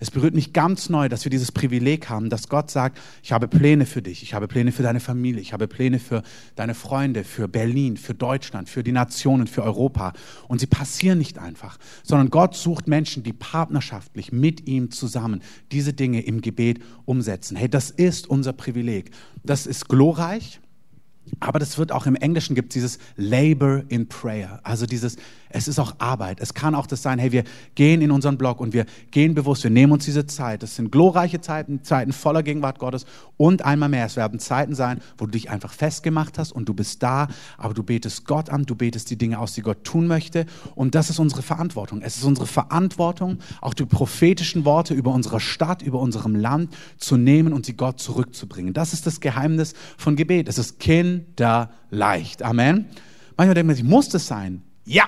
Es 0.00 0.10
berührt 0.10 0.34
mich 0.34 0.52
ganz 0.52 0.88
neu, 0.88 1.08
dass 1.08 1.24
wir 1.24 1.30
dieses 1.30 1.52
Privileg 1.52 2.08
haben, 2.08 2.30
dass 2.30 2.48
Gott 2.48 2.70
sagt, 2.70 2.98
ich 3.22 3.32
habe 3.32 3.48
Pläne 3.48 3.86
für 3.86 4.02
dich, 4.02 4.22
ich 4.22 4.34
habe 4.34 4.48
Pläne 4.48 4.72
für 4.72 4.82
deine 4.82 5.00
Familie, 5.00 5.40
ich 5.40 5.52
habe 5.52 5.66
Pläne 5.66 5.98
für 5.98 6.22
deine 6.56 6.74
Freunde, 6.74 7.24
für 7.24 7.48
Berlin, 7.48 7.96
für 7.96 8.14
Deutschland, 8.14 8.68
für 8.68 8.82
die 8.82 8.92
Nationen, 8.92 9.46
für 9.46 9.62
Europa. 9.62 10.12
Und 10.46 10.60
sie 10.60 10.66
passieren 10.66 11.18
nicht 11.18 11.38
einfach, 11.38 11.78
sondern 12.02 12.30
Gott 12.30 12.54
sucht 12.54 12.86
Menschen, 12.86 13.22
die 13.22 13.32
partnerschaftlich 13.32 14.32
mit 14.32 14.68
ihm 14.68 14.90
zusammen 14.90 15.42
diese 15.72 15.92
Dinge 15.92 16.22
im 16.22 16.40
Gebet 16.40 16.80
umsetzen. 17.04 17.56
Hey, 17.56 17.68
das 17.68 17.90
ist 17.90 18.28
unser 18.28 18.52
Privileg. 18.52 19.10
Das 19.42 19.66
ist 19.66 19.88
glorreich. 19.88 20.60
Aber 21.40 21.58
das 21.58 21.78
wird 21.78 21.92
auch 21.92 22.06
im 22.06 22.14
Englischen 22.14 22.54
gibt 22.54 22.74
dieses 22.74 22.98
Labor 23.16 23.82
in 23.88 24.08
Prayer. 24.08 24.60
Also 24.62 24.86
dieses, 24.86 25.16
es 25.50 25.68
ist 25.68 25.78
auch 25.78 25.94
Arbeit. 25.98 26.40
Es 26.40 26.54
kann 26.54 26.74
auch 26.74 26.86
das 26.86 27.02
sein, 27.02 27.18
hey, 27.18 27.32
wir 27.32 27.44
gehen 27.74 28.00
in 28.02 28.10
unseren 28.10 28.38
Blog 28.38 28.60
und 28.60 28.72
wir 28.72 28.86
gehen 29.10 29.34
bewusst, 29.34 29.64
wir 29.64 29.70
nehmen 29.70 29.92
uns 29.92 30.04
diese 30.04 30.26
Zeit. 30.26 30.62
Das 30.62 30.76
sind 30.76 30.92
glorreiche 30.92 31.40
Zeiten, 31.40 31.82
Zeiten 31.82 32.12
voller 32.12 32.42
Gegenwart 32.42 32.78
Gottes. 32.78 33.06
Und 33.36 33.64
einmal 33.64 33.88
mehr, 33.88 34.06
es 34.06 34.16
werden 34.16 34.40
Zeiten 34.40 34.74
sein, 34.74 35.00
wo 35.16 35.24
du 35.24 35.32
dich 35.32 35.50
einfach 35.50 35.72
festgemacht 35.72 36.38
hast 36.38 36.52
und 36.52 36.68
du 36.68 36.74
bist 36.74 37.02
da, 37.02 37.28
aber 37.56 37.74
du 37.74 37.82
betest 37.82 38.26
Gott 38.26 38.50
an, 38.50 38.64
du 38.64 38.74
betest 38.74 39.10
die 39.10 39.16
Dinge 39.16 39.38
aus, 39.38 39.54
die 39.54 39.62
Gott 39.62 39.84
tun 39.84 40.06
möchte. 40.06 40.46
Und 40.74 40.94
das 40.94 41.10
ist 41.10 41.18
unsere 41.18 41.42
Verantwortung. 41.42 42.02
Es 42.02 42.16
ist 42.16 42.24
unsere 42.24 42.46
Verantwortung, 42.46 43.38
auch 43.60 43.74
die 43.74 43.86
prophetischen 43.86 44.64
Worte 44.64 44.94
über 44.94 45.12
unsere 45.12 45.40
Stadt, 45.40 45.82
über 45.82 46.00
unserem 46.00 46.34
Land 46.34 46.74
zu 46.98 47.16
nehmen 47.16 47.52
und 47.52 47.66
sie 47.66 47.74
Gott 47.74 48.00
zurückzubringen. 48.00 48.74
Das 48.74 48.92
ist 48.92 49.06
das 49.06 49.20
Geheimnis 49.20 49.74
von 49.96 50.16
Gebet. 50.16 50.48
Es 50.48 50.58
ist 50.58 50.78
kinderleicht. 50.78 52.42
Amen. 52.42 52.86
Manchmal 53.36 53.54
denkt 53.54 53.68
man 53.68 53.76
sich, 53.76 53.84
muss 53.84 54.08
das 54.08 54.26
sein? 54.26 54.62
Ja, 54.84 55.04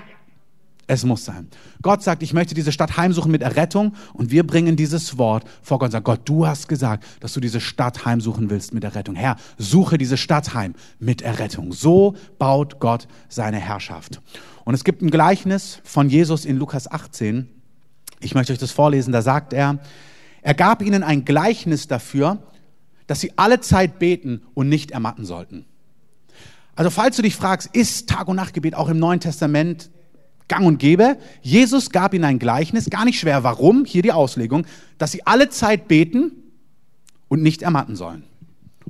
es 0.91 1.05
muss 1.05 1.25
sein. 1.25 1.47
Gott 1.83 2.03
sagt, 2.03 2.21
ich 2.25 2.33
möchte 2.33 2.53
diese 2.53 2.73
Stadt 2.73 2.97
heimsuchen 2.97 3.31
mit 3.31 3.43
Errettung 3.43 3.95
und 4.13 4.33
wir 4.33 4.45
bringen 4.45 4.75
dieses 4.75 5.19
Wort 5.19 5.45
vor 5.63 5.79
Gott 5.79 5.87
und 5.87 5.93
sagen, 5.93 6.05
Gott, 6.05 6.23
du 6.25 6.49
hast 6.49 6.67
gesagt, 6.67 7.05
dass 7.21 7.33
du 7.33 7.39
diese 7.39 7.61
Stadt 7.61 8.05
heimsuchen 8.05 8.51
willst 8.51 8.75
mit 8.75 8.83
Errettung. 8.83 9.15
Herr, 9.15 9.37
suche 9.57 9.99
diese 9.99 10.17
Stadt 10.17 10.53
heim 10.53 10.75
mit 10.99 11.23
Errettung. 11.23 11.73
So 11.73 12.17
baut 12.41 12.81
Gott 12.81 13.07
seine 13.29 13.59
Herrschaft. 13.59 14.21
Und 14.65 14.75
es 14.75 14.83
gibt 14.83 15.01
ein 15.01 15.13
Gleichnis 15.13 15.81
von 15.85 16.11
Jesus 16.11 16.45
in 16.45 16.57
Lukas 16.57 16.91
18. 16.91 17.49
Ich 18.19 18.35
möchte 18.35 18.53
euch 18.53 18.59
das 18.59 18.73
vorlesen. 18.73 19.13
Da 19.13 19.23
sagt 19.23 19.53
er, 19.53 19.79
er 20.43 20.55
gab 20.55 20.83
ihnen 20.83 21.05
ein 21.05 21.25
Gleichnis 21.25 21.87
dafür, 21.87 22.43
dass 23.07 23.21
sie 23.21 23.33
alle 23.37 23.61
Zeit 23.61 24.01
beten 24.01 24.43
und 24.55 24.69
nicht 24.69 24.91
ermatten 24.91 25.25
sollten. 25.25 25.67
Also 26.75 26.91
falls 26.91 27.15
du 27.15 27.23
dich 27.23 27.37
fragst, 27.37 27.69
ist 27.75 28.09
Tag- 28.09 28.27
und 28.27 28.35
Nachtgebet 28.35 28.75
auch 28.75 28.89
im 28.89 28.99
Neuen 28.99 29.21
Testament 29.21 29.91
gang 30.51 30.67
und 30.67 30.79
gäbe. 30.79 31.17
Jesus 31.41 31.91
gab 31.91 32.13
ihnen 32.13 32.25
ein 32.25 32.39
Gleichnis, 32.39 32.91
gar 32.91 33.07
nicht 33.07 33.19
schwer. 33.19 33.43
Warum? 33.45 33.87
Hier 33.87 34.03
die 34.03 34.13
Auslegung, 34.13 34.67
dass 34.99 35.13
sie 35.13 35.27
alle 35.27 35.49
Zeit 35.49 35.89
beten 35.89 36.33
und 37.29 37.43
nicht 37.43 37.63
ermatten 37.63 37.97
sollen. 37.97 38.25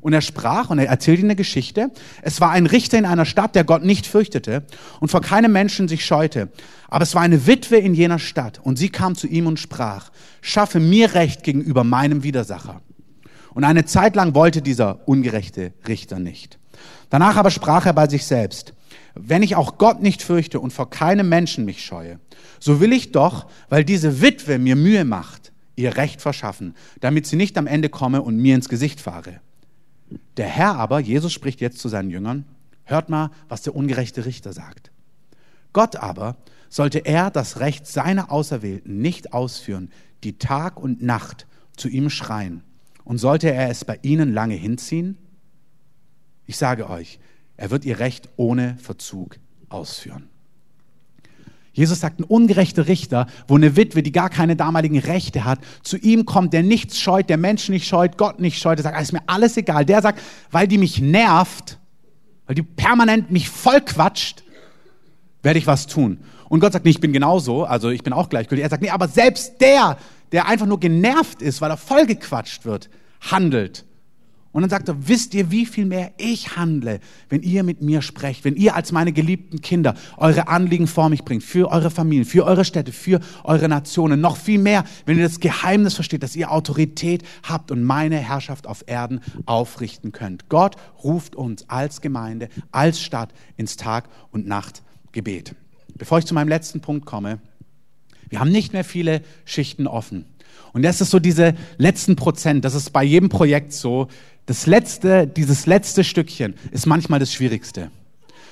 Und 0.01 0.15
er 0.15 0.23
sprach 0.23 0.71
und 0.71 0.79
er 0.79 0.89
erzählte 0.89 1.21
ihnen 1.21 1.31
eine 1.31 1.37
Geschichte. 1.37 1.91
Es 2.23 2.41
war 2.41 2.51
ein 2.51 2.65
Richter 2.65 2.99
in 2.99 3.05
einer 3.05 3.27
Stadt, 3.27 3.55
der 3.55 3.65
Gott 3.65 3.85
nicht 3.85 4.07
fürchtete 4.07 4.65
und 4.99 5.11
vor 5.11 5.21
keinem 5.21 5.53
Menschen 5.53 5.87
sich 5.87 6.07
scheute. 6.07 6.49
Aber 6.89 7.03
es 7.03 7.15
war 7.15 7.21
eine 7.21 7.47
Witwe 7.47 7.77
in 7.77 7.93
jener 7.93 8.19
Stadt 8.19 8.59
und 8.63 8.79
sie 8.79 8.89
kam 8.89 9.15
zu 9.15 9.27
ihm 9.27 9.47
und 9.47 9.61
sprach, 9.61 10.11
schaffe 10.41 10.81
mir 10.81 11.15
Recht 11.15 11.43
gegenüber 11.43 11.85
meinem 11.85 12.23
Widersacher. 12.23 12.81
Und 13.53 13.65
eine 13.65 13.85
Zeit 13.85 14.17
lang 14.17 14.35
wollte 14.35 14.63
dieser 14.63 15.07
ungerechte 15.07 15.75
Richter 15.87 16.19
nicht. 16.19 16.59
Danach 17.11 17.37
aber 17.37 17.51
sprach 17.51 17.85
er 17.85 17.93
bei 17.93 18.09
sich 18.09 18.25
selbst, 18.25 18.73
wenn 19.29 19.43
ich 19.43 19.57
auch 19.57 19.79
Gott 19.79 20.03
nicht 20.03 20.23
fürchte 20.23 20.61
und 20.61 20.73
vor 20.73 20.91
keinem 20.91 21.29
Menschen 21.29 21.65
mich 21.65 21.85
scheue, 21.85 22.19
so 22.59 22.81
will 22.81 22.93
ich 22.93 23.13
doch, 23.13 23.47
weil 23.69 23.85
diese 23.85 24.21
Witwe 24.21 24.59
mir 24.59 24.77
Mühe 24.77 25.05
macht, 25.05 25.53
ihr 25.77 25.97
Recht 25.97 26.21
verschaffen, 26.21 26.75
damit 27.01 27.27
sie 27.27 27.37
nicht 27.37 27.57
am 27.59 27.67
Ende 27.67 27.89
komme 27.89 28.23
und 28.23 28.37
mir 28.37 28.55
ins 28.55 28.69
Gesicht 28.69 29.01
fahre. 29.01 29.41
Der 30.37 30.47
Herr 30.47 30.77
aber, 30.77 31.01
Jesus 31.01 31.33
spricht 31.33 31.61
jetzt 31.61 31.79
zu 31.79 31.89
seinen 31.89 32.11
Jüngern, 32.11 32.45
Hört 32.91 33.09
mal, 33.09 33.31
was 33.49 33.63
der 33.63 33.77
ungerechte 33.77 34.25
Richter 34.25 34.53
sagt. 34.53 34.91
Gott 35.73 35.95
aber, 35.95 36.37
sollte 36.69 36.99
er 36.99 37.31
das 37.31 37.61
Recht 37.61 37.87
seiner 37.87 38.33
Auserwählten 38.33 39.01
nicht 39.01 39.33
ausführen, 39.33 39.91
die 40.25 40.39
Tag 40.39 40.81
und 40.81 41.01
Nacht 41.01 41.47
zu 41.77 41.89
ihm 41.89 42.11
schreien, 42.11 42.65
und 43.05 43.19
sollte 43.19 43.53
er 43.53 43.71
es 43.71 43.85
bei 43.85 44.01
ihnen 44.03 44.35
lange 44.35 44.57
hinziehen? 44.57 45.19
Ich 46.47 46.57
sage 46.57 46.91
euch, 46.91 47.21
er 47.61 47.71
wird 47.71 47.85
ihr 47.85 47.99
Recht 47.99 48.31
ohne 48.37 48.79
Verzug 48.81 49.37
ausführen. 49.69 50.31
Jesus 51.75 52.01
sagt, 52.01 52.19
ein 52.19 52.25
ungerechter 52.25 52.89
Richter, 52.89 53.27
wo 53.47 53.57
eine 53.57 53.77
Witwe, 53.77 54.03
die 54.03 54.13
gar 54.13 54.31
keine 54.31 54.57
damaligen 54.57 54.99
Rechte 54.99 55.45
hat, 55.45 55.59
zu 55.83 55.99
ihm 55.99 56.25
kommt, 56.25 56.55
der 56.55 56.63
nichts 56.63 56.99
scheut, 56.99 57.29
der 57.29 57.37
Menschen 57.37 57.73
nicht 57.73 57.87
scheut, 57.87 58.17
Gott 58.17 58.41
nicht 58.41 58.59
scheut, 58.59 58.79
der 58.79 58.85
sagt, 58.85 59.01
ist 59.01 59.13
mir 59.13 59.23
alles 59.27 59.59
egal. 59.59 59.85
Der 59.85 60.01
sagt, 60.01 60.23
weil 60.51 60.69
die 60.69 60.79
mich 60.79 61.03
nervt, 61.03 61.79
weil 62.47 62.55
die 62.55 62.63
permanent 62.63 63.31
mich 63.31 63.51
vollquatscht, 63.51 64.43
werde 65.43 65.59
ich 65.59 65.67
was 65.67 65.87
tun. 65.87 66.21
Und 66.49 66.61
Gott 66.61 66.73
sagt, 66.73 66.87
nee, 66.87 66.91
ich 66.93 67.01
bin 67.01 67.13
genauso, 67.13 67.65
also 67.65 67.91
ich 67.91 68.03
bin 68.03 68.15
auch 68.15 68.31
gleichgültig. 68.31 68.65
Er 68.65 68.71
sagt, 68.71 68.83
nee, 68.83 68.91
aber 68.91 69.07
selbst 69.07 69.61
der, 69.61 69.99
der 70.33 70.49
einfach 70.49 70.67
nur 70.67 70.81
genervt 70.81 71.43
ist, 71.43 71.61
weil 71.61 71.71
er 71.71 71.77
vollgequatscht 71.77 72.65
wird, 72.65 72.89
handelt. 73.21 73.85
Und 74.53 74.63
dann 74.63 74.71
sagt 74.71 74.89
er, 74.89 75.09
wisst 75.09 75.33
ihr, 75.35 75.53
wie 75.53 75.65
viel 75.65 75.87
mehr 75.87 76.13
ich 76.19 76.57
handle, 76.57 76.99
wenn 77.29 77.43
ihr 77.43 77.63
mit 77.63 77.83
mir 77.83 78.03
sprecht, 78.03 78.45
wenn 78.45 78.57
ihr 78.57 78.75
als 78.75 78.91
meine 78.91 79.13
geliebten 79.13 79.61
Kinder 79.61 79.95
eure 80.17 80.49
Anliegen 80.49 80.89
vor 80.89 81.09
mich 81.09 81.25
bringt, 81.25 81.45
für 81.45 81.71
eure 81.71 81.91
Familien, 81.91 82.25
für 82.25 82.45
eure 82.45 82.65
Städte, 82.65 82.91
für 82.91 83.21
eure 83.45 83.69
Nationen, 83.69 84.21
noch 84.21 84.37
viel 84.37 84.59
mehr, 84.59 84.85
wenn 85.07 85.19
ihr 85.19 85.23
das 85.23 85.39
Geheimnis 85.39 85.95
versteht, 85.95 86.25
dass 86.25 86.35
ihr 86.35 86.51
Autorität 86.51 87.23
habt 87.45 87.71
und 87.71 87.85
meine 87.85 88.17
Herrschaft 88.17 88.67
auf 88.67 88.83
Erden 88.89 89.21
aufrichten 89.47 90.11
könnt. 90.11 90.49
Gott 90.49 90.75
ruft 91.05 91.37
uns 91.37 91.69
als 91.69 92.01
Gemeinde, 92.01 92.49
als 92.73 93.01
Stadt 93.01 93.33
ins 93.57 93.77
Tag- 93.77 94.09
und 94.33 94.49
Nachtgebet. 94.49 95.55
Bevor 95.97 96.19
ich 96.19 96.27
zu 96.27 96.35
meinem 96.35 96.49
letzten 96.49 96.81
Punkt 96.81 97.07
komme, 97.07 97.39
wir 98.29 98.41
haben 98.41 98.51
nicht 98.51 98.73
mehr 98.73 98.85
viele 98.85 99.23
Schichten 99.45 99.87
offen. 99.87 100.25
Und 100.73 100.85
das 100.85 101.01
ist 101.01 101.11
so 101.11 101.19
diese 101.19 101.55
letzten 101.79 102.17
Prozent, 102.17 102.65
das 102.65 102.75
ist 102.75 102.91
bei 102.91 103.03
jedem 103.03 103.29
Projekt 103.29 103.73
so, 103.73 104.09
das 104.47 104.67
letzte, 104.67 105.27
dieses 105.27 105.67
letzte 105.67 106.05
Stückchen 106.05 106.55
ist 106.73 106.87
manchmal 106.87 107.21
das 107.21 107.33
Schwierigste. 107.33 107.91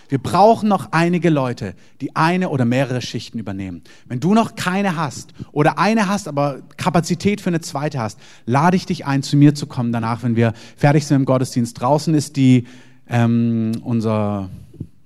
Wir 0.08 0.18
brauchen 0.18 0.68
noch 0.68 0.92
einige 0.92 1.28
Leute, 1.28 1.74
die 2.00 2.16
eine 2.16 2.48
oder 2.48 2.64
mehrere 2.64 3.02
Schichten 3.02 3.38
übernehmen. 3.38 3.82
Wenn 4.06 4.20
du 4.20 4.32
noch 4.32 4.56
keine 4.56 4.96
hast 4.96 5.34
oder 5.52 5.78
eine 5.78 6.08
hast, 6.08 6.28
aber 6.28 6.62
Kapazität 6.78 7.42
für 7.42 7.50
eine 7.50 7.60
zweite 7.60 7.98
hast, 7.98 8.18
lade 8.46 8.76
ich 8.76 8.86
dich 8.86 9.04
ein, 9.04 9.22
zu 9.22 9.36
mir 9.36 9.54
zu 9.54 9.66
kommen 9.66 9.92
danach, 9.92 10.22
wenn 10.22 10.34
wir 10.34 10.54
fertig 10.76 11.06
sind 11.06 11.16
im 11.16 11.24
Gottesdienst. 11.26 11.78
Draußen 11.78 12.14
ist 12.14 12.36
die 12.36 12.66
ähm, 13.06 13.72
unser 13.84 14.48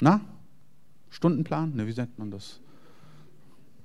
na, 0.01 0.21
Stundenplan. 1.11 1.75
Ne, 1.75 1.87
wie 1.87 1.95
nennt 1.95 2.19
man 2.19 2.31
das? 2.31 2.61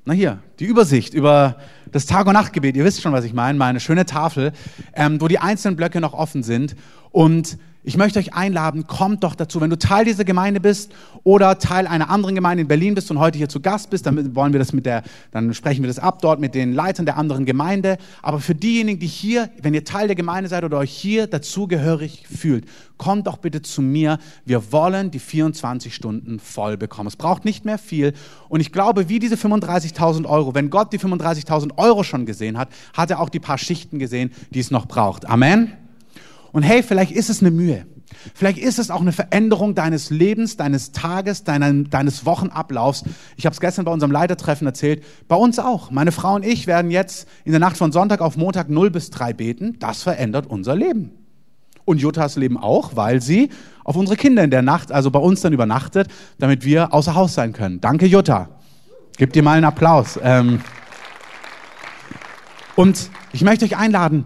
Na 0.10 0.14
hier, 0.14 0.40
die 0.60 0.64
Übersicht 0.64 1.14
über 1.14 1.58
das 1.92 2.06
Tag- 2.06 2.28
und 2.28 2.34
Nachtgebet. 2.34 2.78
Ihr 2.78 2.86
wisst 2.86 3.02
schon, 3.02 3.12
was 3.12 3.26
ich 3.26 3.34
meine. 3.34 3.58
Meine 3.58 3.82
schöne 3.82 4.06
Tafel, 4.06 4.54
ähm, 4.94 5.20
wo 5.20 5.28
die 5.28 5.38
einzelnen 5.38 5.76
Blöcke 5.76 6.00
noch 6.00 6.14
offen 6.14 6.44
sind. 6.44 6.78
Und 7.12 7.58
ich 7.88 7.96
möchte 7.96 8.20
euch 8.20 8.34
einladen, 8.34 8.86
kommt 8.86 9.24
doch 9.24 9.34
dazu. 9.34 9.62
Wenn 9.62 9.70
du 9.70 9.80
Teil 9.80 10.04
dieser 10.04 10.26
Gemeinde 10.26 10.60
bist 10.60 10.92
oder 11.24 11.58
Teil 11.58 11.88
einer 11.88 12.10
anderen 12.10 12.36
Gemeinde 12.36 12.64
in 12.64 12.68
Berlin 12.68 12.96
bist 12.96 13.10
und 13.12 13.18
heute 13.18 13.38
hier 13.38 13.48
zu 13.48 13.62
Gast 13.62 13.90
bist, 13.92 14.06
dann 14.06 14.36
wollen 14.36 14.52
wir 14.52 14.60
das 14.60 14.74
mit 14.74 14.86
der, 14.86 15.04
dann 15.32 15.54
sprechen 15.54 15.84
wir 15.84 15.88
das 15.88 15.98
ab 15.98 16.22
dort 16.22 16.42
mit 16.42 16.54
den 16.54 16.74
Leitern 16.74 17.06
der 17.06 17.16
anderen 17.16 17.46
Gemeinde. 17.46 17.98
Aber 18.22 18.42
für 18.42 18.56
diejenigen, 18.56 19.00
die 19.00 19.08
hier, 19.08 19.50
wenn 19.62 19.74
ihr 19.74 19.86
Teil 19.86 20.08
der 20.08 20.18
Gemeinde 20.18 20.50
seid 20.50 20.66
oder 20.66 20.80
euch 20.80 20.92
hier 20.92 21.28
dazugehörig 21.28 22.26
fühlt, 22.28 22.66
kommt 22.98 23.26
doch 23.26 23.38
bitte 23.38 23.62
zu 23.62 23.82
mir. 23.82 24.20
Wir 24.44 24.74
wollen 24.74 25.10
die 25.10 25.20
24 25.20 25.96
Stunden 25.96 26.40
voll 26.40 26.76
bekommen. 26.76 27.08
Es 27.08 27.16
braucht 27.16 27.46
nicht 27.46 27.64
mehr 27.64 27.78
viel. 27.78 28.12
Und 28.50 28.60
ich 28.60 28.74
glaube, 28.74 29.08
wie 29.08 29.20
diese 29.20 29.36
35.000 29.36 30.26
Euro, 30.26 30.54
wenn 30.54 30.70
Gott 30.70 30.92
die 30.92 31.00
35.000 31.00 31.78
Euro 31.78 32.04
schon 32.04 32.26
gesehen 32.26 32.58
hat, 32.58 32.68
hat 32.92 33.12
er 33.12 33.22
auch 33.22 33.30
die 33.30 33.40
paar 33.40 33.58
Schichten 33.58 33.98
gesehen, 33.98 34.32
die 34.50 34.60
es 34.60 34.72
noch 34.72 34.88
braucht. 34.88 35.26
Amen. 35.26 35.87
Und 36.52 36.64
hey, 36.64 36.84
vielleicht 36.84 37.12
ist 37.12 37.30
es 37.30 37.42
eine 37.42 37.52
Mühe. 37.52 37.86
Vielleicht 38.34 38.58
ist 38.58 38.80
es 38.80 38.90
auch 38.90 39.02
eine 39.02 39.12
Veränderung 39.12 39.76
deines 39.76 40.10
Lebens, 40.10 40.58
deines 40.58 40.92
Tages, 40.92 41.44
deinen, 41.44 41.90
deines 41.90 42.26
Wochenablaufs. 42.26 43.04
Ich 43.36 43.46
habe 43.46 43.54
es 43.54 43.60
gestern 43.60 43.86
bei 43.86 43.92
unserem 43.92 44.12
Leitertreffen 44.12 44.66
erzählt. 44.66 45.04
Bei 45.28 45.36
uns 45.36 45.60
auch. 45.60 45.92
Meine 45.92 46.12
Frau 46.12 46.36
und 46.36 46.46
ich 46.46 46.68
werden 46.68 46.92
jetzt 46.92 47.28
in 47.44 47.52
der 47.52 47.60
Nacht 47.60 47.78
von 47.78 47.92
Sonntag 47.92 48.22
auf 48.22 48.38
Montag 48.38 48.70
0 48.70 48.92
bis 48.92 49.10
3 49.10 49.34
beten. 49.34 49.78
Das 49.80 50.04
verändert 50.04 50.48
unser 50.48 50.76
Leben. 50.76 51.12
Und 51.86 52.02
Juttas 52.02 52.36
Leben 52.36 52.58
auch, 52.58 52.96
weil 52.96 53.22
sie 53.22 53.50
auf 53.84 53.96
unsere 53.96 54.18
Kinder 54.18 54.44
in 54.44 54.52
der 54.52 54.62
Nacht, 54.62 54.92
also 54.92 55.10
bei 55.10 55.20
uns 55.20 55.42
dann 55.42 55.54
übernachtet, 55.54 56.10
damit 56.38 56.66
wir 56.66 56.94
außer 56.94 57.16
Haus 57.16 57.34
sein 57.34 57.54
können. 57.54 57.80
Danke, 57.80 58.06
Jutta. 58.06 58.50
Gib 59.18 59.34
dir 59.34 59.42
mal 59.42 59.54
einen 59.54 59.66
Applaus. 59.66 60.20
Ähm 60.22 60.60
und 62.76 63.10
ich 63.32 63.44
möchte 63.44 63.66
euch 63.66 63.78
einladen, 63.78 64.26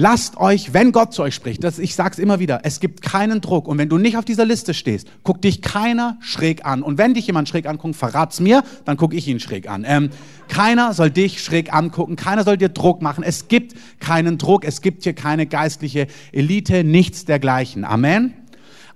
Lasst 0.00 0.36
euch, 0.36 0.72
wenn 0.72 0.92
Gott 0.92 1.12
zu 1.12 1.24
euch 1.24 1.34
spricht, 1.34 1.64
das, 1.64 1.80
ich 1.80 1.96
sag's 1.96 2.20
immer 2.20 2.38
wieder, 2.38 2.60
es 2.62 2.78
gibt 2.78 3.02
keinen 3.02 3.40
Druck. 3.40 3.66
Und 3.66 3.78
wenn 3.78 3.88
du 3.88 3.98
nicht 3.98 4.16
auf 4.16 4.24
dieser 4.24 4.44
Liste 4.44 4.72
stehst, 4.72 5.08
guckt 5.24 5.42
dich 5.42 5.60
keiner 5.60 6.18
schräg 6.20 6.64
an. 6.64 6.84
Und 6.84 6.98
wenn 6.98 7.14
dich 7.14 7.26
jemand 7.26 7.48
schräg 7.48 7.66
anguckt, 7.66 7.96
verrat's 7.96 8.38
mir, 8.38 8.62
dann 8.84 8.96
gucke 8.96 9.16
ich 9.16 9.26
ihn 9.26 9.40
schräg 9.40 9.68
an. 9.68 9.84
Ähm, 9.84 10.10
keiner 10.46 10.94
soll 10.94 11.10
dich 11.10 11.42
schräg 11.42 11.74
angucken, 11.74 12.14
keiner 12.14 12.44
soll 12.44 12.56
dir 12.56 12.68
Druck 12.68 13.02
machen. 13.02 13.24
Es 13.24 13.48
gibt 13.48 13.74
keinen 13.98 14.38
Druck, 14.38 14.64
es 14.64 14.82
gibt 14.82 15.02
hier 15.02 15.14
keine 15.14 15.46
geistliche 15.46 16.06
Elite, 16.30 16.84
nichts 16.84 17.24
dergleichen. 17.24 17.84
Amen. 17.84 18.34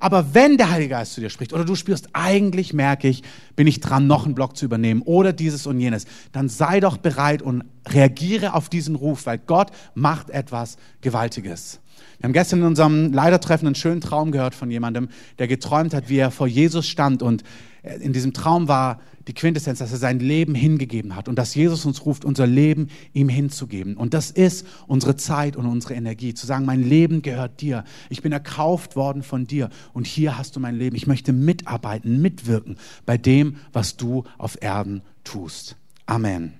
Aber 0.02 0.34
wenn 0.34 0.56
der 0.56 0.68
Heilige 0.68 0.88
Geist 0.88 1.12
zu 1.12 1.20
dir 1.20 1.30
spricht 1.30 1.52
oder 1.52 1.64
du 1.64 1.76
spürst, 1.76 2.08
eigentlich 2.12 2.72
merke 2.72 3.06
ich, 3.06 3.22
bin 3.54 3.68
ich 3.68 3.78
dran, 3.78 4.08
noch 4.08 4.24
einen 4.24 4.34
Block 4.34 4.56
zu 4.56 4.64
übernehmen 4.64 5.00
oder 5.02 5.32
dieses 5.32 5.64
und 5.64 5.78
jenes, 5.78 6.06
dann 6.32 6.48
sei 6.48 6.80
doch 6.80 6.96
bereit 6.96 7.40
und 7.40 7.62
reagiere 7.86 8.54
auf 8.54 8.68
diesen 8.68 8.96
Ruf, 8.96 9.26
weil 9.26 9.38
Gott 9.38 9.70
macht 9.94 10.30
etwas 10.30 10.76
Gewaltiges. 11.02 11.78
Wir 12.22 12.28
haben 12.28 12.34
gestern 12.34 12.60
in 12.60 12.66
unserem 12.66 13.12
Leitertreffen 13.12 13.66
einen 13.66 13.74
schönen 13.74 14.00
Traum 14.00 14.30
gehört 14.30 14.54
von 14.54 14.70
jemandem, 14.70 15.08
der 15.40 15.48
geträumt 15.48 15.92
hat, 15.92 16.08
wie 16.08 16.18
er 16.18 16.30
vor 16.30 16.46
Jesus 16.46 16.86
stand 16.86 17.20
und 17.20 17.42
in 17.82 18.12
diesem 18.12 18.32
Traum 18.32 18.68
war 18.68 19.00
die 19.26 19.34
Quintessenz, 19.34 19.80
dass 19.80 19.90
er 19.90 19.98
sein 19.98 20.20
Leben 20.20 20.54
hingegeben 20.54 21.16
hat 21.16 21.28
und 21.28 21.36
dass 21.36 21.52
Jesus 21.56 21.84
uns 21.84 22.06
ruft, 22.06 22.24
unser 22.24 22.46
Leben 22.46 22.90
ihm 23.12 23.28
hinzugeben. 23.28 23.96
Und 23.96 24.14
das 24.14 24.30
ist 24.30 24.64
unsere 24.86 25.16
Zeit 25.16 25.56
und 25.56 25.66
unsere 25.66 25.94
Energie, 25.94 26.32
zu 26.32 26.46
sagen, 26.46 26.64
mein 26.64 26.84
Leben 26.84 27.22
gehört 27.22 27.60
dir. 27.60 27.82
Ich 28.08 28.22
bin 28.22 28.30
erkauft 28.30 28.94
worden 28.94 29.24
von 29.24 29.48
dir 29.48 29.68
und 29.92 30.06
hier 30.06 30.38
hast 30.38 30.54
du 30.54 30.60
mein 30.60 30.76
Leben. 30.76 30.94
Ich 30.94 31.08
möchte 31.08 31.32
mitarbeiten, 31.32 32.22
mitwirken 32.22 32.76
bei 33.04 33.18
dem, 33.18 33.56
was 33.72 33.96
du 33.96 34.22
auf 34.38 34.62
Erden 34.62 35.02
tust. 35.24 35.74
Amen. 36.06 36.52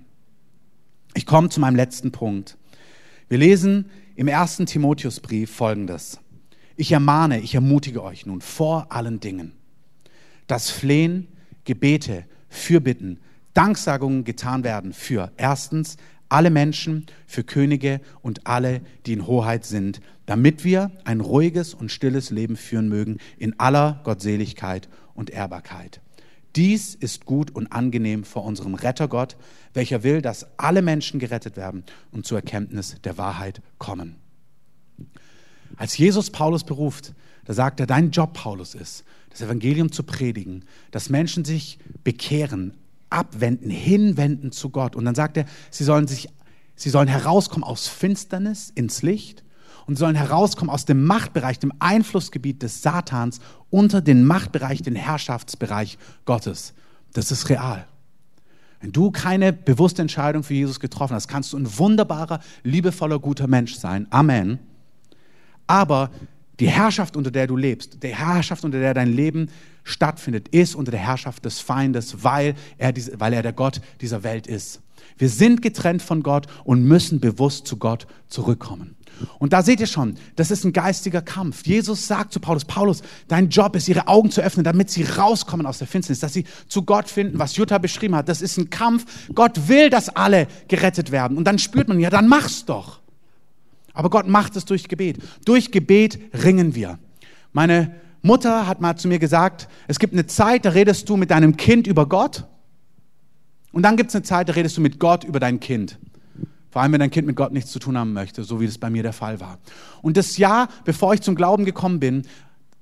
Ich 1.15 1.25
komme 1.25 1.51
zu 1.51 1.61
meinem 1.61 1.77
letzten 1.77 2.11
Punkt. 2.11 2.59
Wir 3.29 3.39
lesen 3.39 3.87
im 4.15 4.29
ersten 4.29 4.67
Timotheusbrief 4.67 5.51
Folgendes. 5.51 6.19
Ich 6.77 6.93
ermahne, 6.93 7.41
ich 7.41 7.55
ermutige 7.55 8.03
euch 8.03 8.27
nun 8.27 8.41
vor 8.41 8.87
allen 8.91 9.21
Dingen, 9.21 9.53
dass 10.47 10.71
Flehen, 10.71 11.29
Gebete, 11.65 12.25
Fürbitten, 12.49 13.21
Danksagungen 13.55 14.25
getan 14.25 14.65
werden 14.65 14.93
für 14.93 15.33
erstens 15.37 15.97
alle 16.29 16.51
Menschen, 16.51 17.07
für 17.27 17.45
Könige 17.45 18.01
und 18.23 18.47
alle, 18.47 18.81
die 19.07 19.13
in 19.13 19.27
Hoheit 19.27 19.65
sind, 19.65 20.01
damit 20.27 20.65
wir 20.65 20.91
ein 21.05 21.21
ruhiges 21.21 21.75
und 21.75 21.91
stilles 21.91 22.31
Leben 22.31 22.57
führen 22.57 22.89
mögen 22.89 23.19
in 23.39 23.59
aller 23.59 24.01
Gottseligkeit 24.05 24.89
und 25.15 25.31
Ehrbarkeit. 25.31 26.02
Dies 26.57 26.95
ist 26.95 27.25
gut 27.25 27.51
und 27.51 27.73
angenehm 27.73 28.25
vor 28.25 28.45
unserem 28.45 28.75
Rettergott, 28.75 29.37
welcher 29.73 30.03
will, 30.03 30.21
dass 30.21 30.47
alle 30.59 30.83
Menschen 30.83 31.19
gerettet 31.19 31.57
werden 31.57 31.85
und 32.11 32.27
zur 32.27 32.39
Erkenntnis 32.39 32.97
der 33.05 33.17
Wahrheit 33.17 33.63
kommen. 33.79 34.17
Als 35.77 35.97
Jesus 35.97 36.31
Paulus 36.31 36.65
beruft, 36.65 37.15
da 37.45 37.55
sagt 37.55 37.81
er, 37.81 37.87
dein 37.87 38.11
Job, 38.11 38.35
Paulus, 38.35 38.75
ist, 38.75 39.05
das 39.31 39.41
Evangelium 39.41 39.91
zu 39.91 40.03
predigen, 40.03 40.65
dass 40.91 41.09
Menschen 41.09 41.45
sich 41.45 41.79
bekehren, 42.05 42.75
abwenden, 43.09 43.71
hinwenden 43.71 44.53
zu 44.53 44.71
Gott. 44.71 44.95
Und 44.95 45.05
dann 45.07 45.15
sagt 45.15 45.39
er, 45.39 45.47
sie 45.71 45.85
sollen 45.85 46.07
sich, 46.07 46.29
sie 46.77 46.91
sollen 46.91 47.09
herauskommen 47.09 47.65
aus 47.65 47.89
Finsternis 47.89 48.71
ins 48.75 49.03
Licht 49.03 49.43
und 49.87 49.97
sollen 49.97 50.15
herauskommen 50.15 50.71
aus 50.71 50.85
dem 50.85 51.05
Machtbereich, 51.05 51.59
dem 51.59 51.73
Einflussgebiet 51.79 52.63
des 52.63 52.83
Satans 52.83 53.41
unter 53.71 54.01
den 54.01 54.25
Machtbereich, 54.25 54.83
den 54.83 54.97
Herrschaftsbereich 54.97 55.99
Gottes. 56.25 56.75
Das 57.13 57.31
ist 57.31 57.49
real. 57.49 57.87
Wenn 58.81 58.93
du 58.93 59.11
keine 59.11 59.53
bewusste 59.53 60.03
Entscheidung 60.03 60.43
für 60.43 60.55
Jesus 60.55 60.81
getroffen 60.81 61.15
hast, 61.15 61.29
kannst 61.29 61.53
du 61.53 61.57
ein 61.57 61.79
wunderbarer, 61.79 62.41
liebevoller, 62.65 63.21
guter 63.21 63.47
Mensch 63.47 63.77
sein. 63.77 64.07
Amen. 64.11 64.59
Aber 65.69 66.11
die 66.59 66.69
Herrschaft, 66.69 67.17
unter 67.17 67.31
der 67.31 67.47
du 67.47 67.57
lebst, 67.57 68.03
die 68.03 68.15
Herrschaft, 68.15 68.65
unter 68.65 68.79
der 68.79 68.93
dein 68.93 69.13
Leben 69.13 69.49
stattfindet, 69.85 70.49
ist 70.49 70.75
unter 70.75 70.91
der 70.91 71.01
Herrschaft 71.01 71.45
des 71.45 71.61
Feindes, 71.61 72.25
weil 72.25 72.55
er, 72.77 72.93
diese, 72.93 73.19
weil 73.21 73.33
er 73.33 73.43
der 73.43 73.53
Gott 73.53 73.81
dieser 74.01 74.23
Welt 74.23 74.47
ist. 74.47 74.81
Wir 75.17 75.29
sind 75.29 75.63
getrennt 75.63 76.03
von 76.03 76.23
Gott 76.23 76.47
und 76.65 76.85
müssen 76.85 77.21
bewusst 77.21 77.67
zu 77.67 77.77
Gott 77.77 78.07
zurückkommen. 78.29 78.97
Und 79.39 79.53
da 79.53 79.63
seht 79.63 79.81
ihr 79.81 79.87
schon, 79.87 80.17
das 80.37 80.51
ist 80.51 80.65
ein 80.65 80.73
geistiger 80.73 81.23
Kampf. 81.23 81.67
Jesus 81.67 82.07
sagt 82.07 82.33
zu 82.33 82.41
Paulus, 82.41 82.65
Paulus, 82.65 83.03
dein 83.29 83.49
Job 83.49 83.77
ist, 83.77 83.89
ihre 83.89 84.09
Augen 84.09 84.31
zu 84.31 84.41
öffnen, 84.41 84.65
damit 84.65 84.91
sie 84.91 85.05
rauskommen 85.05 85.67
aus 85.67 85.79
der 85.79 85.87
Finsternis, 85.87 86.21
dass 86.21 86.33
sie 86.33 86.45
zu 86.69 86.83
Gott 86.83 87.09
finden, 87.09 87.39
was 87.39 87.57
Jutta 87.57 87.79
beschrieben 87.79 88.17
hat. 88.17 88.29
Das 88.29 88.43
ist 88.43 88.59
ein 88.59 88.71
Kampf. 88.71 89.05
Gott 89.35 89.69
will, 89.69 89.91
dass 89.91 90.09
alle 90.09 90.47
gerettet 90.69 91.13
werden. 91.13 91.37
Und 91.37 91.45
dann 91.45 91.59
spürt 91.59 91.89
man, 91.89 92.01
ja, 92.01 92.11
dann 92.11 92.29
mach's 92.29 92.65
doch. 92.65 93.01
Aber 93.95 94.11
Gott 94.11 94.27
macht 94.27 94.57
es 94.57 94.65
durch 94.65 94.89
Gebet. 94.89 95.19
Durch 95.45 95.71
Gebet 95.71 96.19
ringen 96.45 96.75
wir. 96.75 96.99
Meine 97.53 97.95
Mutter 98.23 98.67
hat 98.67 98.81
mal 98.81 98.97
zu 98.97 99.09
mir 99.09 99.19
gesagt, 99.19 99.69
es 99.89 99.99
gibt 99.99 100.13
eine 100.13 100.27
Zeit, 100.27 100.65
da 100.65 100.71
redest 100.71 101.09
du 101.09 101.17
mit 101.17 101.31
deinem 101.31 101.57
Kind 101.57 101.87
über 101.87 102.09
Gott. 102.09 102.45
Und 103.73 103.83
dann 103.83 103.97
gibt 103.97 104.11
es 104.11 104.17
eine 104.17 104.23
Zeit, 104.23 104.49
da 104.49 104.53
redest 104.53 104.77
du 104.77 104.81
mit 104.81 104.99
Gott 104.99 105.25
über 105.25 105.41
dein 105.41 105.61
Kind. 105.61 105.99
Vor 106.73 106.81
allem, 106.81 106.93
wenn 106.93 107.01
dein 107.01 107.11
Kind 107.11 107.27
mit 107.27 107.37
Gott 107.37 107.53
nichts 107.53 107.71
zu 107.71 107.79
tun 107.79 107.99
haben 107.99 108.15
möchte, 108.15 108.45
so 108.45 108.59
wie 108.59 108.67
das 108.67 108.79
bei 108.79 108.89
mir 108.89 109.03
der 109.03 109.13
Fall 109.13 109.41
war. 109.41 109.59
Und 110.01 110.17
das 110.17 110.39
Jahr, 110.39 110.69
bevor 110.87 111.13
ich 111.13 111.21
zum 111.21 111.35
Glauben 111.35 111.67
gekommen 111.67 112.01
bin, 112.01 112.23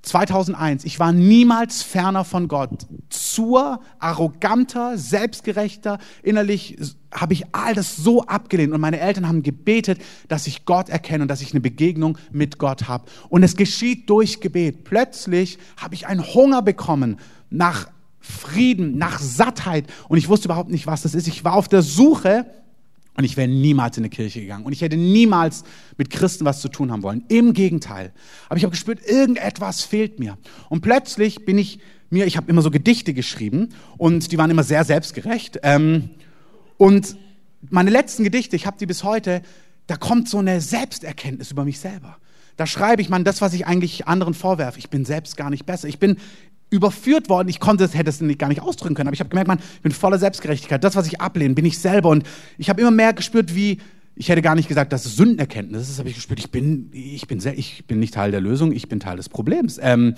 2001, 0.02 0.84
ich 0.84 1.00
war 1.00 1.12
niemals 1.12 1.82
ferner 1.82 2.24
von 2.24 2.46
Gott. 2.46 2.70
Zur 3.08 3.80
arroganter, 3.98 4.96
selbstgerechter, 4.96 5.98
innerlich 6.22 6.78
habe 7.12 7.32
ich 7.32 7.52
all 7.52 7.74
das 7.74 7.96
so 7.96 8.22
abgelehnt 8.22 8.72
und 8.72 8.80
meine 8.80 9.00
Eltern 9.00 9.26
haben 9.26 9.42
gebetet, 9.42 10.00
dass 10.28 10.46
ich 10.46 10.64
Gott 10.66 10.88
erkenne 10.88 11.22
und 11.22 11.28
dass 11.28 11.42
ich 11.42 11.50
eine 11.52 11.60
Begegnung 11.60 12.16
mit 12.30 12.58
Gott 12.58 12.86
habe. 12.86 13.04
Und 13.28 13.42
es 13.42 13.56
geschieht 13.56 14.08
durch 14.08 14.40
Gebet. 14.40 14.84
Plötzlich 14.84 15.58
habe 15.76 15.96
ich 15.96 16.06
einen 16.06 16.24
Hunger 16.24 16.62
bekommen 16.62 17.18
nach 17.50 17.88
Frieden, 18.20 18.98
nach 18.98 19.18
Sattheit 19.18 19.86
und 20.08 20.16
ich 20.16 20.28
wusste 20.28 20.46
überhaupt 20.46 20.70
nicht, 20.70 20.86
was 20.86 21.02
das 21.02 21.14
ist. 21.14 21.26
Ich 21.26 21.44
war 21.44 21.54
auf 21.54 21.66
der 21.66 21.82
Suche 21.82 22.46
und 23.16 23.24
ich 23.24 23.36
wäre 23.36 23.48
niemals 23.48 23.96
in 23.96 24.04
eine 24.04 24.10
Kirche 24.10 24.40
gegangen. 24.40 24.64
Und 24.64 24.72
ich 24.72 24.82
hätte 24.82 24.96
niemals 24.96 25.64
mit 25.96 26.10
Christen 26.10 26.44
was 26.44 26.60
zu 26.60 26.68
tun 26.68 26.90
haben 26.90 27.02
wollen. 27.02 27.24
Im 27.28 27.52
Gegenteil. 27.52 28.12
Aber 28.48 28.56
ich 28.56 28.62
habe 28.62 28.70
gespürt, 28.70 29.00
irgendetwas 29.06 29.82
fehlt 29.82 30.18
mir. 30.18 30.38
Und 30.68 30.80
plötzlich 30.80 31.44
bin 31.44 31.58
ich 31.58 31.80
mir, 32.08 32.26
ich 32.26 32.36
habe 32.36 32.50
immer 32.50 32.62
so 32.62 32.70
Gedichte 32.70 33.14
geschrieben 33.14 33.70
und 33.98 34.32
die 34.32 34.38
waren 34.38 34.50
immer 34.50 34.62
sehr 34.62 34.84
selbstgerecht. 34.84 35.60
Ähm, 35.62 36.10
und 36.76 37.16
meine 37.68 37.90
letzten 37.90 38.24
Gedichte, 38.24 38.56
ich 38.56 38.66
habe 38.66 38.78
die 38.78 38.86
bis 38.86 39.04
heute, 39.04 39.42
da 39.86 39.96
kommt 39.96 40.28
so 40.28 40.38
eine 40.38 40.60
Selbsterkenntnis 40.60 41.50
über 41.50 41.64
mich 41.64 41.78
selber. 41.78 42.16
Da 42.56 42.66
schreibe 42.66 43.00
ich, 43.02 43.08
man, 43.08 43.24
das, 43.24 43.40
was 43.40 43.54
ich 43.54 43.66
eigentlich 43.66 44.06
anderen 44.06 44.34
vorwerfe, 44.34 44.78
ich 44.78 44.90
bin 44.90 45.04
selbst 45.04 45.36
gar 45.36 45.50
nicht 45.50 45.66
besser. 45.66 45.88
Ich 45.88 45.98
bin 45.98 46.16
überführt 46.70 47.28
worden. 47.28 47.48
Ich 47.48 47.60
konnte 47.60 47.84
es, 47.84 47.94
hätte 47.94 48.10
es 48.10 48.20
nicht, 48.20 48.38
gar 48.38 48.48
nicht 48.48 48.62
ausdrücken 48.62 48.94
können. 48.94 49.08
Aber 49.08 49.14
ich 49.14 49.20
habe 49.20 49.30
gemerkt, 49.30 49.48
man, 49.48 49.58
ich 49.58 49.82
bin 49.82 49.92
voller 49.92 50.18
Selbstgerechtigkeit. 50.18 50.82
Das, 50.82 50.96
was 50.96 51.06
ich 51.06 51.20
ablehne, 51.20 51.54
bin 51.54 51.64
ich 51.64 51.78
selber. 51.78 52.08
Und 52.08 52.24
ich 52.58 52.70
habe 52.70 52.80
immer 52.80 52.90
mehr 52.90 53.12
gespürt, 53.12 53.54
wie 53.54 53.78
ich 54.16 54.28
hätte 54.28 54.42
gar 54.42 54.54
nicht 54.54 54.68
gesagt, 54.68 54.92
dass 54.92 55.06
es 55.06 55.16
Sündenerkenntnis 55.16 55.82
ist. 55.82 55.90
Das 55.92 55.98
habe 55.98 56.08
ich 56.08 56.14
gespürt. 56.14 56.38
Ich 56.38 56.50
bin, 56.50 56.90
ich 56.92 57.26
bin, 57.26 57.40
sehr, 57.40 57.58
ich 57.58 57.86
bin 57.86 58.00
nicht 58.00 58.14
Teil 58.14 58.30
der 58.30 58.40
Lösung. 58.40 58.72
Ich 58.72 58.88
bin 58.88 59.00
Teil 59.00 59.16
des 59.16 59.28
Problems. 59.28 59.78
Ähm, 59.82 60.14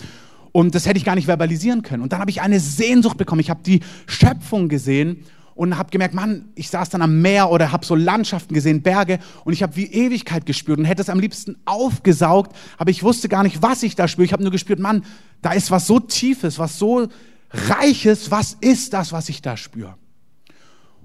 und 0.51 0.75
das 0.75 0.87
hätte 0.87 0.99
ich 0.99 1.05
gar 1.05 1.15
nicht 1.15 1.27
verbalisieren 1.27 1.83
können. 1.83 2.03
Und 2.03 2.13
dann 2.13 2.21
habe 2.21 2.31
ich 2.31 2.43
eine 2.43 2.61
Sehnsucht 2.61 3.17
bekommen. 3.17 3.41
Ich 3.41 3.51
habe 3.51 3.63
die 3.65 3.81
Schöpfung 4.07 4.69
gesehen 4.69 5.25
und 5.55 5.77
habe 5.77 5.91
gemerkt, 5.91 6.15
Mann, 6.15 6.49
ich 6.55 6.69
saß 6.69 6.91
dann 6.91 7.03
am 7.03 7.21
Meer 7.21 7.51
oder 7.51 7.73
habe 7.73 7.85
so 7.85 7.95
Landschaften 7.95 8.55
gesehen, 8.55 8.83
Berge 8.83 9.19
und 9.45 9.53
ich 9.53 9.63
habe 9.63 9.77
wie 9.77 9.87
Ewigkeit 9.87 10.47
gespürt 10.47 10.79
und 10.79 10.85
hätte 10.85 11.03
es 11.03 11.11
am 11.11 11.21
liebsten 11.21 11.57
aufgesaugt, 11.65 12.57
aber 12.79 12.91
ich 12.91 13.03
wusste 13.03 13.29
gar 13.29 13.43
nicht, 13.43 13.63
was 13.63 13.83
ich 13.83 13.95
da 13.95 14.09
spüre. 14.09 14.25
Ich 14.25 14.33
habe 14.33 14.43
nur 14.43 14.53
gespürt, 14.53 14.79
Mann, 14.79 15.05
da 15.43 15.53
ist 15.53 15.71
was 15.71 15.87
so 15.87 16.01
Tiefes, 16.01 16.59
was 16.59 16.79
so 16.79 17.09
Reiches, 17.51 18.31
was 18.31 18.57
ist 18.61 18.95
das, 18.95 19.13
was 19.13 19.29
ich 19.29 19.43
da 19.43 19.57
spüre? 19.57 19.97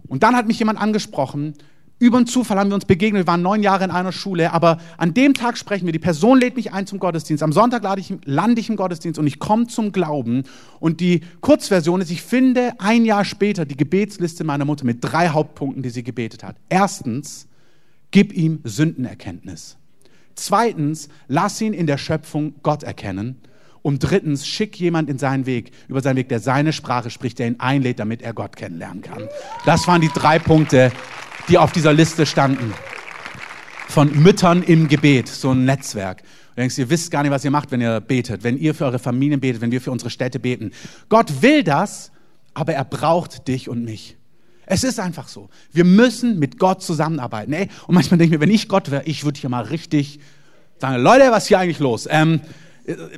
Und 0.07 0.23
dann 0.23 0.35
hat 0.35 0.47
mich 0.47 0.59
jemand 0.59 0.79
angesprochen, 0.79 1.55
über 1.99 2.17
einen 2.17 2.27
Zufall 2.27 2.59
haben 2.59 2.69
wir 2.69 2.75
uns 2.75 2.85
begegnet, 2.85 3.23
wir 3.23 3.27
waren 3.27 3.41
neun 3.41 3.63
Jahre 3.63 3.83
in 3.83 3.91
einer 3.91 4.11
Schule, 4.11 4.53
aber 4.53 4.79
an 4.97 5.13
dem 5.13 5.33
Tag 5.33 5.57
sprechen 5.57 5.85
wir, 5.85 5.93
die 5.93 5.99
Person 5.99 6.39
lädt 6.39 6.55
mich 6.55 6.71
ein 6.71 6.85
zum 6.85 6.99
Gottesdienst, 6.99 7.41
am 7.41 7.51
Sonntag 7.51 7.83
ich, 7.97 8.13
lande 8.25 8.61
ich 8.61 8.69
im 8.69 8.75
Gottesdienst 8.75 9.19
und 9.19 9.25
ich 9.25 9.39
komme 9.39 9.67
zum 9.67 9.91
Glauben 9.91 10.43
und 10.79 10.99
die 10.99 11.21
Kurzversion 11.41 12.01
ist, 12.01 12.11
ich 12.11 12.21
finde 12.21 12.73
ein 12.77 13.03
Jahr 13.03 13.25
später 13.25 13.65
die 13.65 13.77
Gebetsliste 13.77 14.43
meiner 14.43 14.65
Mutter 14.65 14.85
mit 14.85 14.99
drei 15.01 15.29
Hauptpunkten, 15.29 15.81
die 15.81 15.89
sie 15.89 16.03
gebetet 16.03 16.43
hat. 16.43 16.55
Erstens, 16.69 17.47
gib 18.11 18.31
ihm 18.31 18.59
Sündenerkenntnis. 18.63 19.77
Zweitens, 20.35 21.09
lass 21.27 21.59
ihn 21.61 21.73
in 21.73 21.87
der 21.87 21.97
Schöpfung 21.97 22.53
Gott 22.61 22.83
erkennen. 22.83 23.41
Und 23.81 23.99
drittens, 23.99 24.45
schick 24.45 24.79
jemand 24.79 25.09
in 25.09 25.17
seinen 25.17 25.45
Weg, 25.45 25.71
über 25.87 26.01
seinen 26.01 26.17
Weg, 26.17 26.29
der 26.29 26.39
seine 26.39 26.73
Sprache 26.73 27.09
spricht, 27.09 27.39
der 27.39 27.47
ihn 27.47 27.59
einlädt, 27.59 27.99
damit 27.99 28.21
er 28.21 28.33
Gott 28.33 28.55
kennenlernen 28.55 29.01
kann. 29.01 29.29
Das 29.65 29.87
waren 29.87 30.01
die 30.01 30.09
drei 30.09 30.39
Punkte, 30.39 30.91
die 31.47 31.57
auf 31.57 31.71
dieser 31.71 31.93
Liste 31.93 32.25
standen. 32.25 32.73
Von 33.87 34.21
Müttern 34.21 34.63
im 34.63 34.87
Gebet, 34.87 35.27
so 35.27 35.51
ein 35.51 35.65
Netzwerk. 35.65 36.21
Du 36.21 36.61
denkst, 36.61 36.77
ihr 36.77 36.89
wisst 36.89 37.09
gar 37.11 37.23
nicht, 37.23 37.31
was 37.31 37.45
ihr 37.45 37.51
macht, 37.51 37.71
wenn 37.71 37.81
ihr 37.81 38.01
betet, 38.01 38.43
wenn 38.43 38.57
ihr 38.57 38.75
für 38.75 38.85
eure 38.85 38.99
Familien 38.99 39.39
betet, 39.39 39.61
wenn 39.61 39.71
wir 39.71 39.81
für 39.81 39.91
unsere 39.91 40.09
Städte 40.09 40.39
beten. 40.39 40.71
Gott 41.09 41.41
will 41.41 41.63
das, 41.63 42.11
aber 42.53 42.73
er 42.73 42.83
braucht 42.83 43.47
dich 43.47 43.69
und 43.69 43.85
mich. 43.85 44.17
Es 44.65 44.83
ist 44.83 44.99
einfach 44.99 45.29
so. 45.29 45.49
Wir 45.71 45.85
müssen 45.85 46.39
mit 46.39 46.59
Gott 46.59 46.83
zusammenarbeiten. 46.83 47.53
Ey, 47.53 47.69
und 47.87 47.95
manchmal 47.95 48.17
denke 48.17 48.35
ich 48.35 48.39
mir, 48.39 48.45
wenn 48.45 48.53
ich 48.53 48.67
Gott 48.67 48.91
wäre, 48.91 49.03
ich 49.05 49.23
würde 49.23 49.39
hier 49.39 49.49
mal 49.49 49.63
richtig 49.63 50.19
sagen, 50.79 51.01
Leute, 51.01 51.31
was 51.31 51.43
ist 51.43 51.47
hier 51.47 51.59
eigentlich 51.59 51.79
los? 51.79 52.07
Ähm, 52.11 52.41
äh, 52.41 52.66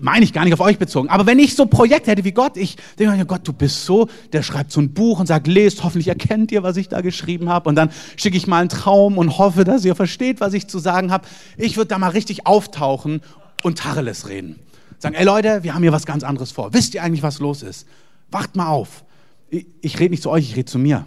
meine 0.02 0.26
ich 0.26 0.34
gar 0.34 0.44
nicht 0.44 0.54
auf 0.54 0.60
euch 0.60 0.80
bezogen. 0.80 1.10
Aber 1.10 1.26
wenn 1.26 1.40
ich 1.40 1.56
so 1.56 1.66
Projekt 1.66 2.08
hätte 2.08 2.24
wie 2.24 2.32
Gott, 2.32 2.58
ich 2.58 2.78
denke 2.98 3.16
mir, 3.16 3.26
Gott, 3.26 3.48
du 3.48 3.54
bist 3.54 3.86
so, 3.86 4.08
der 4.34 4.42
schreibt 4.42 4.72
so 4.72 4.82
ein 4.82 4.94
Buch 4.94 5.20
und 5.20 5.28
sagt, 5.28 5.48
lest, 5.48 5.84
hoffentlich 5.84 6.08
erkennt 6.08 6.52
ihr, 6.52 6.64
was 6.64 6.78
ich 6.78 6.90
da 6.90 7.02
geschrieben 7.02 7.50
habe. 7.50 7.70
Und 7.70 7.76
dann 7.76 7.92
schicke 8.16 8.38
ich 8.38 8.48
mal 8.48 8.60
einen 8.60 8.70
Traum 8.70 9.18
und 9.18 9.38
hoffe, 9.38 9.64
dass 9.64 9.86
ihr 9.86 9.96
versteht, 9.96 10.42
was 10.42 10.54
ich 10.54 10.68
zu 10.68 10.80
sagen 10.80 11.12
habe. 11.12 11.28
Ich 11.58 11.78
würde 11.78 11.90
da 11.90 12.00
mal 12.00 12.10
richtig 12.10 12.48
auftauchen 12.48 13.22
und 13.64 13.78
Tacheles 13.78 14.28
reden. 14.28 14.60
Sagen, 14.98 15.16
ey 15.16 15.24
Leute, 15.24 15.64
wir 15.64 15.76
haben 15.76 15.84
hier 15.84 15.92
was 15.92 16.06
ganz 16.06 16.24
anderes 16.24 16.52
vor. 16.52 16.74
Wisst 16.74 16.94
ihr 16.96 17.04
eigentlich, 17.04 17.24
was 17.24 17.40
los 17.40 17.62
ist? 17.62 17.88
Wacht 18.32 18.56
mal 18.56 18.68
auf. 18.68 19.04
Ich, 19.50 19.68
ich 19.82 20.00
rede 20.00 20.12
nicht 20.12 20.24
zu 20.24 20.30
euch, 20.30 20.50
ich 20.50 20.56
rede 20.56 20.66
zu 20.66 20.80
mir. 20.80 21.06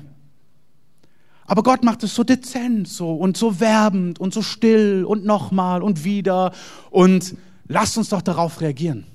Aber 1.47 1.63
Gott 1.63 1.83
macht 1.83 2.03
es 2.05 2.15
so 2.15 2.23
dezent 2.23 2.89
so 2.89 3.13
und 3.15 3.37
so 3.37 3.61
werbend 3.61 4.21
und 4.21 4.33
so 4.33 4.41
still 4.41 5.05
und 5.05 5.25
nochmal 5.25 5.83
und 5.83 6.05
wieder 6.05 6.53
und 6.91 7.37
Lasst 7.69 7.97
uns 7.97 8.09
doch 8.09 8.23
darauf 8.23 8.61
reagieren. 8.61 9.07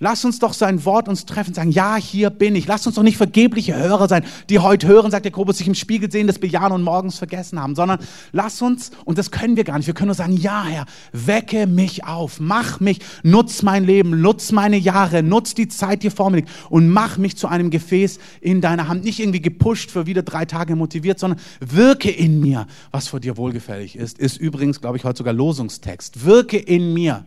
Lasst 0.00 0.24
uns 0.24 0.38
doch 0.38 0.52
sein 0.52 0.84
Wort 0.84 1.08
uns 1.08 1.24
treffen 1.24 1.54
sagen, 1.54 1.70
ja, 1.70 1.96
hier 1.96 2.30
bin 2.30 2.56
ich. 2.56 2.66
Lasst 2.66 2.86
uns 2.86 2.96
doch 2.96 3.02
nicht 3.02 3.16
vergebliche 3.16 3.76
Hörer 3.76 4.08
sein, 4.08 4.24
die 4.50 4.58
heute 4.58 4.86
hören, 4.88 5.10
sagt 5.10 5.24
der 5.24 5.32
Jakobus, 5.32 5.58
sich 5.58 5.68
im 5.68 5.74
Spiegel 5.74 6.10
sehen, 6.10 6.26
das 6.26 6.38
bejahen 6.38 6.72
und 6.72 6.82
morgens 6.82 7.18
vergessen 7.18 7.60
haben, 7.60 7.74
sondern 7.74 8.00
lasst 8.32 8.60
uns, 8.60 8.90
und 9.04 9.18
das 9.18 9.30
können 9.30 9.56
wir 9.56 9.64
gar 9.64 9.78
nicht, 9.78 9.86
wir 9.86 9.94
können 9.94 10.08
nur 10.08 10.14
sagen, 10.14 10.36
ja, 10.36 10.64
Herr, 10.64 10.86
wecke 11.12 11.66
mich 11.66 12.04
auf, 12.04 12.40
mach 12.40 12.80
mich, 12.80 12.98
nutz 13.22 13.62
mein 13.62 13.84
Leben, 13.84 14.20
nutz 14.20 14.52
meine 14.52 14.76
Jahre, 14.76 15.22
nutz 15.22 15.54
die 15.54 15.68
Zeit, 15.68 16.02
die 16.02 16.10
vor 16.10 16.30
mir 16.30 16.38
liegt 16.38 16.50
und 16.70 16.88
mach 16.88 17.16
mich 17.16 17.36
zu 17.36 17.46
einem 17.46 17.70
Gefäß 17.70 18.18
in 18.40 18.60
deiner 18.60 18.88
Hand. 18.88 19.04
Nicht 19.04 19.20
irgendwie 19.20 19.42
gepusht 19.42 19.90
für 19.90 20.06
wieder 20.06 20.22
drei 20.22 20.44
Tage 20.44 20.74
motiviert, 20.76 21.18
sondern 21.18 21.40
wirke 21.60 22.10
in 22.10 22.40
mir, 22.40 22.66
was 22.90 23.08
vor 23.08 23.20
dir 23.20 23.36
wohlgefällig 23.36 23.96
ist. 23.96 24.18
Ist 24.18 24.38
übrigens, 24.38 24.80
glaube 24.80 24.96
ich, 24.96 25.04
heute 25.04 25.18
sogar 25.18 25.32
Losungstext. 25.32 26.24
Wirke 26.24 26.58
in 26.58 26.94
mir 26.94 27.24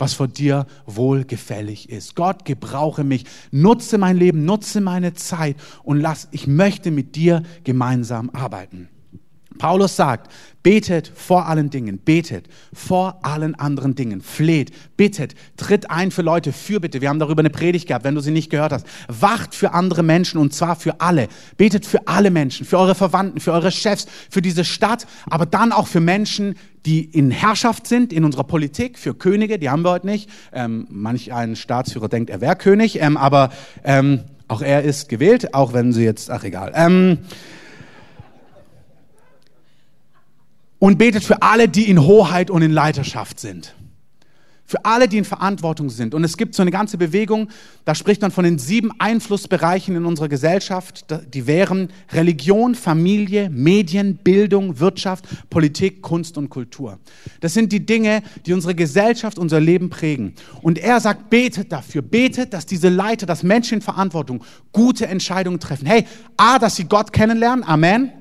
was 0.00 0.14
vor 0.14 0.28
dir 0.28 0.66
wohlgefällig 0.86 1.90
ist. 1.90 2.16
Gott, 2.16 2.44
gebrauche 2.44 3.04
mich, 3.04 3.24
nutze 3.50 3.98
mein 3.98 4.16
Leben, 4.16 4.44
nutze 4.44 4.80
meine 4.80 5.14
Zeit 5.14 5.56
und 5.82 6.00
lass, 6.00 6.28
ich 6.32 6.46
möchte 6.46 6.90
mit 6.90 7.14
dir 7.16 7.42
gemeinsam 7.64 8.30
arbeiten. 8.30 8.88
Paulus 9.60 9.94
sagt, 9.94 10.32
betet 10.62 11.12
vor 11.14 11.46
allen 11.46 11.68
Dingen, 11.68 11.98
betet 11.98 12.48
vor 12.72 13.20
allen 13.22 13.54
anderen 13.54 13.94
Dingen, 13.94 14.22
fleht, 14.22 14.72
bittet, 14.96 15.34
tritt 15.58 15.90
ein 15.90 16.10
für 16.10 16.22
Leute, 16.22 16.54
für 16.54 16.80
bitte. 16.80 17.02
Wir 17.02 17.10
haben 17.10 17.18
darüber 17.18 17.40
eine 17.40 17.50
Predigt 17.50 17.86
gehabt, 17.86 18.06
wenn 18.06 18.14
du 18.14 18.22
sie 18.22 18.30
nicht 18.30 18.48
gehört 18.48 18.72
hast. 18.72 18.86
Wacht 19.08 19.54
für 19.54 19.74
andere 19.74 20.02
Menschen 20.02 20.40
und 20.40 20.54
zwar 20.54 20.76
für 20.76 21.02
alle. 21.02 21.28
Betet 21.58 21.84
für 21.84 22.08
alle 22.08 22.30
Menschen, 22.30 22.64
für 22.64 22.78
eure 22.78 22.94
Verwandten, 22.94 23.38
für 23.38 23.52
eure 23.52 23.70
Chefs, 23.70 24.06
für 24.30 24.40
diese 24.40 24.64
Stadt, 24.64 25.06
aber 25.28 25.44
dann 25.44 25.72
auch 25.72 25.88
für 25.88 26.00
Menschen, 26.00 26.54
die 26.86 27.04
in 27.04 27.30
Herrschaft 27.30 27.86
sind, 27.86 28.14
in 28.14 28.24
unserer 28.24 28.44
Politik, 28.44 28.98
für 28.98 29.12
Könige, 29.12 29.58
die 29.58 29.68
haben 29.68 29.82
wir 29.82 29.90
heute 29.90 30.06
nicht. 30.06 30.30
Ähm, 30.54 30.86
manch 30.88 31.34
ein 31.34 31.54
Staatsführer 31.54 32.08
denkt, 32.08 32.30
er 32.30 32.40
wäre 32.40 32.56
König, 32.56 32.98
ähm, 33.02 33.18
aber 33.18 33.50
ähm, 33.84 34.20
auch 34.48 34.62
er 34.62 34.84
ist 34.84 35.10
gewählt, 35.10 35.52
auch 35.52 35.74
wenn 35.74 35.92
sie 35.92 36.02
jetzt, 36.02 36.30
ach 36.30 36.44
egal. 36.44 36.72
Ähm, 36.74 37.18
und 40.80 40.98
betet 40.98 41.22
für 41.22 41.42
alle, 41.42 41.68
die 41.68 41.88
in 41.88 42.00
Hoheit 42.00 42.50
und 42.50 42.62
in 42.62 42.72
Leiterschaft 42.72 43.38
sind. 43.38 43.76
Für 44.64 44.84
alle, 44.84 45.08
die 45.08 45.18
in 45.18 45.24
Verantwortung 45.24 45.90
sind. 45.90 46.14
Und 46.14 46.22
es 46.22 46.36
gibt 46.36 46.54
so 46.54 46.62
eine 46.62 46.70
ganze 46.70 46.96
Bewegung, 46.96 47.48
da 47.84 47.94
spricht 47.96 48.22
man 48.22 48.30
von 48.30 48.44
den 48.44 48.58
sieben 48.58 48.92
Einflussbereichen 49.00 49.96
in 49.96 50.06
unserer 50.06 50.28
Gesellschaft. 50.28 51.06
Die 51.34 51.48
wären 51.48 51.88
Religion, 52.12 52.76
Familie, 52.76 53.50
Medien, 53.50 54.18
Bildung, 54.18 54.78
Wirtschaft, 54.78 55.24
Politik, 55.50 56.02
Kunst 56.02 56.38
und 56.38 56.50
Kultur. 56.50 57.00
Das 57.40 57.52
sind 57.52 57.72
die 57.72 57.84
Dinge, 57.84 58.22
die 58.46 58.52
unsere 58.52 58.76
Gesellschaft, 58.76 59.40
unser 59.40 59.58
Leben 59.58 59.90
prägen. 59.90 60.34
Und 60.62 60.78
er 60.78 61.00
sagt, 61.00 61.30
betet 61.30 61.72
dafür, 61.72 62.00
betet, 62.00 62.54
dass 62.54 62.64
diese 62.64 62.90
Leiter, 62.90 63.26
dass 63.26 63.42
Menschen 63.42 63.74
in 63.74 63.82
Verantwortung 63.82 64.44
gute 64.72 65.08
Entscheidungen 65.08 65.58
treffen. 65.58 65.86
Hey, 65.86 66.06
A, 66.36 66.60
dass 66.60 66.76
sie 66.76 66.84
Gott 66.84 67.12
kennenlernen, 67.12 67.64
Amen. 67.64 68.12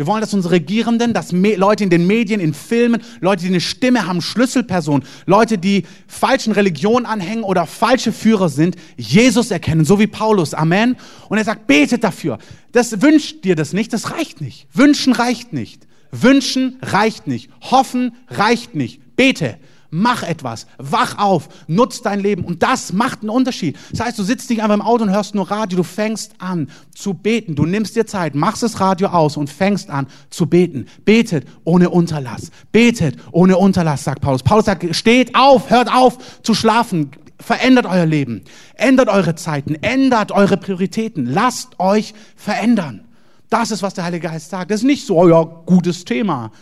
Wir 0.00 0.06
wollen, 0.06 0.22
dass 0.22 0.32
unsere 0.32 0.54
Regierenden, 0.54 1.12
dass 1.12 1.30
Leute 1.30 1.84
in 1.84 1.90
den 1.90 2.06
Medien, 2.06 2.40
in 2.40 2.54
Filmen, 2.54 3.02
Leute, 3.20 3.42
die 3.42 3.48
eine 3.48 3.60
Stimme 3.60 4.06
haben, 4.06 4.22
Schlüsselpersonen, 4.22 5.06
Leute, 5.26 5.58
die 5.58 5.84
falschen 6.06 6.54
Religionen 6.54 7.04
anhängen 7.04 7.44
oder 7.44 7.66
falsche 7.66 8.10
Führer 8.10 8.48
sind, 8.48 8.76
Jesus 8.96 9.50
erkennen, 9.50 9.84
so 9.84 9.98
wie 9.98 10.06
Paulus. 10.06 10.54
Amen. 10.54 10.96
Und 11.28 11.36
er 11.36 11.44
sagt, 11.44 11.66
betet 11.66 12.02
dafür. 12.02 12.38
Das 12.72 13.02
wünscht 13.02 13.44
dir 13.44 13.56
das 13.56 13.74
nicht, 13.74 13.92
das 13.92 14.10
reicht 14.10 14.40
nicht. 14.40 14.68
Wünschen 14.72 15.12
reicht 15.12 15.52
nicht. 15.52 15.86
Wünschen 16.12 16.78
reicht 16.80 17.26
nicht. 17.26 17.50
Hoffen 17.60 18.12
reicht 18.28 18.74
nicht. 18.74 19.16
Bete. 19.16 19.58
Mach 19.92 20.22
etwas, 20.22 20.66
wach 20.78 21.18
auf, 21.18 21.48
nutz 21.66 22.00
dein 22.00 22.20
Leben 22.20 22.44
und 22.44 22.62
das 22.62 22.92
macht 22.92 23.22
einen 23.22 23.30
Unterschied. 23.30 23.76
Das 23.90 24.06
heißt, 24.06 24.18
du 24.18 24.22
sitzt 24.22 24.48
nicht 24.48 24.62
einfach 24.62 24.76
im 24.76 24.82
Auto 24.82 25.02
und 25.02 25.10
hörst 25.10 25.34
nur 25.34 25.50
Radio, 25.50 25.78
du 25.78 25.82
fängst 25.82 26.34
an 26.38 26.70
zu 26.94 27.14
beten. 27.14 27.56
Du 27.56 27.66
nimmst 27.66 27.96
dir 27.96 28.06
Zeit, 28.06 28.36
machst 28.36 28.62
das 28.62 28.78
Radio 28.78 29.08
aus 29.08 29.36
und 29.36 29.50
fängst 29.50 29.90
an 29.90 30.06
zu 30.30 30.46
beten. 30.46 30.86
Betet 31.04 31.48
ohne 31.64 31.90
Unterlass. 31.90 32.52
Betet 32.70 33.16
ohne 33.32 33.58
Unterlass, 33.58 34.04
sagt 34.04 34.22
Paulus. 34.22 34.44
Paulus 34.44 34.66
sagt, 34.66 34.94
steht 34.94 35.34
auf, 35.34 35.70
hört 35.70 35.92
auf 35.92 36.42
zu 36.42 36.54
schlafen. 36.54 37.10
Verändert 37.40 37.86
euer 37.86 38.06
Leben, 38.06 38.42
ändert 38.74 39.08
eure 39.08 39.34
Zeiten, 39.34 39.74
ändert 39.76 40.30
eure 40.30 40.58
Prioritäten, 40.58 41.24
lasst 41.24 41.80
euch 41.80 42.12
verändern. 42.36 43.08
Das 43.48 43.70
ist, 43.70 43.82
was 43.82 43.94
der 43.94 44.04
Heilige 44.04 44.28
Geist 44.28 44.50
sagt. 44.50 44.70
Das 44.70 44.80
ist 44.80 44.86
nicht 44.86 45.06
so, 45.06 45.16
oh 45.18 45.28
ja, 45.28 45.42
gutes 45.42 46.04
Thema. 46.04 46.52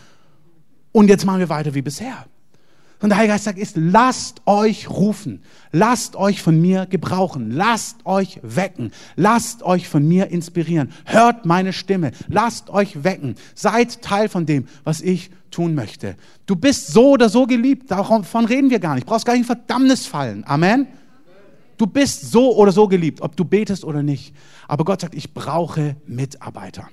Und 0.93 1.09
jetzt 1.09 1.25
machen 1.25 1.39
wir 1.39 1.49
weiter 1.49 1.75
wie 1.75 1.81
bisher. 1.81 2.25
Und 3.01 3.09
der 3.09 3.17
Heilige 3.17 3.33
Geist 3.33 3.45
sagt, 3.45 3.57
ist, 3.57 3.77
lasst 3.77 4.41
euch 4.45 4.89
rufen, 4.89 5.41
lasst 5.71 6.17
euch 6.17 6.41
von 6.41 6.59
mir 6.59 6.85
gebrauchen, 6.85 7.49
lasst 7.49 8.05
euch 8.05 8.39
wecken, 8.43 8.91
lasst 9.15 9.63
euch 9.63 9.87
von 9.87 10.05
mir 10.05 10.27
inspirieren, 10.31 10.91
hört 11.05 11.45
meine 11.45 11.71
Stimme, 11.71 12.11
lasst 12.27 12.69
euch 12.69 13.05
wecken, 13.05 13.35
seid 13.55 14.01
Teil 14.01 14.27
von 14.27 14.45
dem, 14.45 14.67
was 14.83 14.99
ich 14.99 15.31
tun 15.49 15.75
möchte. 15.75 16.17
Du 16.45 16.57
bist 16.57 16.87
so 16.87 17.11
oder 17.11 17.29
so 17.29 17.47
geliebt, 17.47 17.89
davon 17.89 18.45
reden 18.45 18.69
wir 18.69 18.79
gar 18.79 18.95
nicht, 18.95 19.07
brauchst 19.07 19.25
gar 19.25 19.33
nicht 19.33 19.43
in 19.43 19.47
Verdammnis 19.47 20.05
fallen. 20.05 20.43
Amen. 20.45 20.87
Du 21.77 21.87
bist 21.87 22.29
so 22.29 22.53
oder 22.57 22.73
so 22.73 22.89
geliebt, 22.89 23.21
ob 23.21 23.37
du 23.37 23.45
betest 23.45 23.85
oder 23.85 24.03
nicht. 24.03 24.35
Aber 24.67 24.83
Gott 24.83 24.99
sagt, 24.99 25.15
ich 25.15 25.33
brauche 25.33 25.95
Mitarbeiter. 26.05 26.89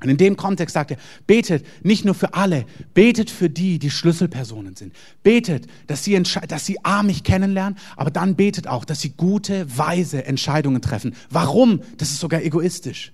Und 0.00 0.08
in 0.08 0.16
dem 0.16 0.36
Kontext 0.36 0.74
sagt 0.74 0.90
er, 0.90 0.96
betet 1.26 1.64
nicht 1.84 2.04
nur 2.04 2.14
für 2.14 2.34
alle, 2.34 2.66
betet 2.94 3.30
für 3.30 3.48
die, 3.48 3.78
die 3.78 3.90
Schlüsselpersonen 3.90 4.74
sind. 4.74 4.92
Betet, 5.22 5.66
dass 5.86 6.02
sie, 6.02 6.20
dass 6.48 6.66
sie 6.66 6.84
A, 6.84 7.02
mich 7.02 7.22
kennenlernen, 7.22 7.78
aber 7.96 8.10
dann 8.10 8.34
betet 8.34 8.66
auch, 8.66 8.84
dass 8.84 9.00
sie 9.00 9.10
gute, 9.10 9.66
weise 9.76 10.24
Entscheidungen 10.24 10.82
treffen. 10.82 11.14
Warum? 11.30 11.80
Das 11.98 12.10
ist 12.10 12.20
sogar 12.20 12.42
egoistisch. 12.42 13.12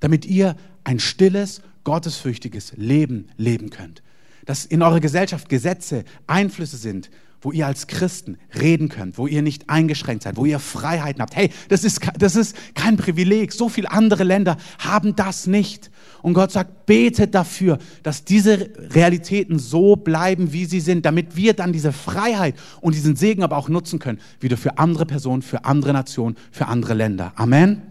Damit 0.00 0.24
ihr 0.24 0.56
ein 0.84 1.00
stilles, 1.00 1.62
gottesfürchtiges 1.82 2.74
Leben 2.76 3.28
leben 3.36 3.70
könnt. 3.70 4.02
Dass 4.46 4.64
in 4.64 4.82
eurer 4.82 5.00
Gesellschaft 5.00 5.48
Gesetze, 5.48 6.04
Einflüsse 6.26 6.76
sind, 6.76 7.10
wo 7.40 7.52
ihr 7.52 7.66
als 7.66 7.86
Christen 7.86 8.36
reden 8.60 8.88
könnt, 8.88 9.18
wo 9.18 9.26
ihr 9.26 9.42
nicht 9.42 9.70
eingeschränkt 9.70 10.24
seid, 10.24 10.36
wo 10.36 10.44
ihr 10.44 10.58
Freiheiten 10.58 11.22
habt. 11.22 11.36
Hey, 11.36 11.50
das 11.68 11.84
ist, 11.84 12.00
das 12.18 12.36
ist 12.36 12.56
kein 12.74 12.96
Privileg. 12.96 13.52
So 13.52 13.68
viele 13.68 13.90
andere 13.90 14.24
Länder 14.24 14.56
haben 14.78 15.14
das 15.14 15.46
nicht. 15.46 15.90
Und 16.22 16.34
Gott 16.34 16.50
sagt, 16.50 16.86
betet 16.86 17.34
dafür, 17.34 17.78
dass 18.02 18.24
diese 18.24 18.70
Realitäten 18.90 19.58
so 19.58 19.94
bleiben, 19.94 20.52
wie 20.52 20.64
sie 20.64 20.80
sind, 20.80 21.06
damit 21.06 21.36
wir 21.36 21.54
dann 21.54 21.72
diese 21.72 21.92
Freiheit 21.92 22.56
und 22.80 22.94
diesen 22.94 23.14
Segen 23.14 23.42
aber 23.42 23.56
auch 23.56 23.68
nutzen 23.68 23.98
können, 23.98 24.18
wieder 24.40 24.56
für 24.56 24.78
andere 24.78 25.06
Personen, 25.06 25.42
für 25.42 25.64
andere 25.64 25.92
Nationen, 25.92 26.36
für 26.50 26.66
andere 26.66 26.94
Länder. 26.94 27.32
Amen. 27.36 27.82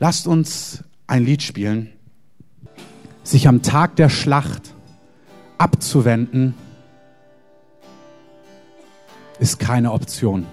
Lasst 0.00 0.26
uns 0.26 0.82
ein 1.06 1.24
Lied 1.24 1.42
spielen. 1.42 1.90
Sich 3.22 3.46
am 3.46 3.62
Tag 3.62 3.94
der 3.94 4.08
Schlacht 4.08 4.74
abzuwenden, 5.58 6.54
ist 9.38 9.58
keine 9.58 9.92
Option. 9.92 10.46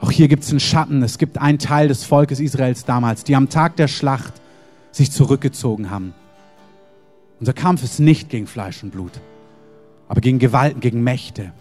Auch 0.00 0.10
hier 0.10 0.28
gibt 0.28 0.42
es 0.42 0.50
einen 0.50 0.60
Schatten. 0.60 1.02
Es 1.02 1.18
gibt 1.18 1.38
einen 1.38 1.58
Teil 1.58 1.88
des 1.88 2.04
Volkes 2.04 2.40
Israels 2.40 2.84
damals, 2.84 3.24
die 3.24 3.36
am 3.36 3.48
Tag 3.48 3.76
der 3.76 3.88
Schlacht 3.88 4.34
sich 4.92 5.10
zurückgezogen 5.10 5.90
haben. 5.90 6.14
Unser 7.40 7.52
Kampf 7.52 7.82
ist 7.82 8.00
nicht 8.00 8.28
gegen 8.28 8.46
Fleisch 8.46 8.82
und 8.82 8.90
Blut, 8.90 9.12
aber 10.08 10.20
gegen 10.20 10.38
Gewalten, 10.38 10.80
gegen 10.80 11.02
Mächte, 11.02 11.52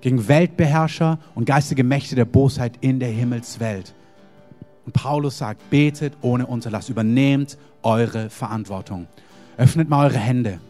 gegen 0.00 0.28
Weltbeherrscher 0.28 1.18
und 1.34 1.44
geistige 1.44 1.84
Mächte 1.84 2.14
der 2.14 2.24
Bosheit 2.24 2.72
in 2.80 3.00
der 3.00 3.10
Himmelswelt. 3.10 3.94
Und 4.84 4.92
Paulus 4.92 5.38
sagt, 5.38 5.70
betet 5.70 6.14
ohne 6.20 6.46
Unterlass, 6.46 6.88
übernehmt 6.88 7.58
eure 7.82 8.30
Verantwortung. 8.30 9.06
Öffnet 9.56 9.88
mal 9.88 10.06
eure 10.06 10.18
Hände, 10.18 10.60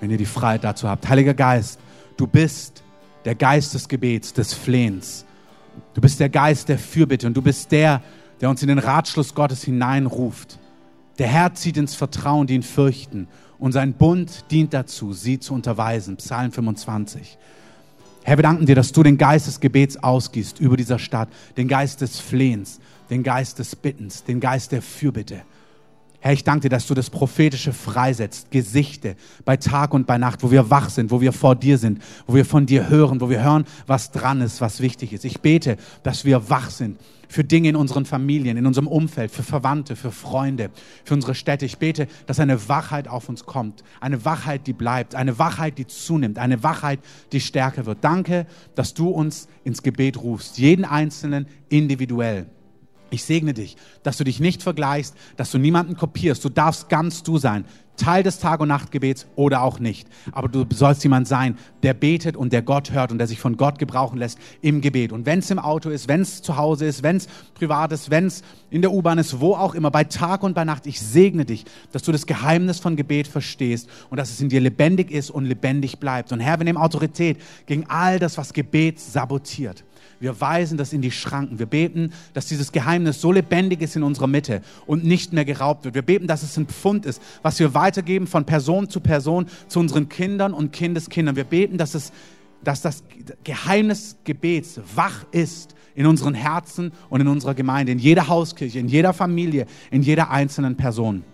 wenn 0.00 0.10
ihr 0.10 0.18
die 0.18 0.26
Freiheit 0.26 0.64
dazu 0.64 0.88
habt. 0.88 1.08
Heiliger 1.08 1.34
Geist, 1.34 1.80
du 2.16 2.26
bist 2.26 2.82
der 3.26 3.34
Geist 3.34 3.74
des 3.74 3.88
Gebets, 3.88 4.32
des 4.32 4.54
Flehens. 4.54 5.26
Du 5.92 6.00
bist 6.00 6.20
der 6.20 6.28
Geist 6.28 6.68
der 6.68 6.78
Fürbitte 6.78 7.26
und 7.26 7.36
du 7.36 7.42
bist 7.42 7.72
der, 7.72 8.00
der 8.40 8.48
uns 8.48 8.62
in 8.62 8.68
den 8.68 8.78
Ratschluss 8.78 9.34
Gottes 9.34 9.64
hineinruft. 9.64 10.58
Der 11.18 11.26
Herr 11.26 11.52
zieht 11.52 11.76
ins 11.76 11.94
Vertrauen, 11.94 12.46
die 12.46 12.54
ihn 12.54 12.62
fürchten. 12.62 13.26
Und 13.58 13.72
sein 13.72 13.94
Bund 13.94 14.44
dient 14.50 14.72
dazu, 14.72 15.12
sie 15.12 15.40
zu 15.40 15.54
unterweisen. 15.54 16.16
Psalm 16.18 16.52
25. 16.52 17.36
Herr, 18.22 18.38
wir 18.38 18.42
danken 18.42 18.66
dir, 18.66 18.74
dass 18.74 18.92
du 18.92 19.02
den 19.02 19.18
Geist 19.18 19.46
des 19.46 19.60
Gebets 19.60 19.96
ausgießt 19.96 20.60
über 20.60 20.76
dieser 20.76 20.98
Stadt, 20.98 21.28
den 21.56 21.68
Geist 21.68 22.02
des 22.02 22.20
Flehens, 22.20 22.80
den 23.10 23.22
Geist 23.22 23.58
des 23.58 23.74
Bittens, 23.74 24.24
den 24.24 24.40
Geist 24.40 24.72
der 24.72 24.82
Fürbitte. 24.82 25.42
Herr, 26.26 26.32
ich 26.32 26.42
danke 26.42 26.62
dir, 26.62 26.70
dass 26.70 26.88
du 26.88 26.94
das 26.94 27.08
Prophetische 27.08 27.72
freisetzt, 27.72 28.50
Gesichte 28.50 29.14
bei 29.44 29.56
Tag 29.56 29.94
und 29.94 30.08
bei 30.08 30.18
Nacht, 30.18 30.42
wo 30.42 30.50
wir 30.50 30.70
wach 30.70 30.90
sind, 30.90 31.12
wo 31.12 31.20
wir 31.20 31.32
vor 31.32 31.54
dir 31.54 31.78
sind, 31.78 32.02
wo 32.26 32.34
wir 32.34 32.44
von 32.44 32.66
dir 32.66 32.88
hören, 32.88 33.20
wo 33.20 33.30
wir 33.30 33.44
hören, 33.44 33.64
was 33.86 34.10
dran 34.10 34.40
ist, 34.40 34.60
was 34.60 34.80
wichtig 34.80 35.12
ist. 35.12 35.24
Ich 35.24 35.40
bete, 35.40 35.76
dass 36.02 36.24
wir 36.24 36.50
wach 36.50 36.70
sind 36.70 36.98
für 37.28 37.44
Dinge 37.44 37.68
in 37.68 37.76
unseren 37.76 38.06
Familien, 38.06 38.56
in 38.56 38.66
unserem 38.66 38.88
Umfeld, 38.88 39.30
für 39.30 39.44
Verwandte, 39.44 39.94
für 39.94 40.10
Freunde, 40.10 40.70
für 41.04 41.14
unsere 41.14 41.36
Städte. 41.36 41.64
Ich 41.64 41.78
bete, 41.78 42.08
dass 42.26 42.40
eine 42.40 42.68
Wachheit 42.68 43.06
auf 43.06 43.28
uns 43.28 43.46
kommt, 43.46 43.84
eine 44.00 44.24
Wachheit, 44.24 44.66
die 44.66 44.72
bleibt, 44.72 45.14
eine 45.14 45.38
Wachheit, 45.38 45.78
die 45.78 45.86
zunimmt, 45.86 46.40
eine 46.40 46.64
Wachheit, 46.64 46.98
die 47.30 47.40
stärker 47.40 47.86
wird. 47.86 47.98
Danke, 48.00 48.46
dass 48.74 48.94
du 48.94 49.10
uns 49.10 49.46
ins 49.62 49.80
Gebet 49.80 50.20
rufst, 50.20 50.58
jeden 50.58 50.84
Einzelnen 50.84 51.46
individuell. 51.68 52.46
Ich 53.10 53.24
segne 53.24 53.54
dich, 53.54 53.76
dass 54.02 54.16
du 54.16 54.24
dich 54.24 54.40
nicht 54.40 54.62
vergleichst, 54.62 55.14
dass 55.36 55.50
du 55.50 55.58
niemanden 55.58 55.96
kopierst. 55.96 56.44
Du 56.44 56.48
darfst 56.48 56.88
ganz 56.88 57.22
du 57.22 57.38
sein. 57.38 57.64
Teil 57.96 58.22
des 58.22 58.38
Tag- 58.38 58.60
und 58.60 58.68
Nachtgebets 58.68 59.26
oder 59.36 59.62
auch 59.62 59.78
nicht. 59.78 60.08
Aber 60.32 60.48
du 60.48 60.64
sollst 60.70 61.02
jemand 61.02 61.26
sein, 61.26 61.56
der 61.82 61.94
betet 61.94 62.36
und 62.36 62.52
der 62.52 62.62
Gott 62.62 62.92
hört 62.92 63.10
und 63.10 63.18
der 63.18 63.26
sich 63.26 63.40
von 63.40 63.56
Gott 63.56 63.78
gebrauchen 63.78 64.18
lässt 64.18 64.38
im 64.60 64.80
Gebet. 64.80 65.12
Und 65.12 65.26
wenn 65.26 65.40
es 65.40 65.50
im 65.50 65.58
Auto 65.58 65.88
ist, 65.88 66.08
wenn 66.08 66.20
es 66.20 66.42
zu 66.42 66.56
Hause 66.56 66.86
ist, 66.86 67.02
wenn 67.02 67.16
es 67.16 67.28
privat 67.54 67.92
ist, 67.92 68.10
wenn 68.10 68.26
es 68.26 68.42
in 68.70 68.82
der 68.82 68.92
U-Bahn 68.92 69.18
ist, 69.18 69.40
wo 69.40 69.54
auch 69.54 69.74
immer, 69.74 69.90
bei 69.90 70.04
Tag 70.04 70.42
und 70.42 70.54
bei 70.54 70.64
Nacht, 70.64 70.86
ich 70.86 71.00
segne 71.00 71.44
dich, 71.44 71.64
dass 71.92 72.02
du 72.02 72.12
das 72.12 72.26
Geheimnis 72.26 72.78
von 72.78 72.96
Gebet 72.96 73.28
verstehst 73.28 73.88
und 74.10 74.18
dass 74.18 74.30
es 74.30 74.40
in 74.40 74.48
dir 74.48 74.60
lebendig 74.60 75.10
ist 75.10 75.30
und 75.30 75.44
lebendig 75.44 75.98
bleibt. 75.98 76.32
Und 76.32 76.40
Herr, 76.40 76.58
wir 76.58 76.64
nehmen 76.64 76.78
Autorität 76.78 77.38
gegen 77.66 77.86
all 77.88 78.18
das, 78.18 78.36
was 78.36 78.52
Gebet 78.52 79.00
sabotiert. 79.00 79.84
Wir 80.18 80.40
weisen 80.40 80.78
das 80.78 80.92
in 80.92 81.02
die 81.02 81.10
Schranken. 81.10 81.58
Wir 81.58 81.66
beten, 81.66 82.12
dass 82.32 82.46
dieses 82.46 82.72
Geheimnis 82.72 83.20
so 83.20 83.32
lebendig 83.32 83.82
ist 83.82 83.96
in 83.96 84.02
unserer 84.02 84.26
Mitte 84.26 84.62
und 84.86 85.04
nicht 85.04 85.32
mehr 85.32 85.44
geraubt 85.44 85.84
wird. 85.84 85.94
Wir 85.94 86.02
beten, 86.02 86.26
dass 86.26 86.42
es 86.42 86.56
ein 86.56 86.66
Pfund 86.66 87.04
ist, 87.06 87.20
was 87.42 87.58
wir 87.58 87.74
weitergeben 87.74 88.26
von 88.26 88.44
Person 88.44 88.88
zu 88.88 89.00
Person 89.00 89.46
zu 89.68 89.80
unseren 89.80 90.08
Kindern 90.08 90.54
und 90.54 90.72
Kindeskindern. 90.72 91.36
Wir 91.36 91.44
beten, 91.44 91.76
dass, 91.76 91.94
es, 91.94 92.12
dass 92.64 92.80
das 92.80 93.04
Geheimnis 93.44 94.16
Gebets 94.24 94.80
wach 94.94 95.26
ist 95.32 95.74
in 95.94 96.06
unseren 96.06 96.34
Herzen 96.34 96.92
und 97.10 97.20
in 97.20 97.28
unserer 97.28 97.54
Gemeinde, 97.54 97.92
in 97.92 97.98
jeder 97.98 98.28
Hauskirche, 98.28 98.78
in 98.78 98.88
jeder 98.88 99.12
Familie, 99.12 99.66
in 99.90 100.02
jeder 100.02 100.30
einzelnen 100.30 100.76
Person. 100.76 101.24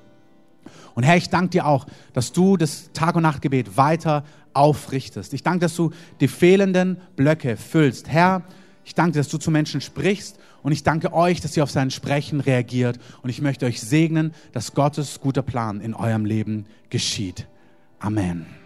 Und 0.94 1.04
Herr, 1.04 1.16
ich 1.16 1.30
danke 1.30 1.50
dir 1.50 1.66
auch, 1.66 1.86
dass 2.12 2.32
du 2.32 2.56
das 2.56 2.90
Tag- 2.92 3.16
und 3.16 3.22
Nachtgebet 3.22 3.76
weiter 3.76 4.24
aufrichtest. 4.52 5.32
Ich 5.32 5.42
danke, 5.42 5.60
dass 5.60 5.76
du 5.76 5.90
die 6.20 6.28
fehlenden 6.28 6.98
Blöcke 7.16 7.56
füllst. 7.56 8.08
Herr, 8.08 8.42
ich 8.84 8.94
danke, 8.94 9.18
dass 9.18 9.28
du 9.28 9.38
zu 9.38 9.50
Menschen 9.50 9.80
sprichst 9.80 10.38
und 10.62 10.72
ich 10.72 10.82
danke 10.82 11.12
euch, 11.12 11.40
dass 11.40 11.56
ihr 11.56 11.62
auf 11.62 11.70
sein 11.70 11.90
Sprechen 11.90 12.40
reagiert 12.40 12.98
und 13.22 13.30
ich 13.30 13.40
möchte 13.40 13.66
euch 13.66 13.80
segnen, 13.80 14.34
dass 14.52 14.74
Gottes 14.74 15.20
guter 15.20 15.42
Plan 15.42 15.80
in 15.80 15.94
eurem 15.94 16.24
Leben 16.24 16.66
geschieht. 16.90 17.46
Amen. 17.98 18.61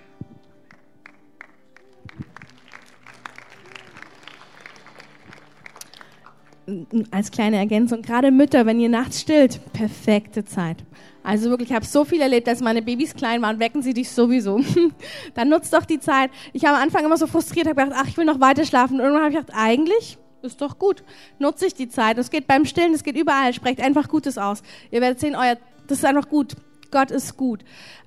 Als 7.11 7.31
kleine 7.31 7.57
Ergänzung, 7.59 8.03
gerade 8.03 8.31
Mütter, 8.31 8.67
wenn 8.67 8.81
ihr 8.81 8.89
nachts 8.89 9.21
stillt, 9.21 9.61
perfekte 9.73 10.45
Zeit. 10.45 10.79
Also 11.23 11.51
wirklich, 11.51 11.71
ich 11.71 11.75
habe 11.75 11.85
so 11.85 12.05
viel 12.05 12.21
erlebt, 12.21 12.47
dass 12.47 12.61
meine 12.61 12.83
Babys 12.83 13.15
klein 13.15 13.43
waren, 13.43 13.59
wecken 13.59 13.83
sie 13.83 13.95
dich 13.95 14.11
sowieso. 14.11 14.61
Dann 15.35 15.49
nutzt 15.49 15.73
doch 15.73 15.85
die 15.85 16.01
Zeit. 16.01 16.31
Ich 16.53 16.65
habe 16.65 16.77
am 16.77 16.83
Anfang 16.83 17.05
immer 17.05 17.17
so 17.17 17.27
frustriert, 17.27 17.67
habe 17.67 17.83
gedacht, 17.83 18.01
ach, 18.01 18.09
ich 18.09 18.17
will 18.17 18.25
noch 18.25 18.41
weiter 18.41 18.65
schlafen. 18.65 18.95
Und 18.95 19.01
irgendwann 19.01 19.25
habe 19.25 19.33
ich 19.33 19.39
gedacht, 19.41 19.59
eigentlich 19.59 20.19
ist 20.43 20.61
doch 20.61 20.79
gut. 20.79 21.03
Nutze 21.39 21.67
ich 21.67 21.75
die 21.75 21.89
Zeit. 21.89 22.19
Es 22.19 22.31
geht 22.31 22.47
beim 22.47 22.65
Stillen, 22.65 22.95
es 22.95 23.03
geht 23.03 23.17
überall. 23.17 23.53
Sprecht 23.53 23.81
einfach 23.81 24.09
Gutes 24.09 24.39
aus. 24.39 24.63
Ihr 24.91 25.01
werdet 25.01 25.21
sehen, 25.21 25.35
euer, 25.35 25.57
das 25.87 25.99
ist 25.99 26.05
einfach 26.05 26.29
gut. 26.29 26.55
Gott 26.91 27.11
ist 27.11 27.37
gut. 27.37 27.61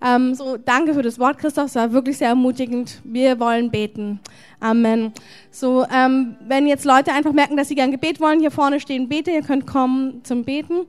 Ähm, 0.06 0.36
so, 0.36 0.58
danke 0.58 0.94
für 0.94 1.02
das 1.02 1.20
Wort, 1.20 1.38
Christoph. 1.38 1.68
Es 1.68 1.76
war 1.76 1.92
wirklich 1.92 2.18
sehr 2.18 2.30
ermutigend. 2.30 3.02
Wir 3.04 3.40
wollen 3.40 3.72
beten. 3.72 4.20
Amen. 4.60 5.14
So, 5.52 5.86
ähm, 5.94 6.36
wenn 6.48 6.68
jetzt 6.68 6.86
Leute 6.86 7.12
einfach 7.12 7.34
merken, 7.34 7.58
dass 7.58 7.68
sie 7.68 7.76
gern 7.76 7.92
Gebet 7.92 8.20
wollen, 8.20 8.40
hier 8.40 8.52
vorne 8.52 8.80
stehen 8.80 9.10
Bete. 9.10 9.32
Ihr 9.32 9.42
könnt 9.44 9.68
kommen 9.68 10.24
zum 10.24 10.44
Beten. 10.44 10.88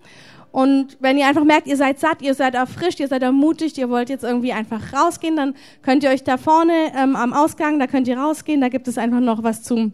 Und 0.52 0.96
wenn 1.00 1.16
ihr 1.16 1.26
einfach 1.26 1.44
merkt, 1.44 1.66
ihr 1.68 1.76
seid 1.76 2.00
satt, 2.00 2.22
ihr 2.22 2.34
seid 2.34 2.54
erfrischt, 2.54 2.98
ihr 2.98 3.08
seid 3.08 3.22
ermutigt, 3.22 3.78
ihr 3.78 3.88
wollt 3.88 4.08
jetzt 4.08 4.24
irgendwie 4.24 4.52
einfach 4.52 4.92
rausgehen, 4.92 5.36
dann 5.36 5.54
könnt 5.82 6.02
ihr 6.02 6.10
euch 6.10 6.24
da 6.24 6.38
vorne 6.38 6.92
ähm, 6.96 7.14
am 7.14 7.32
Ausgang, 7.32 7.78
da 7.78 7.86
könnt 7.86 8.08
ihr 8.08 8.18
rausgehen, 8.18 8.60
da 8.60 8.68
gibt 8.68 8.88
es 8.88 8.98
einfach 8.98 9.20
noch 9.20 9.44
was 9.44 9.62
zum 9.62 9.92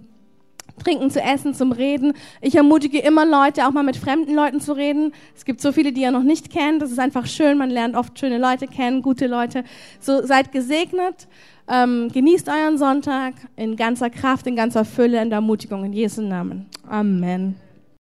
Trinken, 0.82 1.10
zu 1.10 1.20
essen, 1.20 1.54
zum 1.54 1.72
Reden. 1.72 2.12
Ich 2.40 2.54
ermutige 2.54 2.98
immer 2.98 3.26
Leute, 3.26 3.66
auch 3.66 3.72
mal 3.72 3.82
mit 3.82 3.96
fremden 3.96 4.34
Leuten 4.34 4.60
zu 4.60 4.72
reden. 4.72 5.12
Es 5.34 5.44
gibt 5.44 5.60
so 5.60 5.72
viele, 5.72 5.92
die 5.92 6.02
ihr 6.02 6.10
noch 6.10 6.22
nicht 6.22 6.50
kennt. 6.50 6.82
Das 6.82 6.90
ist 6.90 6.98
einfach 6.98 7.26
schön. 7.26 7.58
Man 7.58 7.70
lernt 7.70 7.96
oft 7.96 8.18
schöne 8.18 8.38
Leute 8.38 8.66
kennen, 8.66 9.02
gute 9.02 9.26
Leute. 9.26 9.64
So 10.00 10.24
seid 10.24 10.52
gesegnet. 10.52 11.28
Ähm, 11.68 12.08
genießt 12.12 12.48
euren 12.48 12.78
Sonntag 12.78 13.34
in 13.56 13.74
ganzer 13.74 14.08
Kraft, 14.08 14.46
in 14.46 14.54
ganzer 14.54 14.84
Fülle, 14.84 15.20
in 15.20 15.30
der 15.30 15.38
Ermutigung 15.38 15.84
in 15.84 15.92
Jesu 15.92 16.22
Namen. 16.22 16.66
Amen. 16.88 17.65